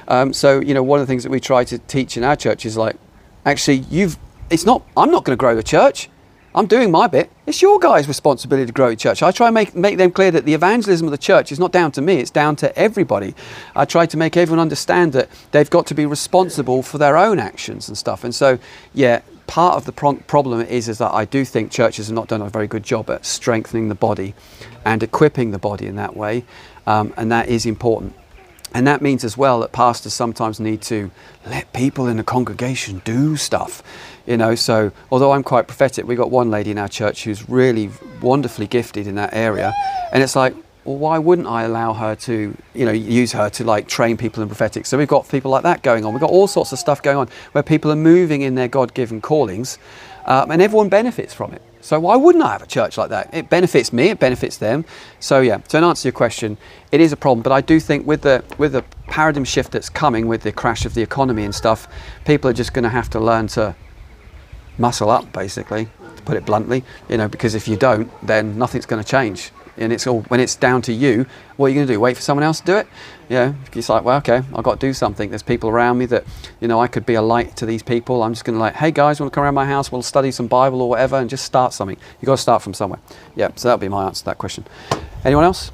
Um, 0.07 0.34
so 0.34 0.59
you 0.59 0.73
know, 0.73 0.84
one 0.84 0.99
of 0.99 1.07
the 1.07 1.11
things 1.11 1.23
that 1.23 1.30
we 1.30 1.39
try 1.39 1.63
to 1.65 1.77
teach 1.77 2.17
in 2.17 2.23
our 2.23 2.36
church 2.36 2.65
is 2.65 2.75
like, 2.75 2.97
actually, 3.45 3.77
you've 3.89 4.17
it's 4.49 4.65
not. 4.65 4.84
I'm 4.97 5.11
not 5.11 5.23
going 5.23 5.38
to 5.38 5.39
grow 5.39 5.55
the 5.55 5.63
church. 5.63 6.09
I'm 6.56 6.66
doing 6.66 6.89
my 6.89 7.08
bit. 7.08 7.30
It's 7.45 7.62
your 7.62 7.80
guys' 7.80 8.08
responsibility 8.08 8.66
to 8.66 8.74
grow 8.74 8.89
the 8.89 8.95
church. 8.95 9.22
I 9.22 9.32
try 9.32 9.47
and 9.47 9.54
make, 9.54 9.76
make 9.76 9.97
them 9.97 10.12
clear 10.12 10.32
that 10.32 10.45
the 10.45 10.54
evangelism 10.54 11.08
of 11.08 11.12
the 11.12 11.18
church 11.18 11.52
is 11.52 11.60
not 11.60 11.72
down 11.72 11.91
to 11.93 12.02
me, 12.02 12.16
it's 12.16 12.32
down 12.32 12.56
to 12.58 12.76
everybody. 12.78 13.36
I 13.76 13.86
try 13.86 14.08
to 14.08 14.18
make 14.18 14.36
everyone 14.36 14.60
understand 14.60 15.14
that 15.14 15.30
they've 15.52 15.70
got 15.70 15.86
to 15.88 15.93
be 15.93 16.06
responsible 16.06 16.82
for 16.82 16.97
their 16.97 17.18
own 17.18 17.38
actions 17.38 17.88
and 17.88 17.97
stuff. 17.97 18.24
And 18.24 18.34
so, 18.34 18.58
yeah, 18.95 19.22
part 19.45 19.76
of 19.76 19.86
the 19.86 19.91
pro- 19.91 20.16
problem 20.16 20.62
is 20.62 20.89
is 20.89 20.97
that 20.97 21.14
I 21.14 21.26
do 21.26 21.45
think 21.45 21.72
churches 21.72 22.08
have 22.08 22.16
not 22.16 22.28
done 22.28 22.41
a 22.41 22.50
very 22.50 22.68
good 22.68 22.84
job 22.84 23.10
at 23.10 23.26
strengthening 23.26 23.89
the 23.89 23.95
body 23.95 24.34
and 24.86 25.04
equipping 25.04 25.52
the 25.52 25.60
body 25.60 25.86
in 25.86 25.95
that 25.97 26.16
way, 26.16 26.45
um, 26.88 27.14
and 27.16 27.32
that 27.32 27.47
is 27.47 27.66
important. 27.66 28.16
And 28.74 28.86
that 28.86 29.01
means 29.01 29.24
as 29.24 29.38
well 29.38 29.59
that 29.61 29.72
pastors 29.72 30.13
sometimes 30.13 30.59
need 30.59 30.82
to 30.84 31.09
let 31.45 31.72
people 31.74 32.07
in 32.07 32.17
the 32.17 32.24
congregation 32.24 33.01
do 33.03 33.36
stuff. 33.36 33.82
You 34.28 34.38
know, 34.38 34.53
so 34.55 34.91
although 35.11 35.32
I'm 35.32 35.43
quite 35.43 35.67
prophetic, 35.67 36.07
we've 36.07 36.17
got 36.17 36.30
one 36.30 36.51
lady 36.51 36.70
in 36.70 36.78
our 36.78 36.88
church 36.88 37.24
who's 37.24 37.49
really 37.49 37.89
wonderfully 38.22 38.67
gifted 38.67 39.07
in 39.07 39.15
that 39.15 39.34
area. 39.34 39.74
And 40.13 40.22
it's 40.22 40.36
like, 40.36 40.53
well, 40.86 40.97
why 40.97 41.17
wouldn't 41.17 41.47
I 41.47 41.63
allow 41.63 41.93
her 41.93 42.15
to, 42.15 42.55
you 42.74 42.86
know, 42.86 42.91
use 42.91 43.32
her 43.34 43.49
to 43.49 43.63
like 43.63 43.88
train 43.88 44.17
people 44.17 44.43
in 44.43 44.49
prophetic? 44.49 44.86
So 44.86 44.97
we've 44.97 45.07
got 45.07 45.28
people 45.28 45.51
like 45.51 45.63
that 45.63 45.82
going 45.82 46.05
on. 46.05 46.13
We've 46.13 46.22
got 46.22 46.30
all 46.30 46.47
sorts 46.47 46.72
of 46.72 46.80
stuff 46.80 47.01
going 47.01 47.17
on 47.17 47.28
where 47.51 47.63
people 47.63 47.91
are 47.91 47.95
moving 47.95 48.41
in 48.41 48.55
their 48.55 48.67
God 48.67 48.93
given 48.93 49.20
callings 49.20 49.78
um, 50.26 50.51
and 50.51 50.61
everyone 50.61 50.89
benefits 50.89 51.34
from 51.34 51.53
it. 51.53 51.61
So 51.82 51.99
why 51.99 52.15
wouldn't 52.15 52.43
I 52.43 52.51
have 52.51 52.61
a 52.61 52.67
church 52.67 52.97
like 52.97 53.09
that? 53.09 53.34
It 53.34 53.49
benefits 53.49 53.93
me, 53.93 54.09
it 54.09 54.19
benefits 54.19 54.57
them. 54.57 54.84
So 55.19 55.39
yeah, 55.41 55.61
in 55.73 55.84
answer 55.84 56.03
to 56.03 56.07
your 56.07 56.13
question, 56.13 56.57
it 56.91 56.99
is 56.99 57.13
a 57.13 57.17
problem, 57.17 57.41
but 57.41 57.51
I 57.51 57.61
do 57.61 57.80
think 57.80 58.05
with 58.05 58.21
the 58.21 58.43
with 58.57 58.73
the 58.73 58.84
paradigm 59.07 59.45
shift 59.45 59.71
that's 59.71 59.89
coming 59.89 60.27
with 60.27 60.41
the 60.41 60.51
crash 60.51 60.86
of 60.86 60.93
the 60.93 61.01
economy 61.01 61.45
and 61.45 61.55
stuff, 61.55 61.88
people 62.25 62.49
are 62.49 62.53
just 62.53 62.73
going 62.73 62.84
to 62.84 62.89
have 62.89 63.09
to 63.11 63.19
learn 63.19 63.47
to 63.47 63.75
muscle 64.77 65.09
up 65.09 65.32
basically, 65.32 65.86
to 66.15 66.23
put 66.23 66.36
it 66.38 66.45
bluntly, 66.45 66.84
you 67.09 67.17
know, 67.17 67.27
because 67.27 67.55
if 67.55 67.67
you 67.67 67.75
don't, 67.75 68.09
then 68.25 68.57
nothing's 68.57 68.86
going 68.86 69.01
to 69.01 69.09
change. 69.09 69.51
And 69.77 69.93
it's 69.93 70.05
all 70.07 70.21
when 70.23 70.39
it's 70.39 70.55
down 70.55 70.82
to 70.84 70.93
you, 70.93 71.25
what 71.55 71.67
are 71.67 71.69
you 71.69 71.75
going 71.75 71.88
to 71.88 71.93
do? 71.93 71.99
Wait 71.99 72.15
for 72.17 72.21
someone 72.21 72.43
else 72.43 72.59
to 72.59 72.65
do 72.65 72.75
it? 72.75 72.88
Yeah, 73.30 73.53
it's 73.73 73.89
like, 73.89 74.03
well, 74.03 74.17
okay, 74.17 74.38
I've 74.55 74.63
got 74.63 74.80
to 74.80 74.88
do 74.88 74.91
something. 74.91 75.30
There's 75.30 75.43
people 75.43 75.69
around 75.69 75.99
me 75.99 76.07
that, 76.07 76.25
you 76.59 76.67
know, 76.67 76.82
I 76.82 76.88
could 76.88 77.05
be 77.05 77.13
a 77.13 77.21
light 77.21 77.55
to 77.57 77.67
these 77.67 77.84
people. 77.84 78.23
I'm 78.23 78.34
just 78.34 78.43
going 78.43 78.55
to 78.55 78.59
like, 78.59 78.73
hey 78.73 78.89
guys, 78.89 79.19
want 79.19 79.32
to 79.32 79.36
come 79.36 79.43
around 79.43 79.53
my 79.53 79.67
house? 79.67 79.91
We'll 79.91 80.01
study 80.01 80.32
some 80.32 80.47
Bible 80.47 80.82
or 80.82 80.89
whatever, 80.89 81.17
and 81.17 81.30
just 81.30 81.45
start 81.45 81.71
something. 81.71 81.95
You've 82.19 82.25
got 82.25 82.38
to 82.38 82.41
start 82.41 82.63
from 82.63 82.73
somewhere. 82.73 82.99
Yeah, 83.36 83.49
so 83.55 83.67
that'll 83.67 83.80
be 83.80 83.88
my 83.88 84.07
answer 84.07 84.21
to 84.21 84.25
that 84.25 84.39
question. 84.39 84.65
Anyone 85.23 85.43
else? 85.43 85.71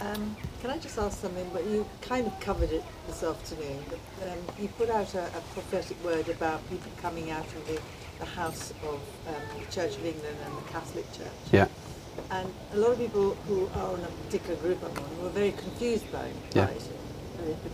Um, 0.00 0.34
can 0.62 0.70
I 0.70 0.78
just 0.78 0.96
ask 0.96 1.20
something? 1.20 1.50
But 1.52 1.66
you 1.66 1.86
kind 2.00 2.26
of 2.26 2.40
covered 2.40 2.70
it 2.70 2.82
this 3.06 3.22
afternoon. 3.22 3.84
But, 3.90 4.30
um, 4.30 4.38
you 4.58 4.68
put 4.68 4.88
out 4.88 5.14
a, 5.14 5.26
a 5.26 5.42
prophetic 5.52 6.02
word 6.02 6.30
about 6.30 6.66
people 6.70 6.90
coming 7.02 7.30
out 7.30 7.44
of 7.44 7.66
the, 7.66 7.78
the 8.20 8.24
house 8.24 8.72
of 8.84 9.00
um, 9.28 9.34
the 9.60 9.70
Church 9.70 9.96
of 9.96 10.06
England 10.06 10.38
and 10.46 10.56
the 10.56 10.72
Catholic 10.72 11.12
Church. 11.12 11.28
Yeah. 11.52 11.68
And 12.30 12.54
a 12.72 12.76
lot 12.78 12.92
of 12.92 12.98
people 12.98 13.36
who 13.46 13.70
are 13.74 13.96
in 13.98 14.04
a 14.04 14.08
particular 14.08 14.56
group 14.58 14.82
I'm 14.84 15.02
on 15.04 15.22
were 15.22 15.30
very 15.30 15.52
confused 15.52 16.10
by, 16.12 16.32
Yeah. 16.54 16.66
by 16.66 16.72
it. 16.72 17.03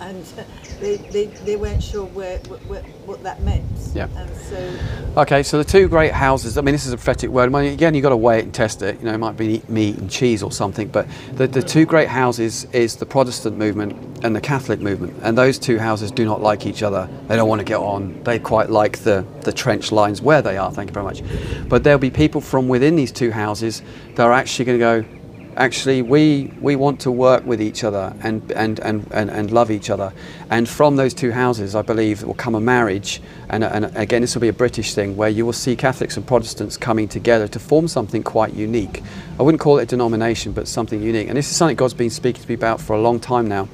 And 0.00 0.24
uh, 0.38 0.42
they, 0.80 0.96
they, 0.96 1.26
they 1.26 1.56
weren't 1.56 1.82
sure 1.82 2.06
where, 2.06 2.38
where, 2.38 2.82
what 3.04 3.22
that 3.22 3.42
meant. 3.42 3.64
Yeah. 3.94 4.08
And 4.16 4.36
so, 4.36 4.78
Okay, 5.16 5.42
so 5.42 5.58
the 5.58 5.64
two 5.64 5.88
great 5.88 6.12
houses. 6.12 6.56
I 6.56 6.60
mean, 6.60 6.72
this 6.72 6.86
is 6.86 6.92
a 6.92 6.96
prophetic 6.96 7.30
word. 7.30 7.54
I 7.54 7.62
mean, 7.62 7.72
again, 7.72 7.94
you've 7.94 8.02
got 8.02 8.10
to 8.10 8.16
weigh 8.16 8.38
it 8.38 8.44
and 8.44 8.54
test 8.54 8.82
it. 8.82 8.98
You 9.00 9.06
know, 9.06 9.14
it 9.14 9.18
might 9.18 9.36
be 9.36 9.62
meat 9.68 9.98
and 9.98 10.10
cheese 10.10 10.42
or 10.42 10.52
something. 10.52 10.88
But 10.88 11.08
the, 11.32 11.46
the 11.46 11.62
two 11.62 11.84
great 11.84 12.08
houses 12.08 12.64
is 12.72 12.96
the 12.96 13.06
Protestant 13.06 13.56
movement 13.56 14.24
and 14.24 14.34
the 14.34 14.40
Catholic 14.40 14.80
movement. 14.80 15.18
And 15.22 15.36
those 15.36 15.58
two 15.58 15.78
houses 15.78 16.10
do 16.10 16.24
not 16.24 16.40
like 16.40 16.66
each 16.66 16.82
other. 16.82 17.08
They 17.26 17.36
don't 17.36 17.48
want 17.48 17.60
to 17.60 17.64
get 17.64 17.78
on. 17.78 18.22
They 18.22 18.38
quite 18.38 18.70
like 18.70 18.98
the, 18.98 19.26
the 19.42 19.52
trench 19.52 19.92
lines 19.92 20.22
where 20.22 20.42
they 20.42 20.56
are. 20.56 20.70
Thank 20.70 20.90
you 20.90 20.94
very 20.94 21.04
much. 21.04 21.22
But 21.68 21.82
there'll 21.84 21.98
be 21.98 22.10
people 22.10 22.40
from 22.40 22.68
within 22.68 22.96
these 22.96 23.12
two 23.12 23.30
houses 23.30 23.82
that 24.14 24.24
are 24.24 24.32
actually 24.32 24.64
going 24.66 24.78
to 24.78 25.04
go, 25.04 25.19
actually 25.60 26.00
we 26.00 26.50
we 26.60 26.74
want 26.74 26.98
to 27.00 27.10
work 27.10 27.44
with 27.44 27.60
each 27.60 27.84
other 27.84 28.16
and 28.22 28.50
and, 28.52 28.80
and, 28.80 29.06
and 29.12 29.30
and 29.30 29.50
love 29.50 29.70
each 29.70 29.90
other. 29.90 30.12
And 30.48 30.68
from 30.68 30.96
those 30.96 31.12
two 31.12 31.30
houses 31.30 31.74
I 31.74 31.82
believe 31.82 32.22
will 32.22 32.34
come 32.34 32.54
a 32.54 32.60
marriage. 32.60 33.20
And, 33.50 33.62
and 33.62 33.94
again 33.96 34.22
this 34.22 34.34
will 34.34 34.40
be 34.40 34.48
a 34.48 34.54
British 34.64 34.94
thing 34.94 35.16
where 35.16 35.28
you 35.28 35.44
will 35.44 35.52
see 35.52 35.76
Catholics 35.76 36.16
and 36.16 36.26
Protestants 36.26 36.76
coming 36.76 37.08
together 37.08 37.46
to 37.48 37.58
form 37.58 37.88
something 37.88 38.22
quite 38.22 38.54
unique. 38.54 39.02
I 39.38 39.42
wouldn't 39.42 39.60
call 39.60 39.78
it 39.78 39.82
a 39.82 39.86
denomination 39.86 40.52
but 40.52 40.66
something 40.66 41.02
unique. 41.02 41.28
And 41.28 41.36
this 41.36 41.50
is 41.50 41.56
something 41.56 41.76
God's 41.76 41.94
been 41.94 42.10
speaking 42.10 42.42
to 42.42 42.48
me 42.48 42.54
about 42.54 42.80
for 42.80 42.96
a 42.96 43.00
long 43.00 43.20
time 43.20 43.46
now 43.46 43.68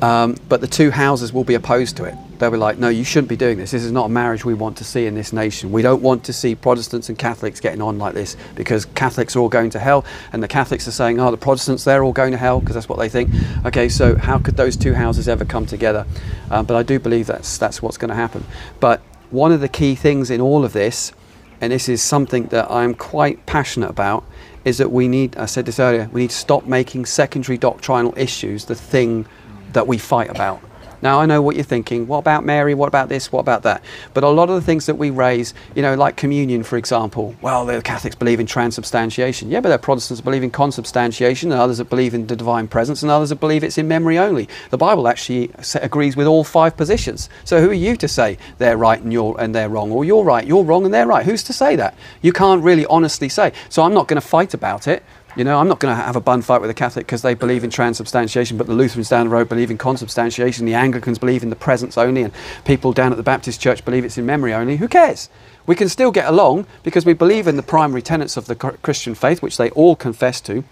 um, 0.00 0.36
but 0.48 0.60
the 0.60 0.66
two 0.66 0.90
houses 0.90 1.32
will 1.32 1.44
be 1.44 1.54
opposed 1.54 1.96
to 1.96 2.04
it. 2.04 2.14
They'll 2.38 2.52
be 2.52 2.56
like, 2.56 2.78
no, 2.78 2.88
you 2.88 3.02
shouldn't 3.02 3.28
be 3.28 3.36
doing 3.36 3.58
this. 3.58 3.72
This 3.72 3.82
is 3.82 3.90
not 3.90 4.06
a 4.06 4.08
marriage 4.08 4.44
we 4.44 4.54
want 4.54 4.76
to 4.76 4.84
see 4.84 5.06
in 5.06 5.14
this 5.16 5.32
nation. 5.32 5.72
We 5.72 5.82
don't 5.82 6.02
want 6.02 6.22
to 6.24 6.32
see 6.32 6.54
Protestants 6.54 7.08
and 7.08 7.18
Catholics 7.18 7.58
getting 7.58 7.82
on 7.82 7.98
like 7.98 8.14
this 8.14 8.36
because 8.54 8.84
Catholics 8.84 9.34
are 9.34 9.40
all 9.40 9.48
going 9.48 9.70
to 9.70 9.80
hell, 9.80 10.04
and 10.32 10.40
the 10.42 10.48
Catholics 10.48 10.86
are 10.86 10.92
saying, 10.92 11.18
oh, 11.18 11.32
the 11.32 11.36
Protestants, 11.36 11.82
they're 11.82 12.04
all 12.04 12.12
going 12.12 12.30
to 12.30 12.38
hell 12.38 12.60
because 12.60 12.74
that's 12.74 12.88
what 12.88 12.98
they 12.98 13.08
think. 13.08 13.30
Okay, 13.64 13.88
so 13.88 14.16
how 14.16 14.38
could 14.38 14.56
those 14.56 14.76
two 14.76 14.94
houses 14.94 15.28
ever 15.28 15.44
come 15.44 15.66
together? 15.66 16.06
Um, 16.50 16.64
but 16.64 16.76
I 16.76 16.84
do 16.84 17.00
believe 17.00 17.26
that's, 17.26 17.58
that's 17.58 17.82
what's 17.82 17.96
going 17.96 18.10
to 18.10 18.14
happen. 18.14 18.44
But 18.78 19.00
one 19.30 19.50
of 19.50 19.60
the 19.60 19.68
key 19.68 19.96
things 19.96 20.30
in 20.30 20.40
all 20.40 20.64
of 20.64 20.72
this, 20.72 21.12
and 21.60 21.72
this 21.72 21.88
is 21.88 22.00
something 22.00 22.46
that 22.46 22.70
I'm 22.70 22.94
quite 22.94 23.44
passionate 23.46 23.90
about, 23.90 24.24
is 24.64 24.78
that 24.78 24.92
we 24.92 25.08
need, 25.08 25.36
I 25.36 25.46
said 25.46 25.66
this 25.66 25.80
earlier, 25.80 26.08
we 26.12 26.20
need 26.22 26.30
to 26.30 26.36
stop 26.36 26.66
making 26.66 27.06
secondary 27.06 27.58
doctrinal 27.58 28.14
issues 28.16 28.66
the 28.66 28.74
thing 28.76 29.26
that 29.72 29.86
we 29.86 29.98
fight 29.98 30.30
about. 30.30 30.62
Now 31.00 31.20
I 31.20 31.26
know 31.26 31.40
what 31.40 31.54
you're 31.54 31.64
thinking. 31.64 32.08
What 32.08 32.18
about 32.18 32.44
Mary? 32.44 32.74
What 32.74 32.88
about 32.88 33.08
this? 33.08 33.30
What 33.30 33.38
about 33.38 33.62
that? 33.62 33.84
But 34.14 34.24
a 34.24 34.28
lot 34.28 34.48
of 34.48 34.56
the 34.56 34.60
things 34.60 34.86
that 34.86 34.96
we 34.96 35.10
raise, 35.10 35.54
you 35.76 35.82
know, 35.82 35.94
like 35.94 36.16
communion, 36.16 36.64
for 36.64 36.76
example. 36.76 37.36
Well, 37.40 37.64
the 37.64 37.80
Catholics 37.82 38.16
believe 38.16 38.40
in 38.40 38.46
transubstantiation. 38.46 39.48
Yeah, 39.48 39.60
but 39.60 39.68
the 39.68 39.78
Protestants 39.78 40.20
believe 40.20 40.42
in 40.42 40.50
consubstantiation, 40.50 41.52
and 41.52 41.60
others 41.60 41.78
that 41.78 41.88
believe 41.88 42.14
in 42.14 42.26
the 42.26 42.34
divine 42.34 42.66
presence, 42.66 43.02
and 43.02 43.12
others 43.12 43.28
that 43.28 43.38
believe 43.38 43.62
it's 43.62 43.78
in 43.78 43.86
memory 43.86 44.18
only. 44.18 44.48
The 44.70 44.76
Bible 44.76 45.06
actually 45.06 45.52
agrees 45.76 46.16
with 46.16 46.26
all 46.26 46.42
five 46.42 46.76
positions. 46.76 47.30
So 47.44 47.60
who 47.60 47.70
are 47.70 47.74
you 47.74 47.96
to 47.96 48.08
say 48.08 48.36
they're 48.58 48.76
right 48.76 49.00
and 49.00 49.12
you're 49.12 49.40
and 49.40 49.54
they're 49.54 49.68
wrong, 49.68 49.92
or 49.92 50.04
you're 50.04 50.24
right, 50.24 50.44
you're 50.44 50.64
wrong, 50.64 50.84
and 50.84 50.92
they're 50.92 51.06
right? 51.06 51.24
Who's 51.24 51.44
to 51.44 51.52
say 51.52 51.76
that? 51.76 51.96
You 52.22 52.32
can't 52.32 52.64
really 52.64 52.86
honestly 52.86 53.28
say. 53.28 53.52
So 53.68 53.84
I'm 53.84 53.94
not 53.94 54.08
going 54.08 54.20
to 54.20 54.26
fight 54.26 54.52
about 54.52 54.88
it. 54.88 55.04
You 55.36 55.44
know, 55.44 55.58
I'm 55.58 55.68
not 55.68 55.78
going 55.78 55.94
to 55.94 56.02
have 56.02 56.16
a 56.16 56.20
bun 56.20 56.42
fight 56.42 56.60
with 56.60 56.70
a 56.70 56.74
Catholic 56.74 57.06
because 57.06 57.22
they 57.22 57.34
believe 57.34 57.62
in 57.62 57.70
transubstantiation, 57.70 58.56
but 58.56 58.66
the 58.66 58.72
Lutherans 58.72 59.08
down 59.08 59.26
the 59.26 59.30
road 59.30 59.48
believe 59.48 59.70
in 59.70 59.78
consubstantiation, 59.78 60.66
the 60.66 60.74
Anglicans 60.74 61.18
believe 61.18 61.42
in 61.42 61.50
the 61.50 61.56
presence 61.56 61.98
only, 61.98 62.22
and 62.22 62.32
people 62.64 62.92
down 62.92 63.12
at 63.12 63.16
the 63.16 63.22
Baptist 63.22 63.60
church 63.60 63.84
believe 63.84 64.04
it's 64.04 64.18
in 64.18 64.26
memory 64.26 64.52
only. 64.52 64.78
Who 64.78 64.88
cares? 64.88 65.28
We 65.66 65.76
can 65.76 65.88
still 65.88 66.10
get 66.10 66.26
along 66.26 66.66
because 66.82 67.04
we 67.04 67.12
believe 67.12 67.46
in 67.46 67.56
the 67.56 67.62
primary 67.62 68.02
tenets 68.02 68.36
of 68.36 68.46
the 68.46 68.56
Christian 68.56 69.14
faith, 69.14 69.42
which 69.42 69.58
they 69.58 69.70
all 69.70 69.94
confess 69.94 70.40
to. 70.42 70.64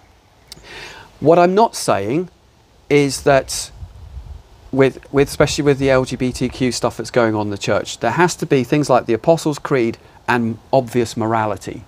What 1.21 1.39
I'm 1.39 1.55
not 1.55 1.77
saying 1.77 2.31
is 2.89 3.23
that 3.23 3.71
with, 4.73 5.13
with 5.13 5.29
especially 5.29 5.65
with 5.65 5.79
the 5.79 5.89
LGBTQ 5.89 6.73
stuff 6.73 6.97
that's 6.97 7.11
going 7.11 7.35
on 7.35 7.49
in 7.49 7.51
the 7.51 7.59
church, 7.59 8.01
there 8.01 8.13
has 8.13 8.35
to 8.37 8.47
be 8.47 8.65
things 8.65 8.91
like 8.91 9.07
the 9.07 9.13
Apostles' 9.13 9.59
Creed 9.59 9.99
and 10.27 10.59
obvious 10.73 11.17
morality. 11.17 11.85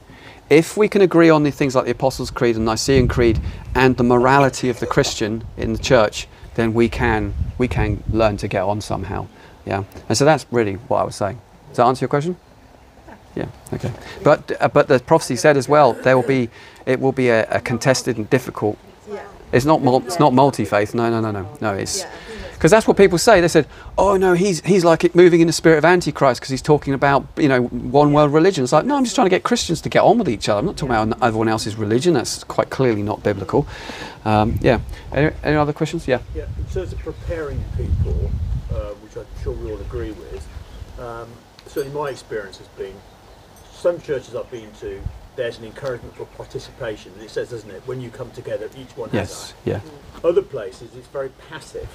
If 0.51 0.77
we 0.77 0.89
can 0.89 1.03
agree 1.03 1.29
on 1.29 1.43
the 1.43 1.51
things 1.51 1.75
like 1.75 1.85
the 1.85 1.91
Apostles' 1.91 2.31
Creed 2.31 2.57
and 2.57 2.65
Nicene 2.65 3.07
Creed 3.07 3.39
and 3.75 3.97
the 3.97 4.05
morality 4.05 4.71
of 4.71 4.81
the 4.81 4.87
Christian 4.87 5.45
in 5.57 5.73
the 5.75 5.79
church, 5.79 6.27
then 6.55 6.73
we 6.73 6.89
can 6.89 7.35
we 7.59 7.69
can 7.69 8.03
learn 8.11 8.37
to 8.39 8.49
get 8.49 8.63
on 8.63 8.81
somehow. 8.81 9.27
Yeah, 9.67 9.85
and 10.09 10.17
so 10.17 10.25
that's 10.25 10.47
really 10.51 10.75
what 10.75 11.01
I 11.01 11.05
was 11.05 11.17
saying. 11.17 11.39
Does 11.69 11.77
that 11.77 11.87
answer 11.87 12.05
your 12.05 12.09
question? 12.09 12.37
Yeah. 13.35 13.47
Okay. 13.73 13.93
But 14.25 14.51
uh, 14.61 14.69
but 14.69 14.89
the 14.89 14.99
prophecy 15.01 15.37
said 15.37 15.57
as 15.57 15.69
well 15.69 15.93
there 15.93 16.17
will 16.17 16.27
be 16.27 16.49
it 16.87 16.99
will 16.99 17.13
be 17.13 17.29
a, 17.29 17.45
a 17.51 17.61
contested 17.61 18.17
and 18.17 18.29
difficult. 18.31 18.79
yeah. 19.11 19.23
It's 19.53 19.67
not 19.67 19.83
mul- 19.83 20.05
it's 20.07 20.19
not 20.19 20.33
multi 20.33 20.65
faith. 20.65 20.95
No 20.95 21.11
no 21.11 21.21
no 21.21 21.31
no 21.31 21.59
no. 21.61 21.75
It's 21.75 22.05
Yeah, 22.59 22.67
I 22.67 22.67
think 22.67 22.67
that's 22.67 22.67
because 22.67 22.71
that's 22.71 22.87
what 22.89 22.97
people 22.97 23.19
say. 23.19 23.41
They 23.41 23.49
said, 23.49 23.67
"Oh 23.97 24.17
no, 24.17 24.35
he's 24.35 24.61
he's 24.63 24.85
like 24.85 25.15
moving 25.15 25.41
in 25.41 25.47
the 25.47 25.53
spirit 25.53 25.79
of 25.79 25.85
Antichrist 25.85 26.41
because 26.41 26.51
he's 26.51 26.63
talking 26.63 26.95
about 26.95 27.27
you 27.37 27.49
know 27.49 27.65
one 27.65 28.13
world 28.13 28.33
religion." 28.33 28.65
It's 28.65 28.73
like, 28.73 28.85
no, 28.85 28.97
I'm 28.97 29.05
just 29.05 29.15
trying 29.15 29.27
to 29.27 29.31
get 29.31 29.43
Christians 29.43 29.81
to 29.83 29.89
get 29.89 30.03
on 30.03 30.19
with 30.19 30.29
each 30.29 30.49
other. 30.49 30.61
I'm 30.61 30.67
not 30.67 30.77
talking 30.77 30.95
about 30.95 31.23
everyone 31.23 31.49
else's 31.49 31.77
religion. 31.77 32.15
That's 32.15 32.45
quite 32.45 32.71
clearly 32.71 33.03
not 33.03 33.23
biblical. 33.23 33.67
Um, 34.25 34.59
yeah. 34.61 34.81
Any, 35.13 35.35
any 35.43 35.57
other 35.57 35.73
questions? 35.73 36.07
Yeah. 36.07 36.21
Yeah, 36.35 36.47
in 36.59 36.65
terms 36.67 36.93
of 36.93 36.99
preparing 36.99 37.65
people, 37.77 38.31
uh, 38.71 38.95
which 38.95 39.17
I'm 39.17 39.27
sure 39.43 39.53
we 39.53 39.71
all 39.71 39.81
agree 39.81 40.13
with, 40.13 40.47
um, 40.99 41.29
certainly 41.67 41.97
my 41.99 42.11
experience 42.11 42.59
has 42.59 42.69
been 42.69 42.95
some 43.73 44.01
churches 44.01 44.35
I've 44.35 44.51
been 44.51 44.71
to, 44.81 45.01
there's 45.37 45.59
an 45.59 45.65
encouragement 45.65 46.17
for 46.17 46.27
participation, 46.27 47.13
and 47.15 47.23
it 47.23 47.31
says, 47.31 47.51
doesn't 47.51 47.71
it, 47.71 47.83
when 47.87 48.01
you 48.01 48.11
come 48.11 48.31
together, 48.33 48.69
each 48.77 48.97
one 48.97 49.09
Yes. 49.13 49.53
has 49.53 49.55
Yeah. 49.65 49.81
Other 50.25 50.43
places, 50.43 50.95
it's 50.97 51.07
very 51.07 51.31
passive. 51.49 51.89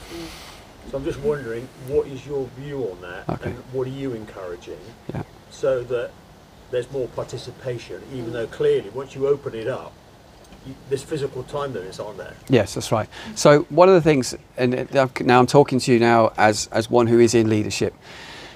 So 0.92 0.98
I'm 0.98 1.06
just 1.06 1.20
wondering, 1.20 1.68
what 1.88 2.08
is 2.08 2.26
your 2.26 2.48
view 2.58 2.90
on 2.92 3.02
that, 3.02 3.30
Okay. 3.30 3.50
and 3.50 3.58
what 3.72 3.88
are 3.88 3.92
you 3.92 4.14
encouraging, 4.14 4.80
Yeah. 5.14 5.24
so 5.50 5.84
that 5.84 6.12
there's 6.72 6.92
more 6.92 7.08
participation, 7.08 8.02
even 8.14 8.34
though 8.34 8.48
clearly, 8.48 8.90
once 8.94 9.16
you 9.16 9.28
open 9.28 9.56
it 9.56 9.68
up, 9.68 9.92
you, 10.66 10.76
there's 10.90 11.04
physical 11.04 11.44
time 11.44 11.74
limits, 11.74 12.00
aren't 12.00 12.18
there? 12.18 12.34
Yes, 12.50 12.74
that's 12.74 12.92
right. 12.92 13.08
So 13.36 13.64
one 13.70 13.90
of 13.90 13.96
the 13.96 14.02
things, 14.02 14.36
and 14.58 14.88
now 14.94 15.40
I'm 15.40 15.48
talking 15.48 15.80
to 15.80 15.94
you 15.94 16.00
now 16.00 16.32
as 16.38 16.68
as 16.72 16.90
one 16.90 17.08
who 17.08 17.20
is 17.20 17.34
in 17.34 17.50
leadership. 17.50 17.94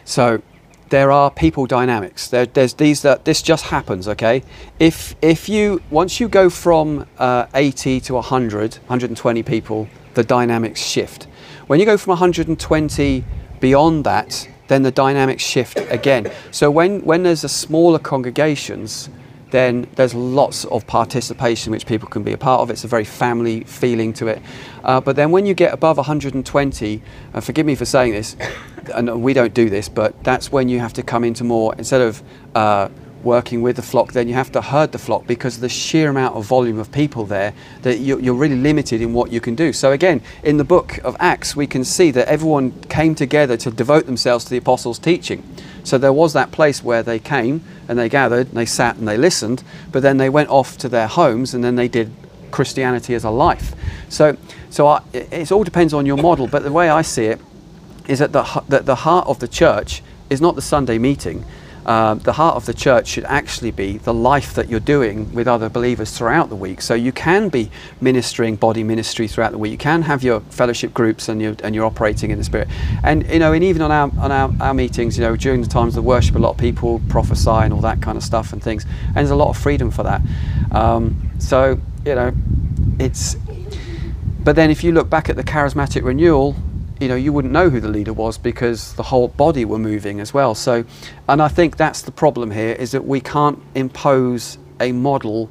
So 0.05 0.41
there 0.89 1.11
are 1.11 1.29
people 1.29 1.65
dynamics. 1.65 2.29
There, 2.29 2.45
there's 2.45 2.75
these 2.75 3.01
that 3.01 3.25
this 3.25 3.41
just 3.41 3.65
happens. 3.65 4.07
Okay, 4.07 4.43
if 4.79 5.15
if 5.21 5.49
you 5.49 5.81
once 5.89 6.19
you 6.21 6.29
go 6.29 6.49
from 6.49 7.05
uh, 7.17 7.47
80 7.53 7.99
to 8.01 8.13
100, 8.13 8.75
120 8.87 9.43
people, 9.43 9.87
the 10.13 10.23
dynamics 10.23 10.81
shift. 10.81 11.27
When 11.67 11.81
you 11.81 11.85
go 11.85 11.97
from 11.97 12.11
120 12.11 13.25
beyond 13.59 14.05
that, 14.05 14.47
then 14.69 14.83
the 14.83 14.91
dynamics 14.91 15.43
shift 15.43 15.77
again. 15.89 16.31
So 16.51 16.71
when, 16.71 17.01
when 17.01 17.23
there's 17.23 17.43
a 17.43 17.49
smaller 17.49 17.99
congregations, 17.99 19.09
then 19.51 19.85
there's 19.95 20.13
lots 20.13 20.63
of 20.65 20.87
participation 20.87 21.71
which 21.71 21.85
people 21.85 22.07
can 22.07 22.23
be 22.23 22.31
a 22.31 22.37
part 22.37 22.61
of. 22.61 22.69
It's 22.69 22.85
a 22.85 22.87
very 22.87 23.03
family 23.03 23.65
feeling 23.65 24.13
to 24.13 24.27
it. 24.27 24.41
Uh, 24.83 25.01
but 25.01 25.17
then 25.17 25.31
when 25.31 25.45
you 25.45 25.53
get 25.53 25.73
above 25.73 25.97
120, 25.97 27.01
and 27.33 27.43
forgive 27.43 27.65
me 27.65 27.75
for 27.75 27.85
saying 27.85 28.13
this, 28.13 28.37
and 28.93 29.21
we 29.21 29.33
don't 29.33 29.53
do 29.53 29.69
this, 29.69 29.89
but 29.89 30.21
that's 30.23 30.51
when 30.51 30.69
you 30.69 30.79
have 30.79 30.93
to 30.93 31.03
come 31.03 31.25
into 31.25 31.43
more, 31.43 31.75
instead 31.77 31.99
of 31.99 32.23
uh, 32.55 32.87
working 33.27 33.61
with 33.61 33.75
the 33.75 33.81
flock, 33.83 34.13
then 34.13 34.27
you 34.27 34.33
have 34.33 34.51
to 34.53 34.61
herd 34.61 34.91
the 34.91 34.97
flock 34.97 35.27
because 35.27 35.59
the 35.59 35.69
sheer 35.69 36.09
amount 36.09 36.35
of 36.35 36.45
volume 36.45 36.79
of 36.79 36.91
people 36.91 37.25
there 37.25 37.53
that 37.83 37.99
you're, 37.99 38.19
you're 38.19 38.33
really 38.33 38.55
limited 38.55 39.01
in 39.01 39.13
what 39.13 39.31
you 39.31 39.39
can 39.39 39.53
do. 39.53 39.71
So 39.71 39.91
again, 39.91 40.21
in 40.43 40.57
the 40.57 40.63
book 40.63 40.97
of 40.99 41.15
Acts, 41.19 41.55
we 41.55 41.67
can 41.67 41.83
see 41.83 42.09
that 42.11 42.27
everyone 42.27 42.71
came 42.83 43.13
together 43.13 43.57
to 43.57 43.69
devote 43.69 44.05
themselves 44.07 44.45
to 44.45 44.49
the 44.49 44.57
apostles' 44.57 44.97
teaching. 44.97 45.43
So 45.83 45.97
there 45.97 46.13
was 46.13 46.33
that 46.33 46.51
place 46.51 46.83
where 46.83 47.03
they 47.03 47.19
came 47.19 47.61
and 47.87 47.99
they 47.99 48.09
gathered 48.09 48.47
and 48.47 48.57
they 48.57 48.65
sat 48.65 48.95
and 48.95 49.07
they 49.07 49.17
listened, 49.17 49.63
but 49.91 50.01
then 50.01 50.17
they 50.17 50.29
went 50.29 50.49
off 50.49 50.77
to 50.79 50.89
their 50.89 51.07
homes 51.07 51.53
and 51.53 51.63
then 51.63 51.75
they 51.75 51.87
did 51.87 52.11
Christianity 52.51 53.13
as 53.13 53.23
a 53.23 53.29
life. 53.29 53.75
So, 54.09 54.37
so 54.69 54.87
I, 54.87 55.01
it 55.13 55.51
all 55.51 55.63
depends 55.63 55.93
on 55.93 56.05
your 56.05 56.17
model, 56.17 56.47
but 56.47 56.63
the 56.63 56.71
way 56.71 56.89
I 56.89 57.01
see 57.01 57.25
it 57.25 57.39
is 58.07 58.19
that 58.19 58.31
the, 58.31 58.63
that 58.69 58.85
the 58.85 58.95
heart 58.95 59.27
of 59.27 59.39
the 59.39 59.47
church 59.47 60.01
is 60.29 60.41
not 60.41 60.55
the 60.55 60.61
Sunday 60.61 60.97
meeting. 60.97 61.45
Um, 61.87 62.19
the 62.19 62.33
heart 62.33 62.57
of 62.57 62.65
the 62.65 62.73
church 62.73 63.07
should 63.07 63.23
actually 63.23 63.71
be 63.71 63.97
the 63.97 64.13
life 64.13 64.53
that 64.55 64.69
you're 64.69 64.81
doing 64.81 65.33
with 65.33 65.47
other 65.47 65.69
believers 65.69 66.11
throughout 66.17 66.49
the 66.49 66.55
week. 66.55 66.81
So 66.81 66.93
you 66.93 67.13
can 67.13 67.47
be 67.47 67.71
ministering 68.01 68.57
body 68.57 68.83
ministry 68.83 69.27
throughout 69.27 69.53
the 69.53 69.57
week. 69.57 69.71
You 69.71 69.77
can 69.77 70.01
have 70.01 70.21
your 70.21 70.41
fellowship 70.41 70.93
groups 70.93 71.29
and 71.29 71.41
you're, 71.41 71.55
and 71.63 71.73
you're 71.73 71.85
operating 71.85 72.31
in 72.31 72.37
the 72.37 72.43
spirit. 72.43 72.67
And 73.03 73.25
you 73.31 73.39
know, 73.39 73.53
and 73.53 73.63
even 73.63 73.81
on 73.81 73.91
our 73.91 74.11
on 74.19 74.31
our, 74.31 74.53
our 74.59 74.73
meetings, 74.73 75.17
you 75.17 75.23
know, 75.23 75.37
during 75.37 75.61
the 75.61 75.67
times 75.67 75.95
of 75.95 76.03
worship, 76.03 76.35
a 76.35 76.39
lot 76.39 76.51
of 76.51 76.57
people 76.57 77.01
prophesy 77.07 77.49
and 77.49 77.73
all 77.73 77.81
that 77.81 78.01
kind 78.01 78.17
of 78.17 78.23
stuff 78.23 78.51
and 78.51 78.61
things. 78.61 78.85
And 79.07 79.15
there's 79.15 79.31
a 79.31 79.35
lot 79.35 79.49
of 79.49 79.57
freedom 79.57 79.89
for 79.89 80.03
that. 80.03 80.21
Um, 80.71 81.31
so 81.39 81.79
you 82.05 82.15
know, 82.15 82.33
it's. 82.99 83.35
But 84.43 84.55
then 84.55 84.71
if 84.71 84.83
you 84.83 84.93
look 84.93 85.09
back 85.09 85.29
at 85.29 85.35
the 85.35 85.43
charismatic 85.43 86.03
renewal, 86.03 86.55
you 86.99 87.07
know 87.07 87.15
you 87.15 87.31
wouldn't 87.31 87.53
know 87.53 87.69
who 87.69 87.79
the 87.79 87.87
leader 87.87 88.13
was 88.13 88.37
because 88.37 88.93
the 88.93 89.03
whole 89.03 89.27
body 89.27 89.65
were 89.65 89.79
moving 89.79 90.19
as 90.19 90.33
well. 90.33 90.55
So 90.55 90.83
and 91.27 91.41
i 91.41 91.47
think 91.47 91.77
that's 91.77 92.01
the 92.01 92.11
problem 92.11 92.51
here 92.51 92.73
is 92.73 92.91
that 92.91 93.05
we 93.05 93.19
can't 93.19 93.61
impose 93.75 94.57
a 94.79 94.91
model 94.91 95.49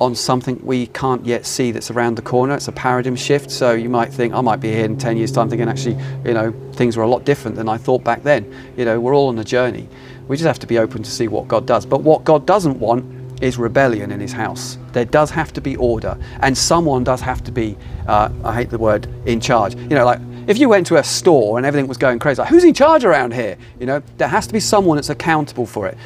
on 0.00 0.14
something 0.14 0.60
we 0.64 0.86
can't 0.86 1.26
yet 1.26 1.44
see 1.44 1.72
that's 1.72 1.90
around 1.90 2.16
the 2.16 2.22
corner. 2.22 2.54
It's 2.54 2.68
a 2.68 2.72
paradigm 2.72 3.16
shift. 3.16 3.50
So 3.50 3.72
you 3.72 3.88
might 3.88 4.12
think 4.12 4.34
i 4.34 4.40
might 4.40 4.60
be 4.60 4.70
here 4.70 4.84
in 4.84 4.96
10 4.96 5.16
years 5.16 5.32
time 5.32 5.48
thinking 5.48 5.68
actually 5.68 5.96
you 6.24 6.34
know 6.34 6.52
things 6.74 6.96
were 6.96 7.02
a 7.02 7.08
lot 7.08 7.24
different 7.24 7.56
than 7.56 7.68
i 7.68 7.76
thought 7.76 8.04
back 8.04 8.22
then. 8.22 8.52
You 8.76 8.84
know 8.84 9.00
we're 9.00 9.14
all 9.14 9.28
on 9.28 9.38
a 9.38 9.44
journey. 9.44 9.88
We 10.28 10.36
just 10.36 10.46
have 10.46 10.58
to 10.58 10.66
be 10.66 10.78
open 10.78 11.02
to 11.02 11.10
see 11.10 11.28
what 11.28 11.48
god 11.48 11.66
does. 11.66 11.86
But 11.86 12.02
what 12.02 12.24
god 12.24 12.46
doesn't 12.46 12.78
want 12.78 13.04
is 13.40 13.56
rebellion 13.56 14.10
in 14.10 14.20
his 14.20 14.32
house. 14.32 14.78
There 14.92 15.04
does 15.04 15.30
have 15.30 15.52
to 15.54 15.60
be 15.60 15.76
order, 15.76 16.18
and 16.40 16.56
someone 16.56 17.04
does 17.04 17.20
have 17.20 17.42
to 17.44 17.52
be, 17.52 17.76
uh, 18.06 18.30
I 18.44 18.54
hate 18.54 18.70
the 18.70 18.78
word, 18.78 19.06
in 19.26 19.40
charge. 19.40 19.74
You 19.74 19.90
know, 19.90 20.04
like 20.04 20.20
if 20.48 20.58
you 20.58 20.68
went 20.68 20.86
to 20.86 20.96
a 20.96 21.04
store 21.04 21.58
and 21.58 21.66
everything 21.66 21.86
was 21.86 21.98
going 21.98 22.18
crazy, 22.18 22.40
like 22.40 22.48
who's 22.48 22.64
in 22.64 22.72
charge 22.72 23.04
around 23.04 23.34
here? 23.34 23.58
You 23.78 23.86
know, 23.86 24.02
there 24.16 24.28
has 24.28 24.46
to 24.46 24.52
be 24.52 24.60
someone 24.60 24.96
that's 24.96 25.10
accountable 25.10 25.66
for 25.66 25.86
it. 25.86 25.96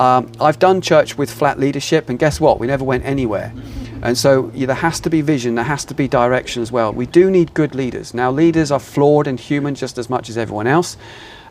Um, 0.00 0.30
I've 0.40 0.58
done 0.58 0.80
church 0.80 1.16
with 1.16 1.30
flat 1.30 1.60
leadership, 1.60 2.08
and 2.08 2.18
guess 2.18 2.40
what? 2.40 2.58
We 2.58 2.66
never 2.66 2.82
went 2.82 3.04
anywhere. 3.04 3.54
And 4.02 4.18
so 4.18 4.50
yeah, 4.54 4.66
there 4.66 4.74
has 4.74 4.98
to 5.00 5.10
be 5.10 5.20
vision, 5.20 5.54
there 5.54 5.64
has 5.64 5.84
to 5.84 5.94
be 5.94 6.08
direction 6.08 6.62
as 6.62 6.72
well. 6.72 6.92
We 6.92 7.06
do 7.06 7.30
need 7.30 7.54
good 7.54 7.76
leaders. 7.76 8.12
Now, 8.12 8.32
leaders 8.32 8.72
are 8.72 8.80
flawed 8.80 9.28
and 9.28 9.38
human 9.38 9.76
just 9.76 9.96
as 9.98 10.10
much 10.10 10.28
as 10.28 10.36
everyone 10.36 10.66
else, 10.66 10.96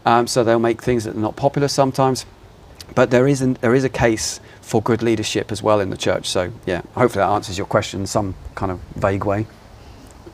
um, 0.06 0.28
so 0.28 0.44
they'll 0.44 0.60
make 0.60 0.82
things 0.82 1.06
that 1.06 1.16
are 1.16 1.20
not 1.20 1.38
popular 1.38 1.70
sometimes. 1.70 2.26
But 2.94 3.12
there 3.12 3.30
is, 3.30 3.42
an, 3.42 3.54
there 3.62 3.74
is 3.74 3.86
a 3.86 3.90
case 3.90 4.42
for 4.60 4.82
good 4.82 5.02
leadership 5.02 5.54
as 5.54 5.64
well 5.64 5.80
in 5.80 5.90
the 5.90 5.96
church. 5.96 6.28
So, 6.28 6.52
yeah, 6.66 6.82
hopefully 6.96 7.24
that 7.24 7.30
answers 7.30 7.58
your 7.58 7.68
question 7.68 8.02
in 8.02 8.08
some 8.08 8.36
kind 8.56 8.74
of 8.74 8.82
vague 8.96 9.24
way. 9.24 9.48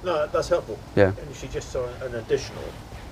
No, 0.08 0.26
that's 0.26 0.48
helpful. 0.48 0.80
Yeah. 0.96 1.12
And 1.22 1.36
she 1.36 1.50
just 1.50 1.70
saw 1.70 1.86
an 2.02 2.16
additional. 2.16 2.64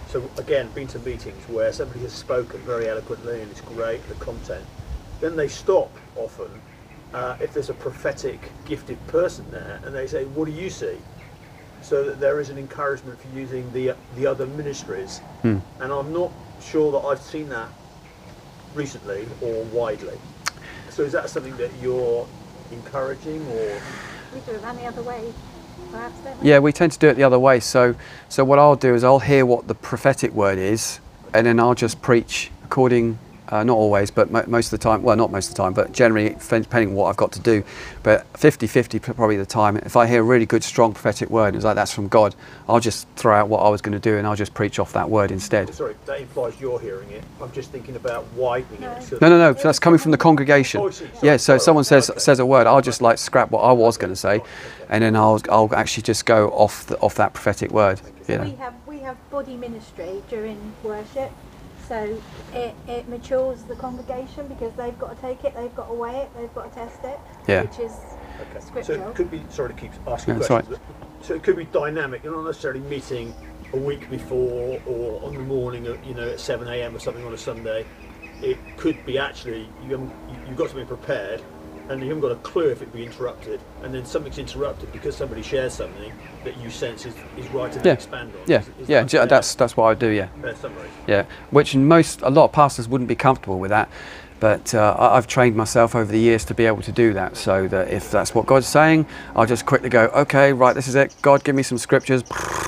So 0.08 0.24
again, 0.38 0.70
been 0.70 0.88
to 0.88 1.00
meetings 1.00 1.44
where 1.50 1.74
somebody 1.74 2.00
has 2.00 2.14
spoken 2.14 2.62
very 2.62 2.88
eloquently 2.88 3.42
and 3.42 3.52
it's 3.52 3.60
great, 3.60 4.02
the 4.08 4.14
content. 4.16 4.64
Then 5.20 5.36
they 5.36 5.50
stop 5.50 5.92
often 6.16 6.50
uh, 7.14 7.36
if 7.42 7.54
there's 7.54 7.70
a 7.70 7.74
prophetic 7.74 8.50
gifted 8.64 8.98
person 9.08 9.46
there 9.52 9.82
and 9.84 9.94
they 9.94 10.08
say, 10.08 10.24
what 10.24 10.46
do 10.46 10.54
you 10.54 10.70
see? 10.70 10.96
So 11.82 12.06
that 12.06 12.22
there 12.22 12.40
is 12.40 12.50
an 12.50 12.58
encouragement 12.58 13.20
for 13.20 13.28
using 13.38 13.70
the, 13.74 13.94
the 14.16 14.26
other 14.26 14.46
ministries. 14.46 15.18
Hmm. 15.42 15.58
And 15.82 15.92
I'm 15.92 16.14
not 16.14 16.32
sure 16.62 16.94
that 16.94 17.06
I've 17.06 17.22
seen 17.22 17.50
that 17.50 17.68
recently 18.74 19.28
or 19.42 19.66
widely. 19.66 20.18
So 20.92 21.04
is 21.04 21.12
that 21.12 21.30
something 21.30 21.58
that 21.58 21.72
you're 21.82 22.26
encouraging 22.72 23.46
or? 23.48 23.82
We 24.34 24.40
do 24.46 24.52
it 24.52 24.64
around 24.64 24.78
the 24.78 24.86
other 24.86 25.04
way, 25.04 25.34
perhaps. 25.92 26.16
Yeah, 26.42 26.60
we 26.60 26.72
tend 26.72 26.92
to 26.92 27.00
do 27.00 27.08
it 27.08 27.16
the 27.16 27.24
other 27.24 27.40
way. 27.40 27.60
So, 27.60 27.96
so 28.30 28.44
what 28.44 28.60
I'll 28.60 28.76
do 28.76 28.94
is 28.94 29.04
I'll 29.04 29.20
hear 29.20 29.46
what 29.46 29.68
the 29.68 29.76
prophetic 29.76 30.32
word 30.32 30.58
is, 30.58 31.00
and 31.34 31.48
then 31.48 31.60
I'll 31.60 31.76
just 31.76 32.02
preach 32.02 32.52
according. 32.64 33.20
Uh, 33.50 33.64
not 33.64 33.78
always, 33.78 34.10
but 34.10 34.32
mo- 34.32 34.44
most 34.48 34.68
of 34.68 34.72
the 34.72 34.84
time. 34.84 35.04
Well, 35.04 35.16
not 35.16 35.32
most 35.32 35.50
of 35.50 35.56
the 35.56 35.62
time, 35.62 35.74
but 35.74 35.92
generally, 35.92 36.34
f- 36.36 36.50
depending 36.50 36.90
on 36.90 36.96
what 36.96 37.10
I've 37.10 37.18
got 37.18 37.32
to 37.34 37.40
do. 37.40 37.64
But 38.02 38.32
50-50 38.34 39.00
probably 39.02 39.38
the 39.38 39.46
time. 39.46 39.78
If 39.78 39.96
I 39.96 40.08
hear 40.08 40.22
a 40.22 40.24
really 40.24 40.48
good, 40.48 40.64
strong 40.64 40.94
prophetic 40.94 41.30
word, 41.30 41.48
and 41.50 41.58
it's 41.58 41.66
like 41.66 41.76
that's 41.76 41.94
from 41.94 42.08
God, 42.08 42.34
I'll 42.68 42.80
just 42.80 43.08
throw 43.16 43.36
out 43.36 43.48
what 43.48 43.60
I 43.60 43.70
was 43.70 43.82
going 43.82 43.94
to 43.94 44.00
do, 44.00 44.18
and 44.18 44.26
I'll 44.26 44.36
just 44.36 44.54
preach 44.56 44.80
off 44.80 44.94
that 44.94 45.10
word 45.10 45.32
instead. 45.32 45.72
Sorry, 45.74 45.96
that 46.08 46.22
implies 46.22 46.60
you're 46.60 46.80
hearing 46.80 47.10
it. 47.12 47.24
I'm 47.42 47.52
just 47.52 47.72
thinking 47.72 47.96
about 47.96 48.26
widening 48.34 48.82
it. 48.82 49.04
So 49.04 49.20
No, 49.22 49.30
no, 49.30 49.38
no. 49.38 49.54
That's 49.54 49.78
coming 49.80 50.00
from 50.00 50.12
the 50.12 50.18
congregation. 50.18 50.82
Oh, 50.82 50.90
Sorry, 50.90 51.10
Yeah. 51.22 51.38
So 51.38 51.44
sorry. 51.46 51.58
if 51.58 51.62
someone 51.64 51.84
says 51.84 52.10
Okay. 52.10 52.20
says 52.20 52.40
a 52.40 52.46
word, 52.46 52.66
I'll 52.66 52.82
just 52.82 53.02
like 53.02 53.20
scrap 53.20 53.52
what 53.52 53.62
I 53.62 53.72
was 53.72 53.98
going 53.98 54.12
to 54.12 54.16
say, 54.16 54.42
and 54.90 55.04
then 55.04 55.16
I'll 55.16 55.40
I'll 55.52 55.70
actually 55.76 56.04
just 56.04 56.26
go 56.26 56.50
off 56.50 56.88
the, 56.88 56.98
off 57.00 57.14
that 57.16 57.34
prophetic 57.34 57.72
word. 57.72 58.02
You 58.28 58.36
So 58.38 58.42
we 58.44 58.52
have 58.56 58.74
we 58.88 59.00
have 59.00 59.18
body 59.30 59.56
ministry 59.56 60.24
during 60.30 60.74
worship, 60.84 61.32
so 61.88 62.22
it, 62.54 62.76
it 62.88 63.08
matures 63.08 63.64
the 63.64 63.76
congregation 63.76 64.48
because 64.48 64.74
they've 64.76 64.98
got 65.00 65.16
to 65.16 65.22
take 65.22 65.44
it, 65.44 65.56
they've 65.56 65.76
got 65.76 65.88
to 65.88 65.94
weigh 65.94 66.18
it, 66.18 66.30
they've 66.38 66.54
got 66.54 66.70
to 66.72 66.76
test 66.76 67.04
it, 67.04 67.20
Yeah. 67.48 67.64
which 67.64 67.80
is 67.80 67.92
Okay. 68.58 68.82
So 68.82 68.94
it 68.94 69.16
could 69.16 69.32
be, 69.32 69.42
sorry 69.50 69.74
to 69.74 69.80
keep 69.80 69.92
asking 70.08 70.40
No, 70.40 70.46
questions, 70.46 70.78
but, 70.78 71.26
so 71.26 71.36
it 71.36 71.44
could 71.44 71.56
be 71.56 71.66
dynamic, 71.66 72.24
you're 72.24 72.36
not 72.36 72.46
necessarily 72.46 72.82
meeting 72.82 73.34
a 73.74 73.78
week 73.78 74.10
before 74.10 74.80
or 74.86 75.24
on 75.24 75.34
the 75.36 75.40
morning, 75.40 75.88
of, 75.88 76.04
you 76.06 76.14
know, 76.14 76.30
at 76.30 76.40
7 76.40 76.68
a.m. 76.68 76.96
or 76.96 77.00
something 77.00 77.24
on 77.26 77.34
a 77.34 77.38
Sunday. 77.38 77.86
It 78.42 78.58
could 78.78 79.04
be 79.06 79.18
actually, 79.18 79.70
you- 79.88 80.12
you've 80.48 80.58
got 80.58 80.70
to 80.70 80.76
be 80.76 80.84
prepared 80.84 81.42
and 81.90 82.02
you 82.02 82.08
haven't 82.10 82.22
got 82.22 82.32
a 82.32 82.36
clue 82.36 82.70
if 82.70 82.82
it'd 82.82 82.94
be 82.94 83.06
interrupted. 83.06 83.60
And 83.84 83.94
then 83.94 84.06
something's 84.06 84.38
interrupted 84.38 84.92
because 84.92 85.16
somebody 85.16 85.42
shares 85.42 85.74
something 85.74 86.12
that 86.44 86.58
you 86.58 86.70
sense 86.70 87.06
is, 87.06 87.14
is 87.38 87.48
right 87.52 87.76
and 87.76 87.86
Yeah. 87.86 87.94
expand 87.94 88.32
on. 88.36 88.42
Yeah. 88.48 88.60
Is- 88.60 88.68
is 88.82 88.90
Yeah. 88.90 89.04
that 89.04 89.30
That's 89.30 89.56
that's 89.56 89.76
what 89.78 89.86
I 89.86 89.94
do. 89.94 90.08
Yeah. 90.08 90.28
fair 90.42 90.56
summary. 90.56 90.88
Yeah. 91.08 91.24
Which 91.52 91.76
most 91.76 92.22
a 92.22 92.30
lot 92.30 92.46
of 92.46 92.52
pastors 92.52 92.88
wouldn't 92.88 93.08
be 93.08 93.16
comfortable 93.16 93.60
with 93.60 93.70
that. 93.72 93.90
But 94.42 94.76
uh, 94.76 94.96
I've 95.00 95.28
trained 95.28 95.56
myself 95.56 95.96
over 95.96 96.12
the 96.12 96.20
years 96.20 96.44
to 96.46 96.54
be 96.54 96.66
able 96.66 96.82
to 96.84 96.92
do 96.92 97.14
that, 97.14 97.38
so 97.38 97.68
that 97.70 97.90
if 97.90 98.12
that's 98.12 98.36
what 98.36 98.46
God's 98.46 98.68
saying, 98.68 99.06
I'll 99.34 99.46
just 99.46 99.66
quickly 99.66 99.88
go, 99.88 100.06
okay, 100.14 100.52
right, 100.52 100.76
this 100.76 100.90
is 100.90 100.96
it. 100.96 101.16
God, 101.22 101.46
give 101.46 101.56
me 101.56 101.64
some 101.64 101.78
scriptures, 101.78 102.22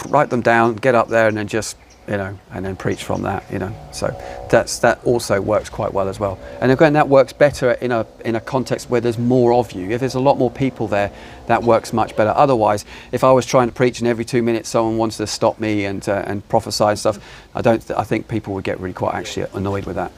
write 0.07 0.29
them 0.29 0.39
down, 0.41 0.75
get 0.75 0.95
up 0.95 1.09
there, 1.09 1.27
and 1.27 1.35
then 1.35 1.45
just, 1.47 1.75
you 2.07 2.15
know, 2.15 2.39
and 2.51 2.65
then 2.65 2.75
preach 2.75 3.03
from 3.03 3.23
that, 3.23 3.43
you 3.51 3.59
know. 3.59 3.75
So 3.91 4.07
that's 4.49 4.79
that 4.79 5.03
also 5.03 5.41
works 5.41 5.69
quite 5.69 5.93
well 5.93 6.07
as 6.07 6.19
well. 6.19 6.39
And 6.61 6.71
again, 6.71 6.93
that 6.93 7.09
works 7.09 7.33
better 7.33 7.71
in 7.73 7.91
a 7.91 8.07
in 8.23 8.35
a 8.35 8.39
context 8.39 8.89
where 8.89 9.01
there's 9.01 9.17
more 9.17 9.53
of 9.53 9.73
you. 9.73 9.91
If 9.91 9.99
there's 9.99 10.15
a 10.15 10.19
lot 10.19 10.37
more 10.37 10.49
people 10.49 10.87
there, 10.87 11.11
that 11.47 11.63
works 11.63 11.91
much 11.91 12.15
better. 12.15 12.31
Otherwise, 12.31 12.85
if 13.11 13.23
I 13.23 13.31
was 13.31 13.45
trying 13.45 13.67
to 13.67 13.73
preach 13.73 13.99
and 13.99 14.07
every 14.07 14.25
two 14.25 14.41
minutes 14.41 14.69
someone 14.69 14.97
wanted 14.97 15.17
to 15.17 15.27
stop 15.27 15.59
me 15.59 15.85
and 15.85 16.07
uh, 16.07 16.23
and 16.25 16.47
prophesy 16.47 16.85
and 16.85 16.99
stuff, 16.99 17.19
I 17.53 17.61
don't. 17.61 17.89
I 17.91 18.03
think 18.03 18.27
people 18.27 18.53
would 18.53 18.63
get 18.63 18.79
really 18.79 18.93
quite 18.93 19.13
actually 19.13 19.47
annoyed 19.53 19.85
with 19.85 19.97
that. 19.97 20.11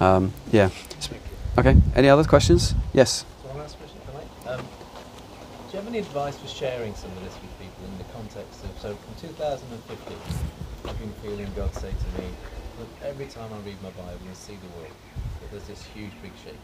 Um, 0.00 0.32
yeah. 0.50 0.70
Okay. 1.58 1.76
Any 1.94 2.08
other 2.08 2.24
questions? 2.24 2.74
Yes. 2.92 3.24
Um, 4.46 4.60
do 4.60 5.72
you 5.72 5.78
have 5.78 5.88
any 5.88 5.98
advice 5.98 6.36
for 6.38 6.46
sharing 6.46 6.94
some 6.94 7.10
of 7.12 7.24
this 7.24 7.34
with 7.34 7.50
people 7.58 7.84
in 7.84 7.98
the 7.98 8.04
context 8.12 8.62
of, 8.62 8.70
so 8.80 8.94
from 8.94 9.28
2015, 9.28 10.16
I've 10.88 10.98
been 11.00 11.12
feeling 11.14 11.50
God 11.56 11.74
say 11.74 11.90
to 11.90 12.22
me, 12.22 12.28
look, 12.78 12.88
every 13.02 13.26
time 13.26 13.50
I 13.52 13.58
read 13.66 13.82
my 13.82 13.90
Bible 13.90 14.20
and 14.24 14.36
see 14.36 14.54
the 14.54 14.78
world, 14.78 14.94
that 15.40 15.50
there's 15.50 15.66
this 15.66 15.82
huge 15.82 16.12
big 16.22 16.30
shaking. 16.44 16.58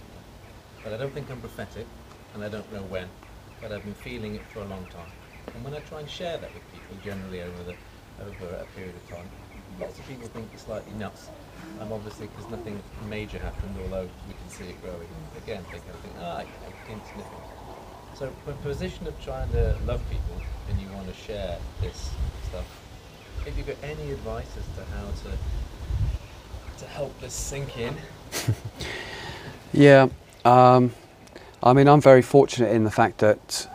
But 0.85 0.93
I 0.93 0.97
don't 0.97 1.13
think 1.13 1.29
I'm 1.29 1.41
prophetic, 1.41 1.87
and 2.35 2.45
I 2.45 2.49
don't 2.49 2.71
know 2.73 2.83
when, 2.83 3.09
but 3.61 3.73
I've 3.73 3.83
been 3.83 3.95
feeling 3.95 4.37
it 4.37 4.43
for 4.53 4.61
a 4.61 4.65
long 4.67 4.87
time. 4.87 5.11
And 5.53 5.65
when 5.65 5.75
I 5.75 5.81
try 5.81 6.01
and 6.01 6.09
share 6.09 6.39
that 6.39 6.55
with 6.55 6.63
people, 6.73 6.97
generally 7.05 7.43
over 7.43 7.65
the 7.65 7.75
over 8.23 8.55
a 8.55 8.65
period 8.77 8.95
of 8.95 9.11
time, 9.11 9.29
lots 9.81 9.99
of 9.99 10.07
people 10.07 10.29
think 10.29 10.49
it's 10.55 10.63
slightly 10.63 10.93
nuts. 10.93 11.29
I'm 11.81 11.93
obviously 11.93 12.29
because 12.29 12.49
nothing 12.49 12.81
major 13.09 13.39
happened, 13.39 13.75
although 13.83 14.09
we 14.29 14.35
can 14.35 14.49
see 14.51 14.71
it 14.71 14.81
growing. 14.83 15.09
Again, 15.43 15.65
they 15.73 15.79
kind 15.79 15.91
of 15.91 16.01
think, 16.01 16.15
ah, 16.21 16.45
insignificant. 16.89 17.43
So, 18.15 18.31
from 18.45 18.53
a 18.53 18.57
position 18.63 19.09
of 19.09 19.21
trying 19.21 19.51
to 19.51 19.77
love 19.85 20.01
people 20.11 20.37
and 20.69 20.81
you 20.81 20.87
want 20.95 21.09
to 21.09 21.15
share 21.15 21.59
this 21.81 22.11
stuff, 22.49 22.82
if 23.47 23.57
you've 23.57 23.67
got 23.67 23.77
any 23.83 24.11
advice 24.13 24.47
as 24.59 24.65
to 24.77 24.93
how 24.93 25.07
to 25.07 26.83
to 26.85 26.91
help 26.91 27.19
this 27.21 27.35
sink 27.35 27.77
in? 27.79 27.95
Yeah, 29.75 30.09
um, 30.45 30.93
I 31.63 31.73
mean, 31.73 31.89
I'm 31.89 32.03
very 32.03 32.21
fortunate 32.21 32.73
in 32.73 32.85
the 32.85 32.91
fact 32.91 33.19
that 33.19 33.69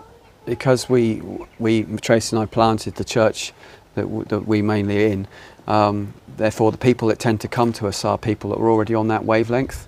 because 0.45 0.87
we, 0.87 1.21
we 1.57 1.83
Tracy 2.01 2.35
and 2.35 2.43
I 2.43 2.45
planted 2.45 2.95
the 2.95 3.03
church 3.03 3.51
that, 3.95 4.03
w- 4.03 4.23
that 4.25 4.41
we 4.47 4.61
mainly 4.61 5.11
in, 5.11 5.27
um, 5.67 6.13
therefore 6.37 6.71
the 6.71 6.77
people 6.77 7.07
that 7.07 7.17
tend 7.17 7.41
to 7.41 7.47
come 7.47 7.73
to 7.73 7.87
us 7.87 8.05
are 8.05 8.17
people 8.17 8.51
that 8.51 8.57
are 8.57 8.69
already 8.69 8.93
on 8.93 9.07
that 9.07 9.25
wavelength. 9.25 9.87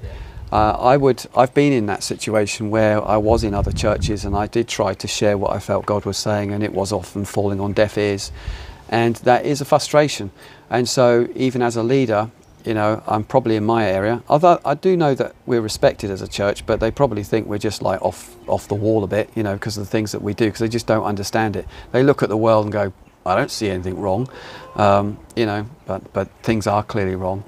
Uh, 0.51 0.71
I 0.71 0.97
would, 0.97 1.27
I've 1.35 1.53
been 1.53 1.73
in 1.73 1.85
that 1.85 2.01
situation 2.01 2.71
where 2.71 3.07
I 3.07 3.17
was 3.17 3.43
in 3.43 3.53
other 3.53 3.71
churches 3.71 4.25
and 4.25 4.35
I 4.35 4.47
did 4.47 4.67
try 4.67 4.95
to 4.95 5.07
share 5.07 5.37
what 5.37 5.51
I 5.55 5.59
felt 5.59 5.85
God 5.85 6.05
was 6.05 6.17
saying, 6.17 6.51
and 6.51 6.63
it 6.63 6.73
was 6.73 6.91
often 6.91 7.23
falling 7.23 7.59
on 7.59 7.73
deaf 7.73 7.99
ears, 7.99 8.31
and 8.89 9.15
that 9.17 9.45
is 9.45 9.61
a 9.61 9.65
frustration. 9.65 10.31
And 10.69 10.89
so, 10.89 11.29
even 11.35 11.61
as 11.61 11.75
a 11.75 11.83
leader, 11.83 12.31
you 12.65 12.73
know, 12.73 13.01
I'm 13.07 13.23
probably 13.23 13.55
in 13.55 13.65
my 13.65 13.85
area. 13.85 14.21
Although 14.27 14.59
I 14.65 14.73
do 14.73 14.97
know 14.97 15.15
that 15.15 15.33
we're 15.45 15.61
respected 15.61 16.11
as 16.11 16.21
a 16.21 16.27
church, 16.27 16.65
but 16.65 16.79
they 16.79 16.91
probably 16.91 17.23
think 17.23 17.47
we're 17.47 17.57
just 17.57 17.81
like 17.81 18.01
off 18.01 18.35
off 18.47 18.67
the 18.67 18.75
wall 18.75 19.03
a 19.03 19.07
bit, 19.07 19.29
you 19.35 19.43
know, 19.43 19.53
because 19.53 19.77
of 19.77 19.85
the 19.85 19.89
things 19.89 20.11
that 20.11 20.21
we 20.21 20.33
do, 20.33 20.45
because 20.45 20.59
they 20.59 20.67
just 20.67 20.87
don't 20.87 21.03
understand 21.03 21.55
it. 21.55 21.67
They 21.91 22.03
look 22.03 22.21
at 22.21 22.29
the 22.29 22.37
world 22.37 22.65
and 22.65 22.73
go, 22.73 22.91
I 23.25 23.35
don't 23.35 23.51
see 23.51 23.69
anything 23.69 23.99
wrong, 23.99 24.29
um, 24.75 25.17
you 25.35 25.45
know, 25.45 25.67
but 25.85 26.11
but 26.13 26.29
things 26.43 26.67
are 26.67 26.83
clearly 26.83 27.15
wrong, 27.15 27.43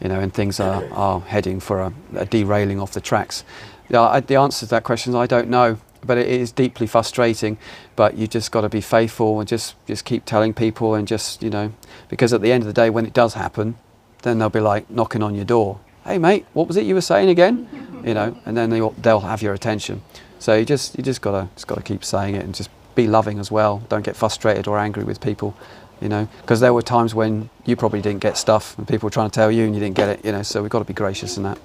you 0.00 0.08
know, 0.08 0.18
and 0.18 0.32
things 0.32 0.58
are, 0.60 0.84
are 0.92 1.20
heading 1.20 1.60
for 1.60 1.80
a, 1.80 1.92
a 2.16 2.26
derailing 2.26 2.80
off 2.80 2.92
the 2.92 3.00
tracks. 3.00 3.44
Yeah, 3.88 4.02
I, 4.02 4.20
the 4.20 4.36
answer 4.36 4.66
to 4.66 4.70
that 4.70 4.82
question 4.82 5.12
is 5.12 5.16
I 5.16 5.26
don't 5.26 5.48
know, 5.48 5.78
but 6.06 6.18
it 6.18 6.28
is 6.28 6.52
deeply 6.52 6.86
frustrating. 6.86 7.58
But 7.96 8.16
you 8.16 8.26
just 8.26 8.52
got 8.52 8.62
to 8.62 8.68
be 8.68 8.80
faithful 8.80 9.40
and 9.40 9.48
just 9.48 9.74
just 9.86 10.04
keep 10.04 10.24
telling 10.24 10.54
people 10.54 10.94
and 10.94 11.06
just 11.06 11.42
you 11.42 11.50
know, 11.50 11.72
because 12.08 12.32
at 12.32 12.40
the 12.40 12.52
end 12.52 12.62
of 12.62 12.66
the 12.66 12.72
day, 12.72 12.90
when 12.90 13.06
it 13.06 13.12
does 13.12 13.34
happen, 13.34 13.76
then 14.22 14.38
they'll 14.38 14.48
be 14.50 14.60
like 14.60 14.88
knocking 14.90 15.22
on 15.22 15.34
your 15.34 15.44
door. 15.44 15.80
Hey 16.04 16.18
mate, 16.18 16.46
what 16.52 16.68
was 16.68 16.76
it 16.76 16.84
you 16.84 16.94
were 16.94 17.00
saying 17.00 17.28
again? 17.28 17.68
You 18.06 18.14
know, 18.14 18.38
and 18.46 18.56
then 18.56 18.70
they'll, 18.70 18.90
they'll 18.90 19.18
have 19.18 19.42
your 19.42 19.52
attention. 19.52 20.00
So 20.38 20.54
you 20.54 20.64
just 20.64 20.96
you 20.96 21.02
just 21.02 21.20
gotta 21.22 21.48
just 21.56 21.66
gotta 21.66 21.82
keep 21.82 22.04
saying 22.04 22.36
it 22.36 22.44
and 22.44 22.54
just 22.54 22.70
be 22.94 23.08
loving 23.08 23.40
as 23.40 23.50
well. 23.50 23.82
Don't 23.88 24.04
get 24.04 24.14
frustrated 24.14 24.68
or 24.68 24.78
angry 24.78 25.02
with 25.02 25.20
people, 25.20 25.56
you 26.00 26.08
know, 26.08 26.28
because 26.40 26.60
there 26.60 26.72
were 26.72 26.82
times 26.82 27.16
when 27.16 27.50
you 27.64 27.74
probably 27.74 28.00
didn't 28.00 28.20
get 28.20 28.36
stuff 28.36 28.78
and 28.78 28.86
people 28.86 29.08
were 29.08 29.10
trying 29.10 29.30
to 29.30 29.34
tell 29.34 29.50
you 29.50 29.64
and 29.64 29.74
you 29.74 29.80
didn't 29.80 29.96
get 29.96 30.08
it, 30.08 30.24
you 30.24 30.30
know. 30.30 30.42
So 30.42 30.62
we've 30.62 30.70
got 30.70 30.80
to 30.80 30.84
be 30.84 30.94
gracious 30.94 31.36
in 31.36 31.42
that. 31.42 31.58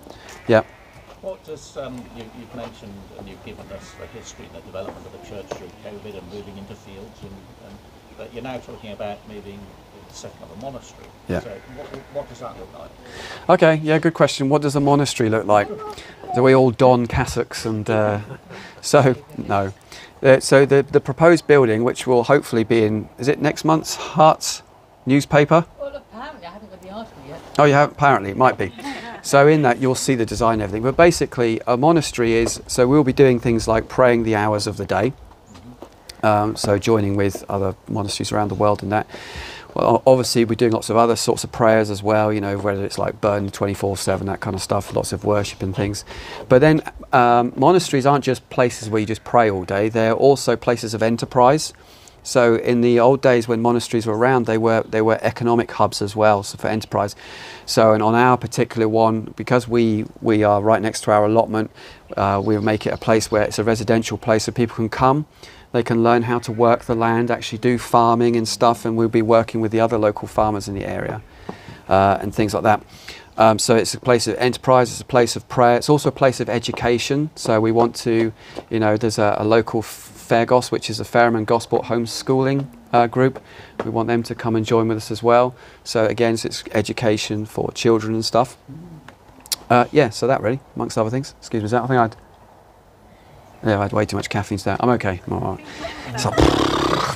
Yeah. 0.47 0.63
What 1.21 1.43
does 1.43 1.77
um, 1.77 2.03
you, 2.17 2.23
you've 2.39 2.55
mentioned 2.55 2.93
and 3.19 3.29
you've 3.29 3.43
given 3.45 3.65
us 3.71 3.93
the 3.99 4.07
history 4.07 4.45
and 4.45 4.55
the 4.55 4.61
development 4.61 5.05
of 5.05 5.11
the 5.11 5.27
church 5.27 5.45
through 5.49 5.69
COVID 5.85 6.17
and 6.17 6.33
moving 6.33 6.57
into 6.57 6.73
fields, 6.73 7.19
and, 7.21 7.31
and 7.67 7.77
but 8.17 8.33
you're 8.33 8.43
now 8.43 8.57
talking 8.57 8.91
about 8.91 9.19
moving 9.29 9.59
setting 10.09 10.41
up 10.41 10.57
a 10.57 10.61
monastery. 10.61 11.07
Yeah. 11.27 11.41
So 11.41 11.49
what, 11.75 11.87
what 12.13 12.29
does 12.29 12.39
that 12.39 12.57
look 12.59 12.77
like? 12.77 12.91
Okay, 13.49 13.75
yeah, 13.83 13.99
good 13.99 14.15
question. 14.15 14.49
What 14.49 14.63
does 14.63 14.75
a 14.75 14.79
monastery 14.79 15.29
look 15.29 15.45
like? 15.45 15.69
Do 16.33 16.41
we 16.41 16.55
all 16.55 16.71
don 16.71 17.05
cassocks 17.05 17.65
and 17.67 17.87
uh, 17.87 18.21
so 18.81 19.15
no. 19.37 19.73
Uh, 20.23 20.39
so 20.39 20.65
the 20.65 20.81
the 20.81 20.99
proposed 20.99 21.45
building, 21.45 21.83
which 21.83 22.07
will 22.07 22.23
hopefully 22.23 22.63
be 22.63 22.83
in, 22.83 23.09
is 23.19 23.27
it 23.27 23.39
next 23.39 23.63
month's 23.63 23.95
Hearts 23.95 24.63
newspaper? 25.05 25.67
Well, 25.79 25.95
apparently 25.95 26.47
I 26.47 26.51
haven't 26.51 26.71
got 26.71 26.81
the 26.81 26.89
article 26.89 27.23
yet. 27.27 27.41
Oh, 27.59 27.65
you 27.65 27.73
have 27.73 27.91
apparently 27.91 28.31
it 28.31 28.37
might 28.37 28.57
be. 28.57 28.73
So 29.21 29.47
in 29.47 29.61
that 29.61 29.79
you'll 29.79 29.95
see 29.95 30.15
the 30.15 30.25
design 30.25 30.55
and 30.55 30.63
everything. 30.63 30.83
But 30.83 30.97
basically, 30.97 31.61
a 31.67 31.77
monastery 31.77 32.33
is 32.33 32.61
so 32.67 32.87
we'll 32.87 33.03
be 33.03 33.13
doing 33.13 33.39
things 33.39 33.67
like 33.67 33.87
praying 33.87 34.23
the 34.23 34.35
hours 34.35 34.67
of 34.67 34.77
the 34.77 34.85
day. 34.85 35.13
Um, 36.23 36.55
so 36.55 36.77
joining 36.77 37.15
with 37.15 37.43
other 37.49 37.75
monasteries 37.87 38.31
around 38.31 38.49
the 38.49 38.55
world 38.55 38.83
and 38.83 38.91
that. 38.91 39.07
Well, 39.73 40.03
obviously 40.05 40.43
we're 40.43 40.55
doing 40.55 40.73
lots 40.73 40.89
of 40.89 40.97
other 40.97 41.15
sorts 41.15 41.45
of 41.45 41.51
prayers 41.51 41.89
as 41.89 42.03
well. 42.03 42.33
You 42.33 42.41
know, 42.41 42.57
whether 42.57 42.83
it's 42.83 42.97
like 42.97 43.21
burn 43.21 43.49
twenty 43.51 43.73
four 43.73 43.95
seven, 43.95 44.27
that 44.27 44.39
kind 44.41 44.55
of 44.55 44.61
stuff. 44.61 44.93
Lots 44.93 45.13
of 45.13 45.23
worship 45.23 45.63
and 45.63 45.75
things. 45.75 46.03
But 46.49 46.59
then 46.59 46.81
um, 47.13 47.53
monasteries 47.55 48.05
aren't 48.05 48.25
just 48.25 48.49
places 48.49 48.89
where 48.89 48.99
you 48.99 49.07
just 49.07 49.23
pray 49.23 49.49
all 49.49 49.63
day. 49.63 49.87
They're 49.87 50.13
also 50.13 50.55
places 50.55 50.93
of 50.93 51.01
enterprise. 51.01 51.73
So 52.23 52.55
in 52.55 52.81
the 52.81 52.99
old 52.99 53.21
days 53.21 53.47
when 53.47 53.61
monasteries 53.61 54.05
were 54.05 54.17
around, 54.17 54.45
they 54.45 54.57
were 54.57 54.83
they 54.83 55.01
were 55.01 55.17
economic 55.21 55.71
hubs 55.71 56.01
as 56.01 56.15
well 56.15 56.43
so 56.43 56.57
for 56.57 56.67
enterprise. 56.67 57.15
So 57.65 57.93
and 57.93 58.03
on 58.03 58.15
our 58.15 58.37
particular 58.37 58.87
one, 58.87 59.33
because 59.35 59.67
we 59.67 60.05
we 60.21 60.43
are 60.43 60.61
right 60.61 60.81
next 60.81 61.01
to 61.01 61.11
our 61.11 61.25
allotment, 61.25 61.71
uh, 62.17 62.41
we'll 62.43 62.61
make 62.61 62.85
it 62.85 62.93
a 62.93 62.97
place 62.97 63.31
where 63.31 63.43
it's 63.43 63.59
a 63.59 63.63
residential 63.63 64.17
place 64.17 64.43
so 64.43 64.51
people 64.51 64.75
can 64.75 64.89
come. 64.89 65.25
They 65.71 65.83
can 65.83 66.03
learn 66.03 66.23
how 66.23 66.39
to 66.39 66.51
work 66.51 66.83
the 66.83 66.95
land, 66.95 67.31
actually 67.31 67.59
do 67.59 67.77
farming 67.77 68.35
and 68.35 68.47
stuff, 68.47 68.83
and 68.85 68.97
we'll 68.97 69.07
be 69.07 69.21
working 69.21 69.61
with 69.61 69.71
the 69.71 69.79
other 69.79 69.97
local 69.97 70.27
farmers 70.27 70.67
in 70.67 70.75
the 70.75 70.85
area 70.85 71.21
uh, 71.87 72.17
and 72.21 72.35
things 72.35 72.53
like 72.53 72.63
that. 72.63 72.83
Um, 73.37 73.57
so 73.57 73.75
it's 73.75 73.93
a 73.93 73.99
place 73.99 74.27
of 74.27 74.35
enterprise, 74.35 74.91
it's 74.91 75.01
a 75.01 75.05
place 75.05 75.35
of 75.35 75.47
prayer, 75.47 75.77
it's 75.77 75.89
also 75.89 76.09
a 76.09 76.11
place 76.11 76.39
of 76.41 76.49
education. 76.49 77.29
So 77.35 77.61
we 77.61 77.71
want 77.71 77.95
to, 77.97 78.33
you 78.69 78.79
know, 78.79 78.97
there's 78.97 79.17
a, 79.17 79.35
a 79.39 79.45
local 79.45 79.81
Fairgos, 80.31 80.71
which 80.71 80.89
is 80.89 81.01
a 81.01 81.03
Fareham 81.03 81.43
Gosport 81.43 81.87
homeschooling 81.87 82.65
uh, 82.93 83.05
group. 83.05 83.43
We 83.83 83.91
want 83.91 84.07
them 84.07 84.23
to 84.23 84.33
come 84.33 84.55
and 84.55 84.65
join 84.65 84.87
with 84.87 84.95
us 84.95 85.11
as 85.11 85.21
well. 85.21 85.53
So 85.83 86.05
again, 86.05 86.35
it's 86.35 86.63
education 86.71 87.45
for 87.45 87.69
children 87.73 88.13
and 88.13 88.23
stuff. 88.23 88.57
Uh, 89.69 89.85
yeah, 89.91 90.09
so 90.09 90.27
that 90.27 90.41
really, 90.41 90.61
amongst 90.73 90.97
other 90.97 91.09
things. 91.09 91.35
Excuse 91.39 91.63
me, 91.63 91.65
is 91.65 91.71
that? 91.71 91.83
I 91.83 91.87
think 91.87 91.99
I'd. 91.99 92.15
Yeah, 93.67 93.79
I 93.79 93.83
had 93.83 93.91
way 93.91 94.05
too 94.05 94.15
much 94.15 94.29
caffeine 94.29 94.57
today. 94.57 94.77
I'm 94.79 94.89
okay. 94.91 95.21
I'm 95.27 95.33
all 95.33 95.57
right. 95.57 96.19
So, 96.19 96.31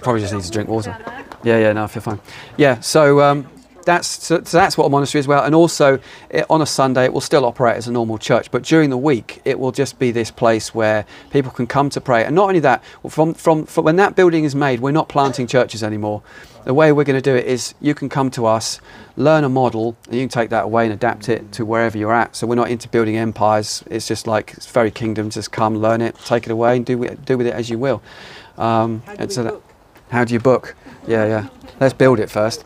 probably 0.04 0.20
just 0.20 0.34
need 0.34 0.44
to 0.44 0.52
drink 0.52 0.70
water. 0.70 0.96
Yeah, 1.44 1.58
yeah, 1.58 1.72
no, 1.72 1.86
I 1.86 1.88
feel 1.88 2.04
fine. 2.04 2.20
Yeah, 2.58 2.82
so 2.82 3.22
um, 3.22 3.48
that's 3.86 4.08
so, 4.08 4.44
so 4.44 4.58
that's 4.58 4.78
what 4.78 4.86
a 4.86 4.90
monastery 4.90 5.20
is 5.20 5.28
well. 5.28 5.44
And 5.44 5.56
also, 5.56 6.00
it, 6.30 6.46
on 6.50 6.62
a 6.62 6.66
Sunday, 6.66 7.06
it 7.06 7.14
will 7.14 7.22
still 7.22 7.46
operate 7.46 7.78
as 7.78 7.88
a 7.88 7.92
normal 7.92 8.18
church, 8.18 8.52
but 8.52 8.64
during 8.64 8.90
the 8.90 8.98
week, 8.98 9.42
it 9.46 9.60
will 9.60 9.72
just 9.72 9.98
be 10.00 10.12
this 10.12 10.32
place 10.32 10.74
where 10.76 11.06
people 11.32 11.52
can 11.52 11.68
come 11.68 11.90
to 11.92 12.02
pray. 12.02 12.24
And 12.26 12.36
not 12.36 12.48
only 12.50 12.60
that, 12.62 12.84
from 13.10 13.34
from, 13.34 13.66
from 13.66 13.86
when 13.86 13.96
that 13.98 14.16
building 14.16 14.44
is 14.44 14.56
made, 14.56 14.80
we're 14.80 14.92
not 14.92 15.08
planting 15.08 15.48
churches 15.48 15.84
anymore. 15.84 16.22
The 16.66 16.74
way 16.74 16.92
we're 16.92 17.04
going 17.04 17.22
to 17.22 17.30
do 17.32 17.36
it 17.36 17.46
is 17.46 17.76
you 17.80 17.94
can 17.94 18.10
come 18.10 18.32
to 18.32 18.48
us, 18.48 18.82
learn 19.18 19.44
a 19.44 19.50
model, 19.50 19.96
and 20.08 20.16
you 20.16 20.22
can 20.22 20.30
take 20.30 20.50
that 20.50 20.64
away 20.64 20.86
and 20.86 20.94
adapt 20.94 21.30
it 21.30 21.52
to 21.52 21.64
wherever 21.64 21.96
you're 21.96 22.12
at. 22.12 22.36
So 22.36 22.48
we're 22.48 22.56
not 22.56 22.72
into 22.72 22.90
building 22.90 23.18
empires. 23.18 23.84
It's 23.92 24.08
just 24.08 24.26
like 24.26 24.56
it's 24.58 24.66
very 24.66 24.90
kingdom. 24.90 25.30
Just 25.30 25.52
come, 25.52 25.78
learn 25.78 26.02
it, 26.02 26.16
take 26.26 26.48
it 26.48 26.52
away, 26.52 26.78
and 26.78 26.84
do 26.84 26.98
with, 26.98 27.24
do 27.24 27.38
with 27.38 27.46
it 27.46 27.54
as 27.54 27.70
you 27.70 27.78
will. 27.78 28.02
Um, 28.58 29.04
How 29.06 29.14
do 29.14 29.22
and 29.22 29.32
so 29.32 29.44
that- 29.44 29.62
how 30.10 30.24
do 30.24 30.34
you 30.34 30.40
book? 30.40 30.76
Yeah, 31.08 31.26
yeah. 31.26 31.48
Let's 31.80 31.94
build 31.94 32.20
it 32.20 32.30
first. 32.30 32.64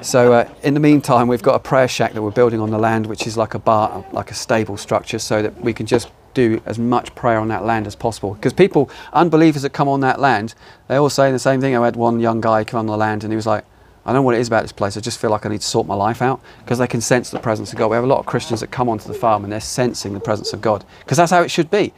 So 0.00 0.32
uh, 0.32 0.48
in 0.62 0.74
the 0.74 0.80
meantime, 0.80 1.28
we've 1.28 1.42
got 1.42 1.54
a 1.54 1.58
prayer 1.58 1.88
shack 1.88 2.12
that 2.14 2.22
we're 2.22 2.30
building 2.30 2.60
on 2.60 2.70
the 2.70 2.78
land, 2.78 3.06
which 3.06 3.26
is 3.26 3.36
like 3.36 3.54
a 3.54 3.58
bar, 3.58 4.04
like 4.12 4.30
a 4.30 4.34
stable 4.34 4.76
structure, 4.76 5.18
so 5.18 5.42
that 5.42 5.60
we 5.60 5.72
can 5.72 5.86
just 5.86 6.10
do 6.32 6.62
as 6.64 6.78
much 6.78 7.14
prayer 7.14 7.38
on 7.38 7.48
that 7.48 7.64
land 7.64 7.86
as 7.86 7.94
possible. 7.94 8.34
Because 8.34 8.52
people, 8.52 8.90
unbelievers 9.12 9.62
that 9.62 9.70
come 9.70 9.88
on 9.88 10.00
that 10.00 10.20
land, 10.20 10.54
they 10.88 10.96
all 10.96 11.10
say 11.10 11.30
the 11.30 11.38
same 11.38 11.60
thing. 11.60 11.76
I 11.76 11.84
had 11.84 11.96
one 11.96 12.20
young 12.20 12.40
guy 12.40 12.64
come 12.64 12.80
on 12.80 12.86
the 12.86 12.96
land, 12.96 13.22
and 13.22 13.32
he 13.32 13.36
was 13.36 13.46
like, 13.46 13.64
"I 14.06 14.10
don't 14.10 14.16
know 14.16 14.22
what 14.22 14.34
it 14.34 14.40
is 14.40 14.48
about 14.48 14.62
this 14.62 14.72
place. 14.72 14.96
I 14.96 15.00
just 15.00 15.20
feel 15.20 15.30
like 15.30 15.44
I 15.44 15.48
need 15.48 15.60
to 15.60 15.66
sort 15.66 15.86
my 15.86 15.94
life 15.94 16.22
out 16.22 16.40
because 16.60 16.78
they 16.78 16.86
can 16.86 17.00
sense 17.00 17.30
the 17.30 17.38
presence 17.38 17.72
of 17.72 17.78
God." 17.78 17.88
We 17.88 17.96
have 17.96 18.04
a 18.04 18.08
lot 18.08 18.20
of 18.20 18.26
Christians 18.26 18.60
that 18.60 18.70
come 18.70 18.88
onto 18.88 19.08
the 19.08 19.14
farm 19.14 19.44
and 19.44 19.52
they're 19.52 19.60
sensing 19.60 20.14
the 20.14 20.20
presence 20.20 20.52
of 20.52 20.60
God 20.60 20.84
because 21.00 21.18
that's 21.18 21.32
how 21.32 21.42
it 21.42 21.50
should 21.50 21.70
be 21.70 21.92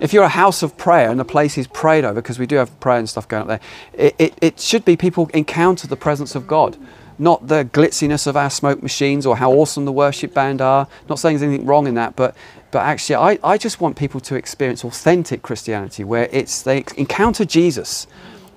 if 0.00 0.12
you're 0.12 0.24
a 0.24 0.28
house 0.28 0.62
of 0.62 0.76
prayer 0.76 1.10
and 1.10 1.18
the 1.18 1.24
place 1.24 1.56
is 1.58 1.66
prayed 1.66 2.04
over, 2.04 2.20
because 2.20 2.38
we 2.38 2.46
do 2.46 2.56
have 2.56 2.78
prayer 2.80 2.98
and 2.98 3.08
stuff 3.08 3.28
going 3.28 3.42
up 3.42 3.48
there, 3.48 3.60
it, 3.92 4.14
it, 4.18 4.38
it 4.40 4.60
should 4.60 4.84
be 4.84 4.96
people 4.96 5.30
encounter 5.34 5.86
the 5.86 5.96
presence 5.96 6.34
of 6.34 6.46
God, 6.46 6.76
not 7.18 7.46
the 7.46 7.64
glitziness 7.64 8.26
of 8.26 8.36
our 8.36 8.50
smoke 8.50 8.82
machines 8.82 9.24
or 9.24 9.36
how 9.36 9.52
awesome 9.52 9.84
the 9.84 9.92
worship 9.92 10.34
band 10.34 10.60
are. 10.60 10.88
Not 11.08 11.18
saying 11.18 11.38
there's 11.38 11.48
anything 11.48 11.66
wrong 11.66 11.86
in 11.86 11.94
that, 11.94 12.16
but 12.16 12.36
but 12.70 12.80
actually, 12.80 13.14
I, 13.14 13.38
I 13.44 13.56
just 13.56 13.80
want 13.80 13.96
people 13.96 14.18
to 14.22 14.34
experience 14.34 14.84
authentic 14.84 15.42
Christianity 15.42 16.02
where 16.02 16.28
it's 16.32 16.62
they 16.62 16.84
encounter 16.96 17.44
Jesus, 17.44 18.08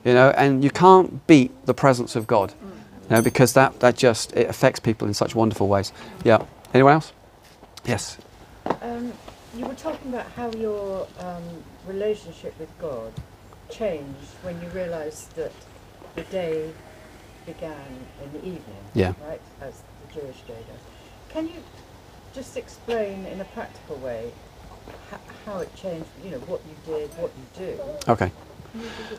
you 0.04 0.14
know, 0.16 0.32
and 0.32 0.64
you 0.64 0.72
can't 0.72 1.28
beat 1.28 1.52
the 1.68 1.76
presence 1.76 2.16
of 2.16 2.26
God, 2.26 2.52
you 3.04 3.16
know, 3.16 3.22
because 3.22 3.54
that 3.54 3.80
that 3.82 3.96
just 3.96 4.34
it 4.36 4.50
affects 4.50 4.80
people 4.80 5.08
in 5.08 5.14
such 5.14 5.36
wonderful 5.36 5.68
ways. 5.68 5.94
Yeah. 6.24 6.44
Anyone 6.74 6.94
else? 6.94 7.14
Yes. 7.86 8.18
Um, 8.82 9.14
you 9.58 9.66
were 9.66 9.76
talking 9.76 10.14
about 10.14 10.30
how 10.34 10.52
your 10.52 11.08
um, 11.20 11.44
relationship 11.88 12.58
with 12.60 12.70
God 12.80 13.12
changed 13.70 14.30
when 14.44 14.62
you 14.62 14.68
realised 14.70 15.36
that 15.36 15.52
the 16.16 16.22
day 16.24 16.72
began 17.46 17.76
in 18.24 18.32
the 18.34 18.40
evening, 18.40 18.84
Yeah. 18.94 19.14
right, 19.28 19.42
as 19.62 19.82
the 20.08 20.14
Jewish 20.22 20.42
day 20.42 20.54
does. 20.68 20.82
Can 21.30 21.48
you 21.48 21.64
just 22.34 22.56
explain 22.58 23.26
in 23.26 23.42
a 23.42 23.46
practical 23.46 23.96
way 23.98 24.32
how 25.46 25.60
it 25.60 25.74
changed, 25.76 26.08
you 26.24 26.32
know, 26.32 26.40
what 26.40 26.62
you 26.68 26.76
did, 26.94 27.10
what 27.18 27.32
you 27.38 27.66
do? 27.66 27.82
Okay. 28.12 28.32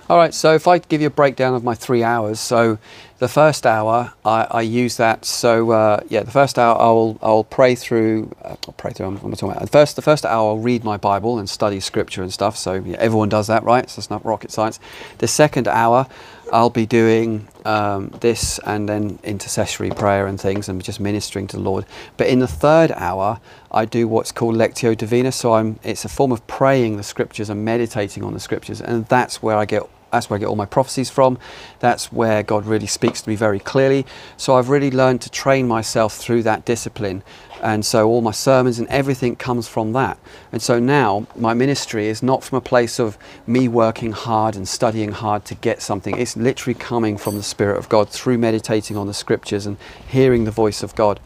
All 0.09 0.17
right, 0.17 0.33
so 0.33 0.55
if 0.55 0.67
I 0.67 0.79
give 0.79 1.03
you 1.03 1.09
a 1.09 1.11
breakdown 1.11 1.55
of 1.55 1.63
my 1.63 1.75
three 1.75 2.03
hours, 2.03 2.41
so 2.41 2.79
the 3.19 3.29
first 3.29 3.67
hour 3.67 4.15
I, 4.25 4.47
I 4.51 4.61
use 4.63 4.97
that. 4.97 5.25
So 5.25 5.71
uh, 5.71 6.01
yeah, 6.09 6.23
the 6.23 6.31
first 6.31 6.59
hour 6.59 6.81
I'll 6.81 7.19
I'll 7.21 7.45
pray 7.45 7.75
through. 7.75 8.35
Uh, 8.43 8.57
I'll 8.67 8.75
pray 8.79 8.93
through. 8.93 9.07
I'm, 9.07 9.17
I'm 9.17 9.33
talking 9.33 9.51
about 9.51 9.61
the 9.61 9.67
first. 9.67 9.97
The 9.97 10.03
first 10.03 10.25
hour 10.25 10.51
I'll 10.51 10.59
read 10.59 10.83
my 10.83 10.97
Bible 10.97 11.39
and 11.39 11.49
study 11.49 11.81
Scripture 11.81 12.23
and 12.23 12.33
stuff. 12.33 12.57
So 12.57 12.75
yeah, 12.75 12.97
everyone 12.99 13.29
does 13.29 13.49
that, 13.49 13.65
right? 13.65 13.89
So 13.91 14.01
it's 14.01 14.11
not 14.11 14.25
rocket 14.25 14.51
science. 14.51 14.81
The 15.19 15.29
second 15.29 15.69
hour 15.69 16.07
I'll 16.53 16.71
be 16.71 16.87
doing 16.87 17.49
um, 17.65 18.09
this 18.21 18.59
and 18.61 18.89
then 18.89 19.19
intercessory 19.23 19.91
prayer 19.91 20.27
and 20.27 20.41
things 20.41 20.69
and 20.69 20.83
just 20.83 21.01
ministering 21.01 21.47
to 21.49 21.57
the 21.57 21.63
Lord. 21.63 21.85
But 22.17 22.29
in 22.29 22.39
the 22.39 22.49
third 22.49 22.93
hour, 22.93 23.41
I 23.71 23.85
do 23.85 24.09
what's 24.09 24.33
called 24.33 24.55
Lectio 24.55 24.97
Divina. 24.97 25.33
So 25.33 25.55
I'm, 25.55 25.79
it's 25.83 26.05
a 26.05 26.09
form 26.09 26.33
of 26.33 26.47
praying 26.47 26.97
the 26.97 27.03
scriptures 27.03 27.51
and 27.51 27.65
meditating 27.65 28.25
on 28.25 28.33
the 28.33 28.41
scriptures. 28.41 28.81
And 28.81 29.07
that's 29.07 29.43
where 29.43 29.57
I 29.57 29.65
get 29.65 29.83
that's 30.11 30.31
where 30.31 30.37
I 30.37 30.41
get 30.41 30.47
all 30.47 30.57
my 30.57 30.67
prophecies 30.67 31.11
from. 31.11 31.39
That's 31.81 32.13
where 32.13 32.43
God 32.43 32.67
really 32.67 32.87
speaks 32.87 33.23
to 33.23 33.29
me 33.29 33.37
very 33.37 33.59
clearly. 33.59 34.07
So 34.37 34.57
I've 34.57 34.69
really 34.69 34.91
learned 34.91 35.21
to 35.23 35.31
train 35.31 35.69
myself 35.69 36.17
through 36.17 36.43
that 36.45 36.65
discipline. 36.65 37.23
And 37.63 37.85
so 37.85 38.09
all 38.09 38.21
my 38.21 38.31
sermons 38.31 38.79
and 38.79 38.87
everything 38.89 39.37
comes 39.37 39.67
from 39.67 39.93
that. 39.93 40.19
And 40.53 40.63
so 40.63 40.79
now 40.79 41.27
my 41.35 41.55
ministry 41.55 42.07
is 42.07 42.23
not 42.23 42.45
from 42.45 42.59
a 42.59 42.61
place 42.61 43.01
of 43.01 43.19
me 43.47 43.69
working 43.69 44.13
hard 44.13 44.55
and 44.55 44.69
studying 44.69 45.13
hard 45.13 45.45
to 45.47 45.55
get 45.57 45.83
something. 45.83 46.17
It's 46.17 46.37
literally 46.37 46.79
coming 46.79 47.17
from 47.17 47.37
the 47.37 47.43
Spirit 47.43 47.79
of 47.79 47.89
God 47.89 48.09
through 48.09 48.39
meditating 48.39 48.97
on 48.97 49.07
the 49.07 49.15
scriptures 49.15 49.67
and 49.67 49.77
hearing 50.07 50.45
the 50.45 50.51
voice 50.51 50.83
of 50.83 50.95
God. 50.95 51.21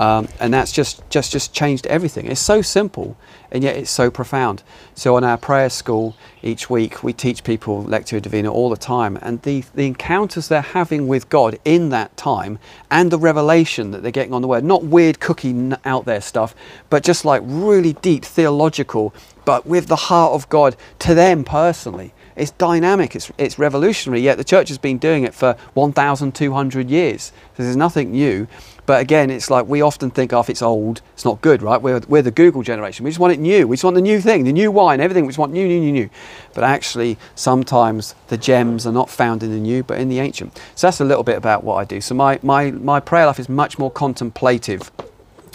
Um, 0.00 0.28
and 0.38 0.54
that's 0.54 0.72
just, 0.72 1.08
just, 1.10 1.32
just 1.32 1.52
changed 1.52 1.86
everything. 1.86 2.26
It's 2.26 2.40
so 2.40 2.62
simple 2.62 3.16
and 3.50 3.62
yet 3.62 3.76
it's 3.76 3.90
so 3.90 4.10
profound. 4.10 4.62
So 4.94 5.16
on 5.16 5.24
our 5.24 5.36
prayer 5.36 5.70
school 5.70 6.16
each 6.42 6.68
week, 6.68 7.02
we 7.02 7.12
teach 7.12 7.44
people 7.44 7.84
Lectio 7.84 8.20
Divina 8.20 8.52
all 8.52 8.70
the 8.70 8.76
time, 8.76 9.18
and 9.22 9.42
the, 9.42 9.64
the 9.74 9.86
encounters 9.86 10.48
they're 10.48 10.60
having 10.60 11.08
with 11.08 11.28
God 11.28 11.58
in 11.64 11.88
that 11.90 12.16
time 12.16 12.58
and 12.90 13.10
the 13.10 13.18
revelation 13.18 13.90
that 13.92 14.02
they're 14.02 14.10
getting 14.10 14.34
on 14.34 14.42
the 14.42 14.48
Word, 14.48 14.64
not 14.64 14.84
weird 14.84 15.20
cookie 15.20 15.72
out 15.84 16.04
there 16.04 16.20
stuff, 16.20 16.54
but 16.90 17.02
just 17.02 17.24
like 17.24 17.42
really 17.44 17.94
deep 17.94 18.24
theological, 18.24 19.14
but 19.44 19.66
with 19.66 19.86
the 19.86 19.96
heart 19.96 20.32
of 20.32 20.48
God 20.48 20.76
to 21.00 21.14
them 21.14 21.44
personally. 21.44 22.12
It's 22.38 22.52
dynamic, 22.52 23.16
it's, 23.16 23.30
it's 23.36 23.58
revolutionary, 23.58 24.20
yet 24.20 24.38
the 24.38 24.44
church 24.44 24.68
has 24.68 24.78
been 24.78 24.98
doing 24.98 25.24
it 25.24 25.34
for 25.34 25.56
1,200 25.74 26.90
years. 26.90 27.32
So 27.56 27.62
there's 27.62 27.76
nothing 27.76 28.12
new. 28.12 28.46
But 28.86 29.02
again, 29.02 29.28
it's 29.28 29.50
like 29.50 29.66
we 29.66 29.82
often 29.82 30.10
think, 30.10 30.32
oh, 30.32 30.40
if 30.40 30.48
it's 30.48 30.62
old, 30.62 31.02
it's 31.12 31.24
not 31.24 31.42
good, 31.42 31.60
right? 31.60 31.80
We're, 31.80 32.00
we're 32.08 32.22
the 32.22 32.30
Google 32.30 32.62
generation. 32.62 33.04
We 33.04 33.10
just 33.10 33.20
want 33.20 33.34
it 33.34 33.38
new. 33.38 33.68
We 33.68 33.76
just 33.76 33.84
want 33.84 33.96
the 33.96 34.00
new 34.00 34.20
thing, 34.20 34.44
the 34.44 34.52
new 34.52 34.70
wine, 34.70 35.00
everything. 35.00 35.26
We 35.26 35.30
just 35.30 35.38
want 35.38 35.52
new, 35.52 35.68
new, 35.68 35.80
new, 35.80 35.92
new. 35.92 36.10
But 36.54 36.64
actually, 36.64 37.18
sometimes 37.34 38.14
the 38.28 38.38
gems 38.38 38.86
are 38.86 38.92
not 38.92 39.10
found 39.10 39.42
in 39.42 39.50
the 39.50 39.60
new, 39.60 39.82
but 39.82 40.00
in 40.00 40.08
the 40.08 40.20
ancient. 40.20 40.56
So 40.74 40.86
that's 40.86 41.00
a 41.00 41.04
little 41.04 41.24
bit 41.24 41.36
about 41.36 41.64
what 41.64 41.74
I 41.74 41.84
do. 41.84 42.00
So 42.00 42.14
my, 42.14 42.38
my, 42.42 42.70
my 42.70 42.98
prayer 42.98 43.26
life 43.26 43.38
is 43.38 43.48
much 43.48 43.78
more 43.78 43.90
contemplative 43.90 44.90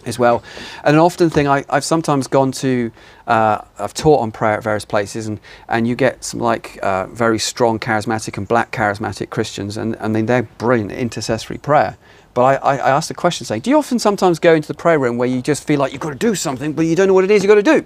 as 0.05 0.19
well. 0.19 0.43
And 0.83 0.95
an 0.95 1.01
often 1.01 1.29
thing 1.29 1.47
I, 1.47 1.63
have 1.69 1.83
sometimes 1.83 2.27
gone 2.27 2.51
to, 2.53 2.91
uh, 3.27 3.59
I've 3.79 3.93
taught 3.93 4.21
on 4.21 4.31
prayer 4.31 4.57
at 4.57 4.63
various 4.63 4.85
places, 4.85 5.27
and, 5.27 5.39
and 5.67 5.87
you 5.87 5.95
get 5.95 6.23
some 6.23 6.39
like 6.39 6.79
uh, 6.81 7.07
very 7.07 7.39
strong 7.39 7.79
charismatic 7.79 8.37
and 8.37 8.47
black 8.47 8.71
charismatic 8.71 9.29
Christians, 9.29 9.77
and 9.77 9.95
I 9.99 10.07
mean, 10.07 10.25
they're 10.25 10.43
brilliant 10.43 10.91
intercessory 10.91 11.57
prayer. 11.57 11.97
But 12.33 12.43
I, 12.43 12.55
I, 12.55 12.77
I 12.77 12.89
asked 12.89 13.09
the 13.09 13.13
question 13.13 13.45
saying, 13.45 13.61
Do 13.61 13.69
you 13.69 13.77
often 13.77 13.99
sometimes 13.99 14.39
go 14.39 14.53
into 14.55 14.67
the 14.67 14.73
prayer 14.73 14.97
room 14.99 15.17
where 15.17 15.27
you 15.27 15.41
just 15.41 15.65
feel 15.65 15.79
like 15.79 15.91
you've 15.91 16.01
got 16.01 16.09
to 16.09 16.15
do 16.15 16.35
something, 16.35 16.73
but 16.73 16.85
you 16.85 16.95
don't 16.95 17.07
know 17.07 17.13
what 17.13 17.23
it 17.23 17.31
is 17.31 17.43
you've 17.43 17.49
got 17.49 17.63
to 17.63 17.81
do? 17.81 17.85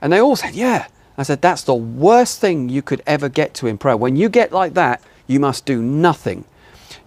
And 0.00 0.12
they 0.12 0.20
all 0.20 0.36
said, 0.36 0.54
Yeah. 0.54 0.86
I 1.16 1.22
said, 1.22 1.40
That's 1.40 1.62
the 1.62 1.74
worst 1.74 2.40
thing 2.40 2.68
you 2.68 2.82
could 2.82 3.02
ever 3.06 3.28
get 3.28 3.54
to 3.54 3.66
in 3.66 3.78
prayer. 3.78 3.96
When 3.96 4.16
you 4.16 4.28
get 4.28 4.52
like 4.52 4.74
that, 4.74 5.02
you 5.26 5.40
must 5.40 5.64
do 5.64 5.80
nothing. 5.82 6.44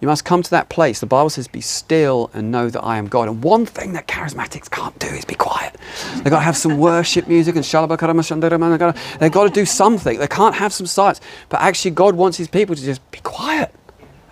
You 0.02 0.08
must 0.08 0.24
come 0.24 0.42
to 0.42 0.50
that 0.50 0.68
place. 0.68 0.98
The 0.98 1.06
Bible 1.06 1.30
says, 1.30 1.46
Be 1.46 1.60
still 1.60 2.28
and 2.34 2.50
know 2.50 2.68
that 2.68 2.82
I 2.82 2.98
am 2.98 3.06
God. 3.06 3.28
And 3.28 3.40
one 3.40 3.64
thing 3.64 3.92
that 3.92 4.08
charismatics 4.08 4.68
can't 4.68 4.98
do 4.98 5.06
is 5.06 5.24
be 5.24 5.36
quiet. 5.36 5.76
They've 6.16 6.24
got 6.24 6.40
to 6.40 6.44
have 6.44 6.56
some 6.56 6.78
worship 6.78 7.28
music 7.28 7.54
and 7.54 7.64
they've 7.64 9.30
got 9.30 9.44
to 9.44 9.50
do 9.54 9.64
something. 9.64 10.18
They 10.18 10.26
can't 10.26 10.56
have 10.56 10.72
some 10.72 10.86
silence. 10.86 11.20
But 11.48 11.60
actually, 11.60 11.92
God 11.92 12.16
wants 12.16 12.36
His 12.36 12.48
people 12.48 12.74
to 12.74 12.82
just 12.82 13.08
be 13.12 13.20
quiet. 13.20 13.72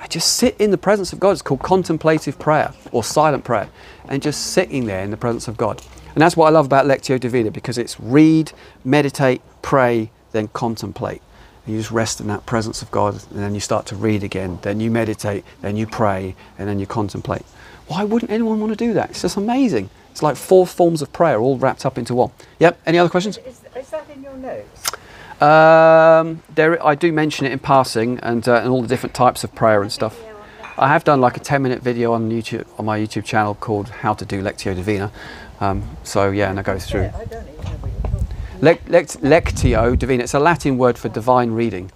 I 0.01 0.09
just 0.09 0.33
sit 0.39 0.61
in 0.61 0.73
the 0.73 0.79
presence 0.79 1.13
of 1.13 1.21
God. 1.21 1.31
It's 1.31 1.43
called 1.43 1.63
contemplative 1.63 2.37
prayer 2.41 2.73
or 2.91 3.05
silent 3.05 3.45
prayer. 3.45 3.69
And 4.09 4.21
just 4.21 4.49
sitting 4.49 4.87
there 4.87 5.05
in 5.05 5.13
the 5.13 5.17
presence 5.17 5.47
of 5.47 5.57
God. 5.57 5.81
And 6.15 6.21
that's 6.21 6.37
what 6.37 6.49
I 6.49 6.51
love 6.51 6.67
about 6.67 6.87
Lectio 6.87 7.21
Divina 7.21 7.53
because 7.53 7.79
it's 7.79 8.01
read, 8.01 8.51
meditate, 8.83 9.41
pray, 9.63 10.11
then 10.33 10.49
contemplate. 10.49 11.23
You 11.67 11.79
just 11.79 11.91
rest 11.91 12.21
in 12.21 12.27
that 12.29 12.47
presence 12.47 12.83
of 12.83 12.91
God 12.91 13.15
and 13.31 13.39
then 13.41 13.55
you 13.55 13.61
start 13.61 13.87
to 13.87 13.97
read 13.97 14.23
again. 14.23 14.59
Then 14.63 14.81
you 14.81 14.91
meditate, 14.91 15.45
then 15.61 15.77
you 15.77 15.87
pray, 15.87 16.35
and 16.59 16.69
then 16.69 16.79
you 16.79 16.87
contemplate. 16.87 17.43
Why 17.87 18.05
wouldn't 18.05 18.31
anyone 18.31 18.61
want 18.61 18.73
to 18.73 18.77
do 18.77 18.93
that? 18.95 19.11
It's 19.11 19.23
just 19.23 19.37
amazing. 19.37 19.91
It's 20.11 20.23
like 20.23 20.37
four 20.37 20.67
forms 20.67 21.03
of 21.03 21.13
prayer 21.13 21.41
all 21.41 21.59
wrapped 21.59 21.85
up 21.87 21.99
into 21.99 22.15
one. 22.15 22.31
Yep, 22.59 22.81
any 22.87 22.99
other 22.99 23.11
questions? 23.11 23.39
Is, 23.39 23.61
is 23.77 23.91
that 23.91 24.09
in 24.11 24.23
your 24.23 24.37
notes? 24.37 24.93
Um, 25.43 26.43
there, 26.55 26.85
I 26.85 26.95
do 26.95 27.13
mention 27.13 27.47
it 27.47 27.53
in 27.53 27.59
passing, 27.59 28.19
and, 28.21 28.47
uh, 28.47 28.57
and 28.57 28.69
all 28.69 28.83
the 28.83 28.89
different 28.89 29.15
types 29.15 29.45
of 29.45 29.55
prayer 29.55 29.83
and 29.83 29.91
stuff. 29.91 30.21
I 30.79 30.89
have 30.89 31.05
done 31.05 31.21
like 31.21 31.37
a 31.37 31.41
10 31.41 31.63
minute 31.63 31.83
video 31.83 32.13
on 32.13 32.31
YouTube 32.31 32.67
on 32.79 32.87
my 32.87 32.99
YouTube 32.99 33.25
channel 33.25 33.55
called 33.55 33.89
How 33.89 34.15
to 34.15 34.25
Do 34.25 34.43
Lectio 34.43 34.75
Divina. 34.75 35.13
Um, 35.61 35.83
so 36.05 36.31
yeah, 36.31 36.51
and 36.51 36.59
I 36.59 36.63
go 36.63 36.79
through. 36.79 37.03
Yeah, 37.03 37.19
I 37.19 38.00
lectio 38.61 39.99
Divina. 39.99 40.23
It's 40.23 40.35
a 40.35 40.39
Latin 40.39 40.79
word 40.79 40.99
for 40.99 41.09
divine 41.09 41.53
reading, 41.53 41.91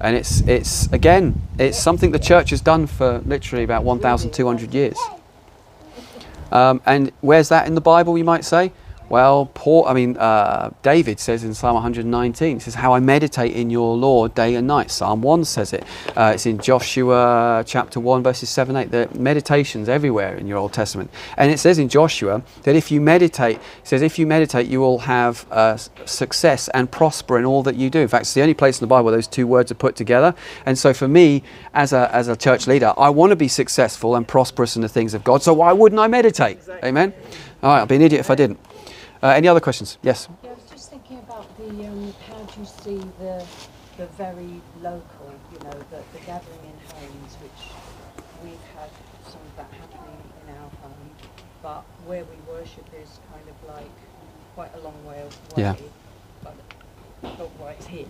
and 0.00 0.16
it's 0.16 0.40
it's 0.42 0.92
again 0.92 1.40
it's 1.58 1.78
something 1.78 2.10
the 2.10 2.18
church 2.18 2.50
has 2.50 2.60
done 2.60 2.86
for 2.86 3.18
literally 3.26 3.64
about 3.64 3.84
1,200 3.84 4.74
years. 4.74 4.98
Um, 6.52 6.80
and 6.84 7.12
where's 7.20 7.48
that 7.48 7.66
in 7.66 7.74
the 7.74 7.80
Bible? 7.80 8.18
You 8.18 8.24
might 8.24 8.44
say. 8.44 8.72
Well, 9.10 9.46
Paul, 9.54 9.88
I 9.88 9.92
mean, 9.92 10.16
uh, 10.16 10.70
David 10.82 11.18
says 11.18 11.42
in 11.42 11.52
Psalm 11.52 11.74
119, 11.74 12.56
he 12.56 12.60
says, 12.60 12.76
How 12.76 12.94
I 12.94 13.00
meditate 13.00 13.56
in 13.56 13.68
your 13.68 13.96
law 13.96 14.28
day 14.28 14.54
and 14.54 14.68
night. 14.68 14.92
Psalm 14.92 15.20
1 15.20 15.44
says 15.46 15.72
it. 15.72 15.82
Uh, 16.16 16.30
it's 16.32 16.46
in 16.46 16.58
Joshua 16.58 17.64
chapter 17.66 17.98
1, 17.98 18.22
verses 18.22 18.48
7 18.48 18.76
8. 18.76 18.92
The 18.92 19.08
meditations 19.18 19.88
everywhere 19.88 20.36
in 20.36 20.46
your 20.46 20.58
Old 20.58 20.72
Testament. 20.72 21.10
And 21.36 21.50
it 21.50 21.58
says 21.58 21.80
in 21.80 21.88
Joshua 21.88 22.44
that 22.62 22.76
if 22.76 22.92
you 22.92 23.00
meditate, 23.00 23.56
it 23.56 23.62
says, 23.82 24.00
if 24.00 24.16
you 24.16 24.28
meditate, 24.28 24.68
you 24.68 24.78
will 24.78 25.00
have 25.00 25.44
uh, 25.50 25.76
success 25.76 26.68
and 26.68 26.88
prosper 26.88 27.36
in 27.36 27.44
all 27.44 27.64
that 27.64 27.74
you 27.74 27.90
do. 27.90 27.98
In 27.98 28.08
fact, 28.08 28.22
it's 28.22 28.34
the 28.34 28.42
only 28.42 28.54
place 28.54 28.78
in 28.78 28.84
the 28.84 28.88
Bible 28.88 29.06
where 29.06 29.14
those 29.14 29.26
two 29.26 29.48
words 29.48 29.72
are 29.72 29.76
put 29.76 29.96
together. 29.96 30.36
And 30.66 30.78
so 30.78 30.94
for 30.94 31.08
me, 31.08 31.42
as 31.74 31.92
a, 31.92 32.14
as 32.14 32.28
a 32.28 32.36
church 32.36 32.68
leader, 32.68 32.94
I 32.96 33.10
want 33.10 33.30
to 33.30 33.36
be 33.36 33.48
successful 33.48 34.14
and 34.14 34.28
prosperous 34.28 34.76
in 34.76 34.82
the 34.82 34.88
things 34.88 35.14
of 35.14 35.24
God. 35.24 35.42
So 35.42 35.52
why 35.52 35.72
wouldn't 35.72 36.00
I 36.00 36.06
meditate? 36.06 36.60
Amen? 36.84 37.12
All 37.62 37.70
right, 37.70 37.82
I'd 37.82 37.88
be 37.88 37.96
an 37.96 38.02
idiot 38.02 38.20
if 38.20 38.30
I 38.30 38.36
didn't. 38.36 38.58
Uh, 39.22 39.28
any 39.28 39.48
other 39.48 39.60
questions? 39.60 39.98
Yes. 40.02 40.28
Yeah, 40.42 40.50
I 40.50 40.54
was 40.54 40.70
just 40.70 40.90
thinking 40.90 41.18
about 41.18 41.44
the 41.58 41.68
um, 41.68 42.14
how 42.26 42.38
do 42.42 42.60
you 42.60 42.66
see 42.66 42.96
the 43.18 43.44
the 43.98 44.06
very 44.16 44.62
local, 44.80 45.34
you 45.52 45.58
know, 45.58 45.76
the, 45.90 46.00
the 46.14 46.24
gathering 46.24 46.64
in 46.64 46.78
homes, 46.96 47.36
which 47.42 47.60
we've 48.42 48.64
had 48.74 48.88
some 49.26 49.40
of 49.44 49.56
that 49.58 49.70
happening 49.76 50.22
in 50.40 50.54
our 50.56 50.70
home, 50.80 51.10
but 51.62 51.84
where 52.06 52.24
we 52.24 52.36
worship 52.50 52.86
is 52.96 53.20
kind 53.30 53.44
of 53.46 53.56
like 53.68 53.92
quite 54.54 54.74
a 54.74 54.80
long 54.80 54.96
way 55.04 55.20
away. 55.20 55.30
Yeah. 55.56 55.74
But 56.42 56.56
but 57.20 57.50
why 57.60 57.72
it's 57.72 57.86
here, 57.86 58.08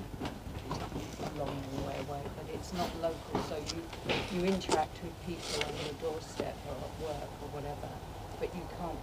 it's 0.70 1.26
a 1.26 1.38
long 1.38 1.58
way 1.86 1.96
away, 2.06 2.22
but 2.38 2.46
it's 2.54 2.72
not 2.74 2.88
local. 3.02 3.42
So 3.50 3.56
you 3.58 3.82
you 4.30 4.46
interact 4.46 4.94
with 5.02 5.14
people 5.26 5.66
on 5.66 5.74
your 5.82 5.94
doorstep 6.12 6.54
or 6.70 6.78
at 6.78 6.94
work 7.02 7.30
or 7.42 7.48
whatever, 7.58 7.90
but 8.38 8.54
you 8.54 8.62
can't 8.78 9.00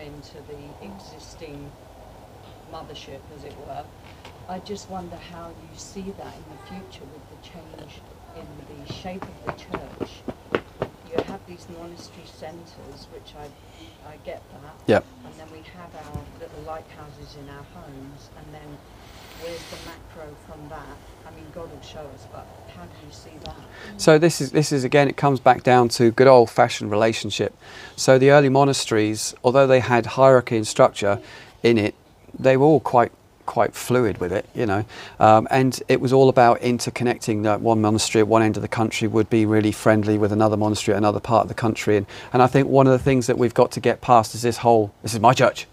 into 0.00 0.38
the 0.48 0.84
existing 0.84 1.70
mothership, 2.72 3.20
as 3.36 3.44
it 3.44 3.56
were. 3.66 3.84
I 4.48 4.58
just 4.60 4.90
wonder 4.90 5.16
how 5.16 5.48
you 5.48 5.78
see 5.78 6.02
that 6.18 6.34
in 6.34 6.44
the 6.50 6.66
future 6.66 7.04
with 7.12 7.22
the 7.30 7.48
change 7.48 8.00
in 8.36 8.86
the 8.86 8.92
shape 8.92 9.22
of 9.22 9.44
the 9.46 9.52
church. 9.52 10.10
You 11.10 11.22
have 11.24 11.44
these 11.46 11.66
monastery 11.76 12.26
centres, 12.26 13.08
which 13.12 13.34
I, 13.34 13.46
I 14.08 14.16
get 14.24 14.42
that. 14.62 14.74
Yep. 14.86 15.04
And 15.24 15.34
then 15.34 15.50
we 15.52 15.62
have 15.74 15.94
our 15.94 16.22
little 16.38 16.62
lighthouses 16.66 17.36
in 17.36 17.48
our 17.48 17.64
homes, 17.74 18.30
and 18.38 18.54
then 18.54 18.78
where's 19.42 19.62
the 19.70 19.78
macro 19.86 20.34
from 20.46 20.68
that? 20.68 20.96
I 21.26 21.30
mean, 21.34 21.46
God 21.52 21.70
will 21.70 21.82
show 21.82 22.06
us, 22.14 22.26
but 22.32 22.46
So 23.96 24.16
this 24.16 24.40
is 24.40 24.52
this 24.52 24.72
is 24.72 24.82
again 24.82 25.08
it 25.08 25.18
comes 25.18 25.40
back 25.40 25.62
down 25.62 25.90
to 25.90 26.10
good 26.10 26.26
old 26.26 26.48
fashioned 26.48 26.90
relationship. 26.90 27.54
So 27.96 28.18
the 28.18 28.30
early 28.30 28.48
monasteries, 28.48 29.34
although 29.44 29.66
they 29.66 29.80
had 29.80 30.06
hierarchy 30.06 30.56
and 30.56 30.66
structure 30.66 31.20
in 31.62 31.76
it, 31.76 31.94
they 32.38 32.56
were 32.56 32.64
all 32.64 32.80
quite 32.80 33.12
quite 33.44 33.74
fluid 33.74 34.16
with 34.18 34.32
it, 34.32 34.48
you 34.54 34.64
know, 34.64 34.84
um, 35.18 35.48
and 35.50 35.82
it 35.88 36.00
was 36.00 36.12
all 36.12 36.28
about 36.28 36.60
interconnecting. 36.60 37.42
That 37.42 37.60
one 37.60 37.80
monastery 37.80 38.20
at 38.20 38.28
one 38.28 38.42
end 38.42 38.56
of 38.56 38.62
the 38.62 38.68
country 38.68 39.08
would 39.08 39.28
be 39.28 39.44
really 39.44 39.72
friendly 39.72 40.16
with 40.16 40.32
another 40.32 40.56
monastery 40.56 40.94
at 40.94 40.98
another 40.98 41.20
part 41.20 41.42
of 41.42 41.48
the 41.48 41.54
country, 41.54 41.98
and 41.98 42.06
and 42.32 42.42
I 42.42 42.46
think 42.46 42.68
one 42.68 42.86
of 42.86 42.92
the 42.92 42.98
things 42.98 43.26
that 43.26 43.36
we've 43.36 43.54
got 43.54 43.70
to 43.72 43.80
get 43.80 44.00
past 44.00 44.34
is 44.34 44.40
this 44.40 44.58
whole 44.58 44.94
this 45.02 45.12
is 45.12 45.20
my 45.20 45.34
church, 45.34 45.66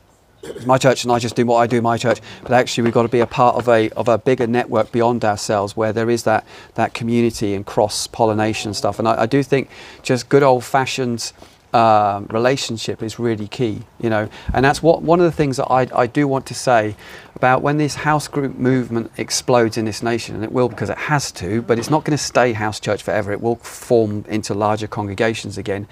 my 0.65 0.77
church 0.77 1.03
and 1.03 1.11
I 1.11 1.19
just 1.19 1.35
do 1.35 1.45
what 1.45 1.57
I 1.57 1.67
do 1.67 1.77
in 1.77 1.83
my 1.83 1.97
church. 1.97 2.19
But 2.41 2.51
actually, 2.51 2.85
we've 2.85 2.93
got 2.93 3.03
to 3.03 3.09
be 3.09 3.19
a 3.19 3.27
part 3.27 3.55
of 3.55 3.67
a 3.67 3.89
of 3.91 4.07
a 4.07 4.17
bigger 4.17 4.47
network 4.47 4.91
beyond 4.91 5.23
ourselves, 5.23 5.77
where 5.77 5.93
there 5.93 6.09
is 6.09 6.23
that 6.23 6.45
that 6.75 6.93
community 6.93 7.53
and 7.53 7.65
cross 7.65 8.07
pollination 8.07 8.73
stuff. 8.73 8.99
And 8.99 9.07
I, 9.07 9.23
I 9.23 9.25
do 9.25 9.43
think 9.43 9.69
just 10.03 10.29
good 10.29 10.43
old 10.43 10.63
fashioned 10.63 11.31
um, 11.73 12.27
relationship 12.27 13.03
is 13.03 13.19
really 13.19 13.47
key, 13.47 13.83
you 13.99 14.09
know, 14.09 14.29
and 14.53 14.63
that's 14.63 14.81
what 14.81 15.01
one 15.01 15.19
of 15.19 15.25
the 15.25 15.31
things 15.31 15.57
that 15.57 15.65
I, 15.65 15.87
I 15.93 16.07
do 16.07 16.27
want 16.27 16.45
to 16.47 16.53
say 16.53 16.95
about 17.35 17.61
when 17.61 17.77
this 17.77 17.95
house 17.95 18.27
group 18.27 18.57
movement 18.57 19.11
explodes 19.17 19.77
in 19.77 19.85
this 19.85 20.01
nation, 20.01 20.33
and 20.35 20.43
it 20.43 20.51
will 20.51 20.69
because 20.69 20.89
it 20.89 20.97
has 20.97 21.31
to, 21.33 21.61
but 21.61 21.77
it's 21.77 21.89
not 21.89 22.05
going 22.05 22.17
to 22.17 22.23
stay 22.23 22.53
house 22.53 22.79
church 22.79 23.03
forever. 23.03 23.31
It 23.31 23.41
will 23.41 23.57
form 23.57 24.25
into 24.27 24.53
larger 24.53 24.87
congregations 24.87 25.57
again, 25.57 25.87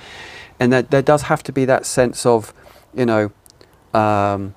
and 0.59 0.71
that 0.71 0.91
there 0.91 1.01
does 1.01 1.23
have 1.23 1.43
to 1.43 1.51
be 1.51 1.65
that 1.65 1.85
sense 1.85 2.25
of, 2.25 2.53
you 2.93 3.05
know, 3.05 3.31
um, 3.95 4.55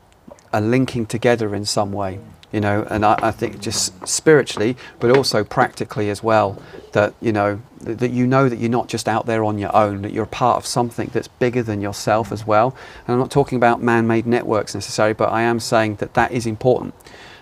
a 0.53 0.61
linking 0.61 1.07
together 1.07 1.55
in 1.55 1.65
some 1.65 1.93
way 1.93 2.19
you 2.53 2.61
know 2.61 2.87
and 2.91 3.05
I, 3.05 3.19
I, 3.23 3.31
think 3.31 3.61
just 3.61 4.07
spiritually 4.09 4.77
but 5.01 5.15
also 5.15 5.45
practically 5.45 6.09
as 6.09 6.23
well 6.23 6.61
that 6.93 7.15
you 7.21 7.33
know 7.33 7.61
th- 7.85 7.99
that 7.99 8.11
you 8.11 8.27
know 8.27 8.49
that 8.49 8.57
you're 8.57 8.71
not 8.71 8.89
just 8.89 9.07
out 9.07 9.27
there 9.27 9.45
on 9.45 9.59
your 9.59 9.75
own 9.77 10.03
that 10.03 10.13
you're 10.13 10.27
part 10.27 10.57
of 10.57 10.67
something 10.67 11.11
that's 11.13 11.29
bigger 11.29 11.63
than 11.63 11.81
yourself 11.81 12.33
as 12.33 12.47
well. 12.47 12.75
And 13.07 13.15
i'm 13.15 13.19
not 13.19 13.31
talking 13.31 13.57
about 13.57 13.83
man-made 13.83 14.27
networks 14.27 14.75
necessarily 14.75 15.15
but 15.15 15.31
i 15.31 15.43
am 15.43 15.61
saying 15.61 15.97
that 15.97 16.15
that 16.15 16.33
is 16.33 16.47
important. 16.47 16.95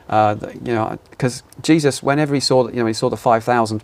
Uh, 0.09 0.35
that, 0.35 0.55
you 0.65 0.73
know 0.73 0.97
because 1.11 1.43
jesus 1.61 2.01
whenever 2.01 2.33
he 2.33 2.39
saw 2.39 2.63
that 2.63 2.73
you 2.73 2.81
know 2.81 2.87
he 2.87 2.93
saw 2.93 3.11
the 3.11 3.17
5000 3.17 3.83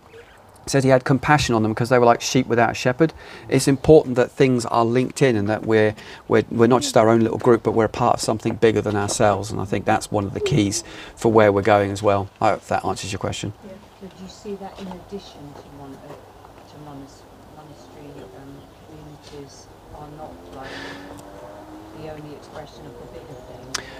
said 0.65 0.83
he 0.83 0.89
had 0.89 1.03
compassion 1.03 1.55
on 1.55 1.63
them 1.63 1.73
because 1.73 1.89
they 1.89 1.99
were 1.99 2.05
like 2.05 2.21
sheep 2.21 2.47
without 2.47 2.71
a 2.71 2.73
shepherd. 2.73 3.13
It's 3.49 3.67
important 3.67 4.15
that 4.15 4.31
things 4.31 4.65
are 4.65 4.85
linked 4.85 5.21
in 5.21 5.35
and 5.35 5.49
that 5.49 5.65
we're, 5.65 5.95
we're, 6.27 6.43
we're 6.49 6.67
not 6.67 6.81
just 6.81 6.97
our 6.97 7.09
own 7.09 7.21
little 7.21 7.37
group, 7.37 7.63
but 7.63 7.71
we're 7.71 7.85
a 7.85 7.89
part 7.89 8.15
of 8.15 8.21
something 8.21 8.55
bigger 8.55 8.81
than 8.81 8.95
ourselves. 8.95 9.51
And 9.51 9.59
I 9.59 9.65
think 9.65 9.85
that's 9.85 10.11
one 10.11 10.25
of 10.25 10.33
the 10.33 10.39
keys 10.39 10.83
for 11.15 11.31
where 11.31 11.51
we're 11.51 11.61
going 11.61 11.91
as 11.91 12.01
well. 12.01 12.29
I 12.39 12.51
hope 12.51 12.67
that 12.67 12.85
answers 12.85 13.11
your 13.11 13.19
question. 13.19 13.53
Yeah. 13.65 13.73
But 14.01 14.17
do 14.17 14.23
you 14.23 14.29
see 14.29 14.55
that 14.55 14.77
in 14.79 14.87
addition 14.87 15.53
to, 15.53 15.65
mon- 15.77 15.97
uh, 16.07 16.11
to 16.11 16.75
monas- 16.85 17.23
monastery 17.55 18.25
um, 18.37 18.57
communities 18.87 19.67
are 19.95 20.09
not 20.17 20.33
like 20.55 20.67
the 22.01 22.11
only 22.11 22.35
expression 22.35 22.85
of? 22.85 23.02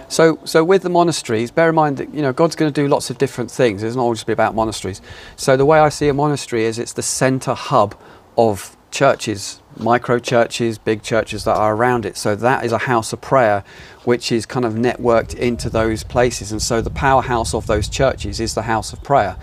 So, 0.08 0.38
so 0.44 0.64
with 0.64 0.82
the 0.82 0.90
monasteries, 0.90 1.50
bear 1.50 1.70
in 1.70 1.74
mind 1.74 1.96
that 1.96 2.12
you 2.14 2.22
know 2.22 2.32
God's 2.32 2.56
going 2.56 2.72
to 2.72 2.80
do 2.80 2.88
lots 2.88 3.10
of 3.10 3.18
different 3.18 3.50
things. 3.50 3.82
It's 3.82 3.90
doesn't 3.90 4.00
always 4.00 4.24
be 4.24 4.32
about 4.32 4.54
monasteries. 4.54 5.00
So 5.36 5.56
the 5.56 5.64
way 5.64 5.78
I 5.78 5.88
see 5.88 6.08
a 6.08 6.14
monastery 6.14 6.64
is 6.64 6.78
it's 6.78 6.92
the 6.92 7.02
centre 7.02 7.54
hub 7.54 7.94
of 8.36 8.76
churches, 8.90 9.60
micro 9.76 10.18
churches, 10.18 10.78
big 10.78 11.02
churches 11.02 11.44
that 11.44 11.56
are 11.56 11.74
around 11.74 12.06
it. 12.06 12.16
So 12.16 12.36
that 12.36 12.64
is 12.64 12.72
a 12.72 12.78
house 12.78 13.12
of 13.12 13.20
prayer, 13.20 13.64
which 14.04 14.30
is 14.30 14.46
kind 14.46 14.64
of 14.64 14.74
networked 14.74 15.34
into 15.34 15.68
those 15.68 16.04
places. 16.04 16.52
And 16.52 16.62
so 16.62 16.80
the 16.80 16.90
powerhouse 16.90 17.54
of 17.54 17.66
those 17.66 17.88
churches 17.88 18.40
is 18.40 18.54
the 18.54 18.62
house 18.62 18.92
of 18.92 19.02
prayer. 19.02 19.36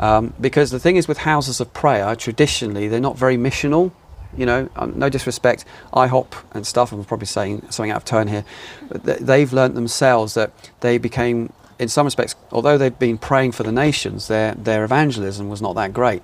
Um, 0.00 0.32
because 0.40 0.70
the 0.70 0.80
thing 0.80 0.96
is 0.96 1.06
with 1.06 1.18
houses 1.18 1.60
of 1.60 1.72
prayer, 1.72 2.16
traditionally 2.16 2.88
they're 2.88 2.98
not 2.98 3.18
very 3.18 3.36
missional 3.36 3.92
you 4.36 4.46
know, 4.46 4.68
um, 4.76 4.98
no 4.98 5.08
disrespect, 5.08 5.64
IHOP 5.92 6.32
and 6.52 6.66
stuff, 6.66 6.92
I'm 6.92 7.04
probably 7.04 7.26
saying 7.26 7.66
something 7.70 7.90
out 7.90 7.98
of 7.98 8.04
turn 8.04 8.28
here, 8.28 8.44
but 8.88 9.04
th- 9.04 9.18
they've 9.18 9.52
learnt 9.52 9.74
themselves 9.74 10.34
that 10.34 10.52
they 10.80 10.98
became, 10.98 11.52
in 11.78 11.88
some 11.88 12.06
respects, 12.06 12.34
although 12.52 12.78
they've 12.78 12.98
been 12.98 13.18
praying 13.18 13.52
for 13.52 13.62
the 13.62 13.72
nations, 13.72 14.28
their, 14.28 14.54
their 14.54 14.84
evangelism 14.84 15.48
was 15.48 15.60
not 15.60 15.74
that 15.74 15.92
great. 15.92 16.22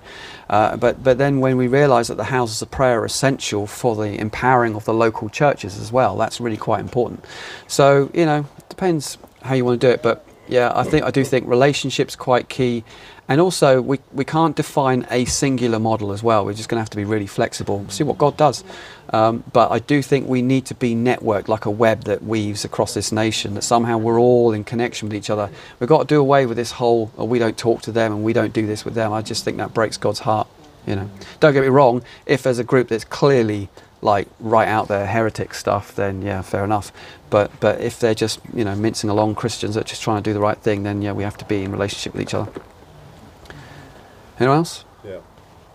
Uh, 0.49 0.77
but, 0.77 1.03
but 1.03 1.17
then 1.17 1.39
when 1.39 1.57
we 1.57 1.67
realise 1.67 2.07
that 2.07 2.17
the 2.17 2.25
houses 2.25 2.61
of 2.61 2.71
prayer 2.71 3.01
are 3.01 3.05
essential 3.05 3.67
for 3.67 3.95
the 3.95 4.19
empowering 4.19 4.75
of 4.75 4.85
the 4.85 4.93
local 4.93 5.29
churches 5.29 5.77
as 5.77 5.91
well, 5.91 6.17
that's 6.17 6.39
really 6.39 6.57
quite 6.57 6.79
important. 6.79 7.23
So, 7.67 8.09
you 8.13 8.25
know, 8.25 8.45
depends 8.69 9.17
how 9.41 9.55
you 9.55 9.65
want 9.65 9.81
to 9.81 9.87
do 9.87 9.91
it, 9.91 10.01
but 10.01 10.25
yeah, 10.47 10.71
I 10.75 10.83
think 10.83 11.05
I 11.05 11.11
do 11.11 11.23
think 11.23 11.47
relationships 11.47 12.15
quite 12.15 12.49
key, 12.49 12.83
and 13.31 13.39
also 13.39 13.81
we, 13.81 13.97
we 14.11 14.25
can't 14.25 14.57
define 14.57 15.07
a 15.09 15.23
singular 15.23 15.79
model 15.79 16.11
as 16.11 16.21
well. 16.21 16.43
We're 16.43 16.51
just 16.51 16.67
going 16.67 16.79
to 16.79 16.81
have 16.81 16.89
to 16.89 16.97
be 16.97 17.05
really 17.05 17.27
flexible, 17.27 17.85
see 17.87 18.03
what 18.03 18.17
God 18.17 18.35
does. 18.35 18.61
Um, 19.13 19.45
but 19.53 19.71
I 19.71 19.79
do 19.79 20.01
think 20.01 20.27
we 20.27 20.41
need 20.41 20.65
to 20.65 20.75
be 20.75 20.95
networked 20.95 21.47
like 21.47 21.63
a 21.63 21.71
web 21.71 22.03
that 22.03 22.21
weaves 22.23 22.65
across 22.65 22.93
this 22.93 23.09
nation. 23.09 23.53
That 23.53 23.61
somehow 23.61 23.99
we're 23.99 24.19
all 24.19 24.51
in 24.51 24.65
connection 24.65 25.07
with 25.07 25.15
each 25.15 25.29
other. 25.29 25.49
We've 25.79 25.87
got 25.87 25.99
to 25.99 26.07
do 26.13 26.19
away 26.19 26.45
with 26.45 26.57
this 26.57 26.71
whole 26.71 27.09
oh, 27.17 27.23
we 27.23 27.39
don't 27.39 27.57
talk 27.57 27.81
to 27.83 27.93
them 27.93 28.11
and 28.11 28.21
we 28.21 28.33
don't 28.33 28.51
do 28.51 28.67
this 28.67 28.83
with 28.83 28.95
them. 28.95 29.13
I 29.13 29.21
just 29.21 29.45
think 29.45 29.55
that 29.59 29.73
breaks 29.73 29.95
God's 29.95 30.19
heart. 30.19 30.49
You 30.85 30.97
know, 30.97 31.09
don't 31.39 31.53
get 31.53 31.61
me 31.61 31.69
wrong. 31.69 32.03
If 32.25 32.43
there's 32.43 32.59
a 32.59 32.65
group 32.65 32.89
that's 32.89 33.05
clearly 33.05 33.69
like 34.01 34.27
right 34.41 34.67
out 34.67 34.89
there 34.89 35.05
heretic 35.05 35.53
stuff, 35.53 35.95
then 35.95 36.21
yeah, 36.21 36.41
fair 36.41 36.65
enough. 36.65 36.91
But 37.29 37.49
but 37.61 37.79
if 37.79 37.97
they're 37.97 38.13
just 38.13 38.41
you 38.53 38.65
know 38.65 38.75
mincing 38.75 39.09
along 39.09 39.35
Christians 39.35 39.75
that 39.75 39.85
are 39.85 39.87
just 39.87 40.01
trying 40.01 40.21
to 40.21 40.29
do 40.29 40.33
the 40.33 40.41
right 40.41 40.57
thing, 40.57 40.83
then 40.83 41.01
yeah, 41.01 41.13
we 41.13 41.23
have 41.23 41.37
to 41.37 41.45
be 41.45 41.63
in 41.63 41.71
relationship 41.71 42.11
with 42.11 42.23
each 42.23 42.33
other. 42.33 42.51
Anyone 44.41 44.57
else? 44.57 44.85
Yeah. 45.05 45.19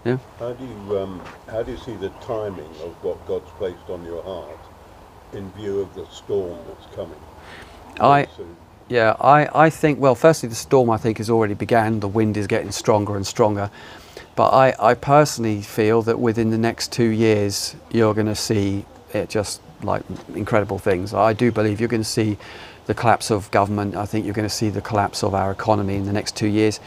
Yeah. 0.04 0.18
How 0.40 0.52
do 0.52 0.64
you 0.64 0.98
um, 0.98 1.22
how 1.48 1.62
do 1.62 1.70
you 1.70 1.78
see 1.78 1.94
the 1.94 2.08
timing 2.20 2.70
of 2.82 2.94
what 3.04 3.24
God's 3.28 3.48
placed 3.58 3.88
on 3.88 4.04
your 4.04 4.22
heart 4.24 4.58
in 5.32 5.52
view 5.52 5.80
of 5.80 5.94
the 5.94 6.04
storm 6.06 6.58
that's 6.66 6.92
coming? 6.94 7.20
I 8.00 8.26
Soon? 8.36 8.56
yeah 8.88 9.14
I 9.20 9.66
I 9.66 9.70
think 9.70 10.00
well 10.00 10.16
firstly 10.16 10.48
the 10.48 10.56
storm 10.56 10.90
I 10.90 10.96
think 10.96 11.18
has 11.18 11.30
already 11.30 11.54
began. 11.54 12.00
The 12.00 12.08
wind 12.08 12.36
is 12.36 12.48
getting 12.48 12.72
stronger 12.72 13.14
and 13.14 13.24
stronger. 13.24 13.70
But 14.34 14.50
I, 14.50 14.74
I 14.80 14.94
personally 14.94 15.62
feel 15.62 16.02
that 16.02 16.18
within 16.18 16.50
the 16.50 16.58
next 16.58 16.92
two 16.92 17.08
years, 17.08 17.76
you're 17.90 18.14
going 18.14 18.26
to 18.26 18.34
see 18.34 18.84
it 19.14 19.30
just 19.30 19.62
like 19.82 20.02
incredible 20.34 20.78
things. 20.78 21.14
I 21.14 21.32
do 21.32 21.52
believe 21.52 21.80
you're 21.80 21.88
going 21.88 22.02
to 22.02 22.08
see 22.08 22.36
the 22.86 22.94
collapse 22.94 23.30
of 23.30 23.50
government. 23.50 23.96
I 23.96 24.06
think 24.06 24.24
you're 24.24 24.34
going 24.34 24.48
to 24.48 24.54
see 24.54 24.70
the 24.70 24.82
collapse 24.82 25.22
of 25.24 25.34
our 25.34 25.52
economy 25.52 25.94
in 25.94 26.04
the 26.04 26.12
next 26.12 26.36
two 26.36 26.48
years. 26.48 26.80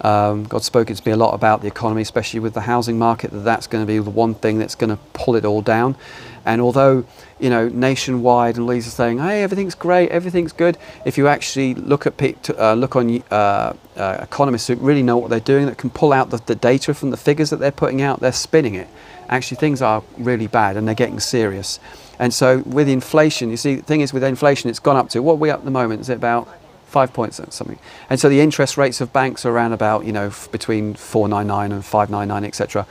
Um, 0.00 0.44
God's 0.44 0.66
spoken 0.66 0.94
to 0.94 1.02
me 1.06 1.12
a 1.12 1.16
lot 1.16 1.34
about 1.34 1.60
the 1.60 1.66
economy, 1.66 2.02
especially 2.02 2.40
with 2.40 2.54
the 2.54 2.62
housing 2.62 2.98
market, 2.98 3.30
that 3.30 3.40
that's 3.40 3.66
going 3.66 3.84
to 3.84 3.86
be 3.86 3.98
the 3.98 4.10
one 4.10 4.34
thing 4.34 4.58
that's 4.58 4.74
going 4.74 4.90
to 4.90 4.98
pull 5.12 5.34
it 5.36 5.44
all 5.44 5.62
down. 5.62 5.96
And 6.44 6.60
although, 6.62 7.04
you 7.38 7.50
know, 7.50 7.68
nationwide 7.68 8.56
and 8.56 8.66
Lisa's 8.66 8.94
saying, 8.94 9.18
hey, 9.18 9.42
everything's 9.42 9.74
great, 9.74 10.10
everything's 10.10 10.52
good, 10.52 10.78
if 11.04 11.18
you 11.18 11.28
actually 11.28 11.74
look 11.74 12.06
at 12.06 12.50
uh, 12.58 12.74
look 12.74 12.96
on 12.96 13.22
uh, 13.30 13.74
uh, 13.96 14.18
economists 14.22 14.68
who 14.68 14.76
really 14.76 15.02
know 15.02 15.18
what 15.18 15.28
they're 15.30 15.40
doing, 15.40 15.66
that 15.66 15.76
can 15.76 15.90
pull 15.90 16.12
out 16.12 16.30
the, 16.30 16.38
the 16.46 16.54
data 16.54 16.94
from 16.94 17.10
the 17.10 17.16
figures 17.16 17.50
that 17.50 17.58
they're 17.58 17.70
putting 17.70 18.00
out, 18.00 18.20
they're 18.20 18.32
spinning 18.32 18.74
it. 18.74 18.88
Actually, 19.28 19.58
things 19.58 19.82
are 19.82 20.02
really 20.16 20.46
bad 20.46 20.76
and 20.76 20.88
they're 20.88 20.94
getting 20.94 21.20
serious. 21.20 21.80
And 22.18 22.32
so 22.32 22.58
with 22.60 22.88
inflation, 22.88 23.50
you 23.50 23.58
see, 23.58 23.74
the 23.76 23.82
thing 23.82 24.00
is 24.00 24.12
with 24.12 24.24
inflation, 24.24 24.70
it's 24.70 24.78
gone 24.78 24.96
up 24.96 25.10
to, 25.10 25.22
what 25.22 25.34
are 25.34 25.36
we 25.36 25.50
at 25.50 25.64
the 25.64 25.70
moment? 25.70 26.00
Is 26.00 26.08
it 26.08 26.14
about 26.14 26.48
five 26.88 27.12
points 27.12 27.38
or 27.38 27.50
something. 27.50 27.78
And 28.10 28.18
so 28.18 28.28
the 28.28 28.40
interest 28.40 28.76
rates 28.76 29.00
of 29.00 29.12
banks 29.12 29.44
are 29.46 29.50
around 29.50 29.72
about, 29.72 30.04
you 30.04 30.12
know, 30.12 30.26
f- 30.26 30.48
between 30.50 30.94
499 30.94 31.72
and 31.72 31.84
599, 31.84 32.44
etc. 32.44 32.86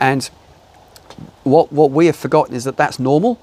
And 0.00 0.28
what, 1.44 1.72
what 1.72 1.90
we 1.90 2.06
have 2.06 2.16
forgotten 2.16 2.54
is 2.54 2.64
that 2.64 2.76
that's 2.76 2.98
normal. 2.98 3.40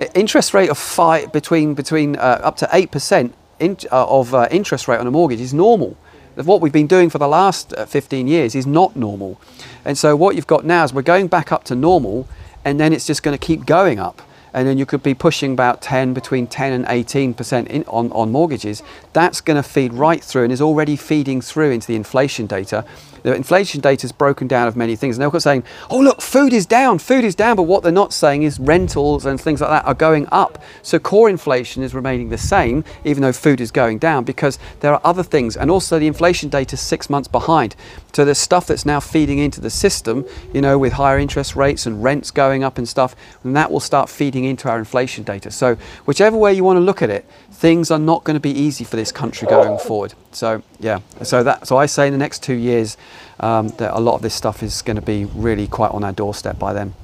I- 0.00 0.08
Interest 0.14 0.54
rate 0.54 0.70
of 0.70 0.78
five, 0.78 1.32
between, 1.32 1.74
between 1.74 2.16
uh, 2.16 2.40
up 2.42 2.56
to 2.58 2.66
8% 2.66 3.32
in, 3.58 3.76
uh, 3.90 4.06
of 4.06 4.34
uh, 4.34 4.48
interest 4.50 4.86
rate 4.88 4.98
on 5.00 5.06
a 5.06 5.10
mortgage 5.10 5.40
is 5.40 5.54
normal. 5.54 5.96
What 6.36 6.60
we've 6.60 6.72
been 6.72 6.86
doing 6.86 7.08
for 7.08 7.16
the 7.16 7.28
last 7.28 7.72
uh, 7.72 7.86
15 7.86 8.28
years 8.28 8.54
is 8.54 8.66
not 8.66 8.94
normal. 8.94 9.40
And 9.86 9.96
so 9.96 10.14
what 10.14 10.36
you've 10.36 10.46
got 10.46 10.66
now 10.66 10.84
is 10.84 10.92
we're 10.92 11.00
going 11.00 11.28
back 11.28 11.50
up 11.50 11.64
to 11.64 11.74
normal 11.74 12.28
and 12.64 12.78
then 12.78 12.92
it's 12.92 13.06
just 13.06 13.22
going 13.22 13.36
to 13.36 13.42
keep 13.42 13.64
going 13.64 13.98
up 13.98 14.20
and 14.56 14.66
then 14.66 14.78
you 14.78 14.86
could 14.86 15.02
be 15.02 15.12
pushing 15.12 15.52
about 15.52 15.82
10 15.82 16.14
between 16.14 16.46
10 16.46 16.72
and 16.72 16.86
18 16.88 17.34
percent 17.34 17.68
in, 17.68 17.84
on, 17.84 18.10
on 18.12 18.32
mortgages. 18.32 18.82
That's 19.12 19.42
going 19.42 19.58
to 19.58 19.62
feed 19.62 19.92
right 19.92 20.24
through 20.24 20.44
and 20.44 20.52
is 20.52 20.62
already 20.62 20.96
feeding 20.96 21.42
through 21.42 21.72
into 21.72 21.86
the 21.86 21.94
inflation 21.94 22.46
data. 22.46 22.82
The 23.22 23.34
inflation 23.34 23.82
data 23.82 24.06
is 24.06 24.12
broken 24.12 24.48
down 24.48 24.66
of 24.66 24.74
many 24.74 24.96
things. 24.96 25.18
And 25.18 25.30
they're 25.30 25.40
saying 25.40 25.64
oh 25.90 26.00
look 26.00 26.22
food 26.22 26.54
is 26.54 26.64
down 26.64 26.98
food 26.98 27.22
is 27.22 27.34
down 27.34 27.56
but 27.56 27.64
what 27.64 27.82
they're 27.82 27.92
not 27.92 28.14
saying 28.14 28.44
is 28.44 28.58
rentals 28.58 29.26
and 29.26 29.38
things 29.38 29.60
like 29.60 29.68
that 29.68 29.84
are 29.84 29.94
going 29.94 30.26
up. 30.32 30.62
So 30.82 30.98
core 30.98 31.28
inflation 31.28 31.82
is 31.82 31.92
remaining 31.92 32.30
the 32.30 32.38
same 32.38 32.82
even 33.04 33.20
though 33.20 33.32
food 33.34 33.60
is 33.60 33.70
going 33.70 33.98
down 33.98 34.24
because 34.24 34.58
there 34.80 34.94
are 34.94 35.02
other 35.04 35.22
things. 35.22 35.58
And 35.58 35.70
also 35.70 35.98
the 35.98 36.06
inflation 36.06 36.48
data 36.48 36.76
is 36.76 36.80
six 36.80 37.10
months 37.10 37.28
behind 37.28 37.76
so 38.16 38.24
there's 38.24 38.38
stuff 38.38 38.66
that's 38.66 38.86
now 38.86 38.98
feeding 38.98 39.38
into 39.38 39.60
the 39.60 39.68
system 39.68 40.24
you 40.54 40.62
know 40.62 40.78
with 40.78 40.94
higher 40.94 41.18
interest 41.18 41.54
rates 41.54 41.84
and 41.84 42.02
rents 42.02 42.30
going 42.30 42.64
up 42.64 42.78
and 42.78 42.88
stuff 42.88 43.14
and 43.44 43.54
that 43.54 43.70
will 43.70 43.78
start 43.78 44.08
feeding 44.08 44.44
into 44.44 44.70
our 44.70 44.78
inflation 44.78 45.22
data. 45.22 45.50
So 45.50 45.74
whichever 46.06 46.34
way 46.34 46.54
you 46.54 46.64
want 46.64 46.78
to 46.78 46.80
look 46.80 47.02
at 47.02 47.10
it 47.10 47.26
things 47.50 47.90
are 47.90 47.98
not 47.98 48.24
going 48.24 48.32
to 48.32 48.40
be 48.40 48.52
easy 48.52 48.84
for 48.84 48.96
this 48.96 49.12
country 49.12 49.46
going 49.46 49.78
forward. 49.78 50.14
So 50.32 50.62
yeah 50.80 51.00
so 51.22 51.42
that 51.42 51.66
so 51.68 51.76
i 51.76 51.84
say 51.84 52.06
in 52.06 52.12
the 52.14 52.18
next 52.18 52.42
two 52.42 52.54
years 52.54 52.96
um, 53.38 53.68
that 53.76 53.94
a 53.94 54.00
lot 54.00 54.14
of 54.14 54.22
this 54.22 54.34
stuff 54.34 54.62
is 54.62 54.80
going 54.80 54.96
to 54.96 55.02
be 55.02 55.26
really 55.26 55.66
quite 55.66 55.90
on 55.90 56.02
our 56.02 56.12
doorstep 56.12 56.58
by 56.58 56.72
then. 56.72 56.94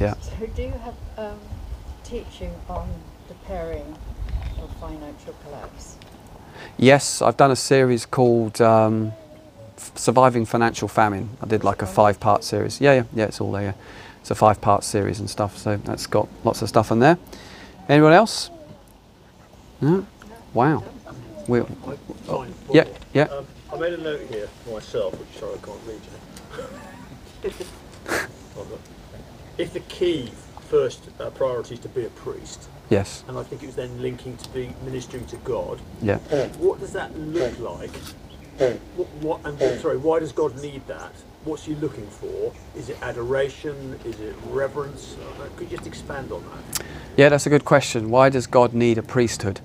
Yeah. 0.00 0.14
So 0.14 0.46
do 0.56 0.62
you 0.62 0.72
have 0.72 0.94
um, 1.16 1.38
teaching 2.02 2.52
on 2.68 2.88
the 3.28 3.34
pairing 3.46 3.96
of 4.60 4.74
financial 4.80 5.36
collapse? 5.44 5.98
Yes, 6.76 7.22
I've 7.22 7.36
done 7.36 7.52
a 7.52 7.56
series 7.56 8.06
called 8.06 8.60
um, 8.60 9.12
Surviving 9.96 10.44
Financial 10.46 10.88
Famine. 10.88 11.30
I 11.42 11.46
did 11.46 11.64
like 11.64 11.82
a 11.82 11.86
five 11.86 12.20
part 12.20 12.44
series. 12.44 12.80
Yeah, 12.80 12.92
yeah, 12.94 13.02
yeah, 13.14 13.24
it's 13.24 13.40
all 13.40 13.52
there. 13.52 13.62
Yeah. 13.62 13.72
It's 14.20 14.30
a 14.30 14.34
five 14.34 14.60
part 14.60 14.84
series 14.84 15.20
and 15.20 15.30
stuff, 15.30 15.56
so 15.56 15.76
that's 15.76 16.06
got 16.06 16.28
lots 16.44 16.62
of 16.62 16.68
stuff 16.68 16.90
on 16.92 16.98
there. 16.98 17.18
Anyone 17.88 18.12
else? 18.12 18.50
No? 19.80 20.06
Wow. 20.52 20.82
We, 21.46 21.60
Fine. 22.24 22.52
yeah, 22.72 22.84
yeah. 23.14 23.24
Um, 23.24 23.46
I 23.72 23.76
made 23.78 23.92
a 23.92 23.98
note 23.98 24.20
here 24.30 24.48
for 24.64 24.70
myself, 24.74 25.16
which 25.18 25.28
sorry 25.38 25.54
I 25.54 25.58
can't 25.64 25.80
read 25.86 26.00
it. 27.54 27.66
If 29.58 29.72
the 29.72 29.80
key 29.80 30.30
first 30.68 31.08
uh, 31.18 31.30
priority 31.30 31.74
is 31.74 31.80
to 31.80 31.88
be 31.88 32.04
a 32.04 32.10
priest, 32.10 32.68
Yes. 32.90 33.24
and 33.26 33.38
I 33.38 33.42
think 33.42 33.62
it 33.62 33.66
was 33.66 33.74
then 33.76 34.02
linking 34.02 34.36
to 34.36 34.48
be 34.50 34.74
ministering 34.84 35.24
to 35.26 35.36
God, 35.38 35.80
Yeah. 36.02 36.18
what 36.58 36.78
does 36.80 36.92
that 36.92 37.16
look 37.18 37.58
like? 37.58 37.90
What, 38.58 39.08
what 39.20 39.40
and 39.44 39.80
sorry, 39.80 39.98
why 39.98 40.20
does 40.20 40.32
God 40.32 40.60
need 40.62 40.86
that? 40.86 41.12
What's 41.44 41.64
he 41.64 41.74
looking 41.76 42.06
for? 42.06 42.52
Is 42.74 42.88
it 42.88 42.96
adoration? 43.02 43.98
Is 44.04 44.18
it 44.18 44.34
reverence? 44.46 45.16
Uh, 45.40 45.48
Could 45.56 45.70
you 45.70 45.76
just 45.76 45.86
expand 45.86 46.32
on 46.32 46.42
that? 46.42 46.84
Yeah, 47.16 47.28
that's 47.28 47.46
a 47.46 47.50
good 47.50 47.64
question. 47.64 48.10
Why 48.10 48.30
does 48.30 48.46
God 48.46 48.72
need 48.74 48.98
a 48.98 49.02
priesthood? 49.02 49.60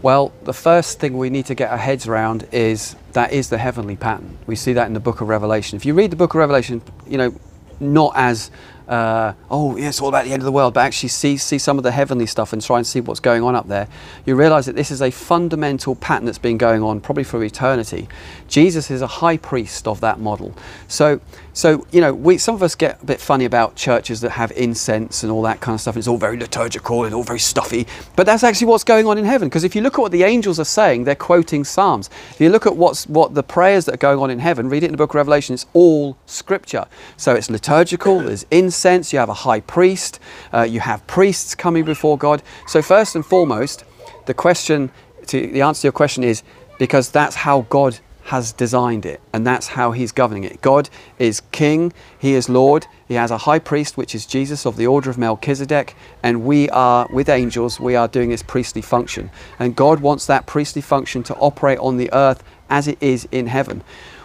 Well, 0.00 0.32
the 0.44 0.52
first 0.52 1.00
thing 1.00 1.18
we 1.18 1.28
need 1.28 1.46
to 1.46 1.54
get 1.54 1.70
our 1.70 1.78
heads 1.78 2.06
around 2.06 2.46
is 2.52 2.96
that 3.12 3.32
is 3.32 3.48
the 3.48 3.58
heavenly 3.58 3.96
pattern. 3.96 4.38
We 4.46 4.56
see 4.56 4.72
that 4.74 4.86
in 4.86 4.94
the 4.94 5.00
book 5.00 5.20
of 5.20 5.28
Revelation. 5.28 5.76
If 5.76 5.84
you 5.84 5.94
read 5.94 6.10
the 6.10 6.16
book 6.16 6.34
of 6.34 6.38
Revelation, 6.38 6.82
you 7.06 7.18
know, 7.18 7.34
not 7.80 8.12
as 8.14 8.50
uh, 8.88 9.32
oh 9.50 9.76
yeah, 9.76 9.88
it's 9.88 10.00
all 10.00 10.08
about 10.08 10.24
the 10.24 10.32
end 10.32 10.40
of 10.42 10.44
the 10.44 10.52
world, 10.52 10.74
but 10.74 10.80
actually 10.80 11.08
see 11.08 11.36
see 11.36 11.58
some 11.58 11.76
of 11.76 11.82
the 11.82 11.90
heavenly 11.90 12.26
stuff 12.26 12.52
and 12.52 12.62
try 12.62 12.76
and 12.76 12.86
see 12.86 13.00
what's 13.00 13.20
going 13.20 13.42
on 13.42 13.56
up 13.56 13.66
there. 13.66 13.88
You 14.24 14.36
realise 14.36 14.66
that 14.66 14.76
this 14.76 14.92
is 14.92 15.02
a 15.02 15.10
fundamental 15.10 15.96
pattern 15.96 16.26
that's 16.26 16.38
been 16.38 16.56
going 16.56 16.82
on 16.82 17.00
probably 17.00 17.24
for 17.24 17.42
eternity. 17.42 18.08
Jesus 18.46 18.90
is 18.90 19.02
a 19.02 19.06
high 19.06 19.38
priest 19.38 19.88
of 19.88 20.00
that 20.02 20.20
model. 20.20 20.54
So 20.86 21.20
so 21.52 21.84
you 21.90 22.00
know, 22.00 22.14
we 22.14 22.38
some 22.38 22.54
of 22.54 22.62
us 22.62 22.76
get 22.76 23.02
a 23.02 23.04
bit 23.04 23.20
funny 23.20 23.44
about 23.44 23.74
churches 23.74 24.20
that 24.20 24.30
have 24.30 24.52
incense 24.52 25.24
and 25.24 25.32
all 25.32 25.42
that 25.42 25.60
kind 25.60 25.74
of 25.74 25.80
stuff. 25.80 25.96
It's 25.96 26.06
all 26.06 26.18
very 26.18 26.36
liturgical 26.36 27.04
and 27.04 27.14
all 27.14 27.24
very 27.24 27.40
stuffy, 27.40 27.88
but 28.14 28.24
that's 28.24 28.44
actually 28.44 28.68
what's 28.68 28.84
going 28.84 29.08
on 29.08 29.18
in 29.18 29.24
heaven. 29.24 29.48
Because 29.48 29.64
if 29.64 29.74
you 29.74 29.82
look 29.82 29.94
at 29.94 30.00
what 30.00 30.12
the 30.12 30.22
angels 30.22 30.60
are 30.60 30.64
saying, 30.64 31.04
they're 31.04 31.16
quoting 31.16 31.64
Psalms. 31.64 32.08
If 32.30 32.40
you 32.40 32.50
look 32.50 32.66
at 32.66 32.76
what's 32.76 33.08
what 33.08 33.34
the 33.34 33.42
prayers 33.42 33.86
that 33.86 33.94
are 33.94 33.98
going 33.98 34.20
on 34.20 34.30
in 34.30 34.38
heaven, 34.38 34.68
read 34.68 34.84
it 34.84 34.86
in 34.86 34.92
the 34.92 34.98
book 34.98 35.10
of 35.10 35.16
Revelation. 35.16 35.54
It's 35.54 35.66
all 35.72 36.16
scripture. 36.26 36.86
So 37.16 37.34
it's 37.34 37.50
liturgical. 37.50 38.20
There's 38.20 38.46
incense. 38.52 38.75
Sense, 38.76 39.12
you 39.12 39.18
have 39.18 39.28
a 39.28 39.34
high 39.34 39.60
priest. 39.60 40.20
Uh, 40.52 40.62
you 40.62 40.80
have 40.80 41.06
priests 41.06 41.54
coming 41.54 41.84
before 41.84 42.16
God. 42.18 42.42
So 42.66 42.82
first 42.82 43.14
and 43.14 43.24
foremost, 43.24 43.84
the 44.26 44.34
question 44.34 44.90
to 45.26 45.46
the 45.46 45.62
answer 45.62 45.82
to 45.82 45.86
your 45.86 45.92
question 45.92 46.22
is 46.22 46.42
because 46.78 47.10
that's 47.10 47.36
how 47.36 47.62
God 47.62 47.98
has 48.26 48.52
designed 48.52 49.06
it 49.06 49.20
and 49.32 49.46
that's 49.46 49.68
how 49.68 49.92
he's 49.92 50.10
governing 50.10 50.42
it. 50.44 50.60
God 50.60 50.90
is 51.18 51.40
king, 51.52 51.92
he 52.18 52.34
is 52.34 52.48
Lord, 52.48 52.86
he 53.06 53.14
has 53.14 53.30
a 53.30 53.38
high 53.38 53.60
priest 53.60 53.96
which 53.96 54.16
is 54.16 54.26
Jesus 54.26 54.66
of 54.66 54.76
the 54.76 54.86
order 54.86 55.10
of 55.10 55.16
Melchizedek 55.16 55.94
and 56.24 56.44
we 56.44 56.68
are 56.70 57.08
with 57.12 57.28
angels 57.28 57.78
we 57.78 57.94
are 57.94 58.08
doing 58.08 58.30
this 58.30 58.42
priestly 58.42 58.82
function. 58.82 59.30
And 59.60 59.76
God 59.76 60.00
wants 60.00 60.26
that 60.26 60.46
priestly 60.46 60.82
function 60.82 61.22
to 61.24 61.34
operate 61.36 61.78
on 61.78 61.98
the 61.98 62.12
earth 62.12 62.42
as 62.68 62.88
it 62.88 62.98
is 63.00 63.28
in 63.30 63.46
heaven. 63.46 63.84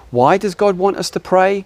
Why 0.09 0.37
does 0.37 0.55
God 0.55 0.79
want 0.79 0.97
us 0.97 1.11
to 1.11 1.19
pray? 1.19 1.65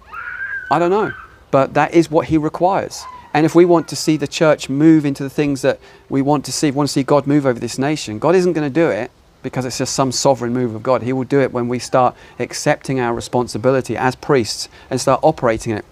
I 0.69 0.77
don't 0.77 0.91
know, 0.91 1.13
but 1.51 1.73
that 1.73 1.93
is 1.93 2.11
what 2.11 2.27
he 2.27 2.37
requires. 2.37 3.03
And 3.33 3.45
if 3.45 3.53
we 3.53 3.65
want 3.65 3.87
to 3.89 3.95
see 3.95 4.15
the 4.15 4.27
church 4.27 4.69
move 4.69 5.05
into 5.05 5.21
the 5.21 5.29
things 5.29 5.61
that 5.61 5.79
we 6.07 6.21
want 6.21 6.45
to 6.45 6.51
see, 6.51 6.71
want 6.71 6.87
to 6.87 6.93
see 6.93 7.03
God 7.03 7.27
move 7.27 7.45
over 7.45 7.59
this 7.59 7.77
nation, 7.77 8.17
God 8.17 8.33
isn't 8.33 8.53
going 8.53 8.71
to 8.71 8.73
do 8.73 8.89
it 8.89 9.11
because 9.43 9.65
it's 9.65 9.77
just 9.77 9.93
some 9.93 10.11
sovereign 10.11 10.53
move 10.53 10.73
of 10.73 10.81
God. 10.81 11.03
He 11.03 11.13
will 11.13 11.25
do 11.25 11.41
it 11.41 11.51
when 11.51 11.67
we 11.67 11.77
start 11.77 12.15
accepting 12.39 12.99
our 12.99 13.13
responsibility 13.13 13.95
as 13.97 14.15
priests 14.15 14.69
and 14.89 14.99
start 14.99 15.19
operating 15.21 15.73
it. 15.73 15.85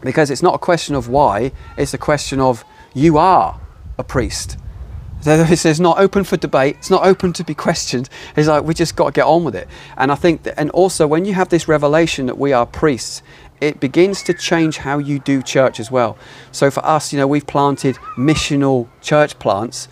Because 0.00 0.30
it's 0.30 0.42
not 0.42 0.54
a 0.54 0.58
question 0.58 0.94
of 0.94 1.08
why, 1.08 1.52
it's 1.76 1.94
a 1.94 1.98
question 1.98 2.40
of 2.40 2.64
you 2.92 3.16
are 3.16 3.60
a 3.96 4.04
priest. 4.04 4.58
Is 5.24 5.80
not 5.80 5.98
open 5.98 6.24
for 6.24 6.36
debate. 6.36 6.76
It's 6.78 6.90
not 6.90 7.06
open 7.06 7.32
to 7.34 7.44
be 7.44 7.54
questioned. 7.54 8.08
It's 8.36 8.48
like 8.48 8.64
we 8.64 8.74
just 8.74 8.96
got 8.96 9.06
to 9.06 9.12
get 9.12 9.26
on 9.26 9.44
with 9.44 9.54
it. 9.54 9.68
And 9.96 10.10
I 10.10 10.14
think, 10.14 10.42
that, 10.42 10.58
and 10.58 10.70
also 10.70 11.06
when 11.06 11.24
you 11.24 11.34
have 11.34 11.50
this 11.50 11.68
revelation 11.68 12.26
that 12.26 12.38
we 12.38 12.52
are 12.52 12.66
priests, 12.66 13.22
it 13.60 13.80
begins 13.80 14.22
to 14.24 14.34
change 14.34 14.78
how 14.78 14.98
you 14.98 15.18
do 15.18 15.42
church 15.42 15.80
as 15.80 15.90
well. 15.90 16.16
So 16.52 16.70
for 16.70 16.84
us, 16.84 17.12
you 17.12 17.18
know, 17.18 17.26
we've 17.26 17.46
planted 17.46 17.96
missional 18.16 18.88
church 19.00 19.38
plants, 19.38 19.88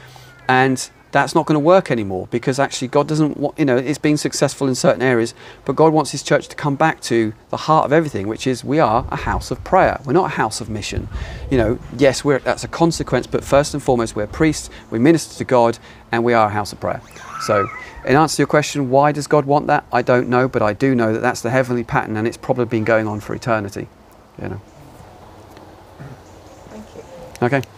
and 0.48 0.90
that's 1.10 1.34
not 1.34 1.46
going 1.46 1.54
to 1.54 1.60
work 1.60 1.90
anymore 1.90 2.28
because 2.30 2.58
actually 2.58 2.88
God 2.88 3.08
doesn't 3.08 3.36
want, 3.38 3.58
you 3.58 3.64
know, 3.64 3.76
it's 3.76 3.98
been 3.98 4.16
successful 4.16 4.68
in 4.68 4.74
certain 4.74 5.02
areas, 5.02 5.34
but 5.64 5.74
God 5.74 5.92
wants 5.92 6.10
His 6.10 6.22
church 6.22 6.48
to 6.48 6.56
come 6.56 6.76
back 6.76 7.00
to 7.02 7.32
the 7.50 7.56
heart 7.56 7.84
of 7.86 7.92
everything, 7.92 8.28
which 8.28 8.46
is 8.46 8.62
we 8.62 8.78
are 8.78 9.06
a 9.10 9.16
house 9.16 9.50
of 9.50 9.62
prayer. 9.64 10.00
We're 10.04 10.12
not 10.12 10.26
a 10.26 10.34
house 10.34 10.60
of 10.60 10.68
mission. 10.68 11.08
You 11.50 11.58
know, 11.58 11.78
yes, 11.96 12.24
we're, 12.24 12.40
that's 12.40 12.64
a 12.64 12.68
consequence, 12.68 13.26
but 13.26 13.42
first 13.42 13.74
and 13.74 13.82
foremost, 13.82 14.16
we're 14.16 14.26
priests, 14.26 14.70
we 14.90 14.98
minister 14.98 15.36
to 15.38 15.44
God, 15.44 15.78
and 16.12 16.24
we 16.24 16.34
are 16.34 16.46
a 16.46 16.50
house 16.50 16.72
of 16.72 16.80
prayer. 16.80 17.00
So, 17.42 17.68
in 18.04 18.16
answer 18.16 18.36
to 18.36 18.42
your 18.42 18.46
question, 18.46 18.90
why 18.90 19.12
does 19.12 19.26
God 19.26 19.44
want 19.44 19.66
that? 19.66 19.84
I 19.92 20.02
don't 20.02 20.28
know, 20.28 20.48
but 20.48 20.62
I 20.62 20.72
do 20.72 20.94
know 20.94 21.12
that 21.12 21.20
that's 21.20 21.40
the 21.40 21.50
heavenly 21.50 21.84
pattern, 21.84 22.16
and 22.16 22.26
it's 22.26 22.36
probably 22.36 22.64
been 22.66 22.84
going 22.84 23.06
on 23.06 23.20
for 23.20 23.34
eternity. 23.34 23.88
You 24.40 24.48
know. 24.48 24.60
Thank 26.70 26.86
you. 26.96 27.46
Okay. 27.46 27.77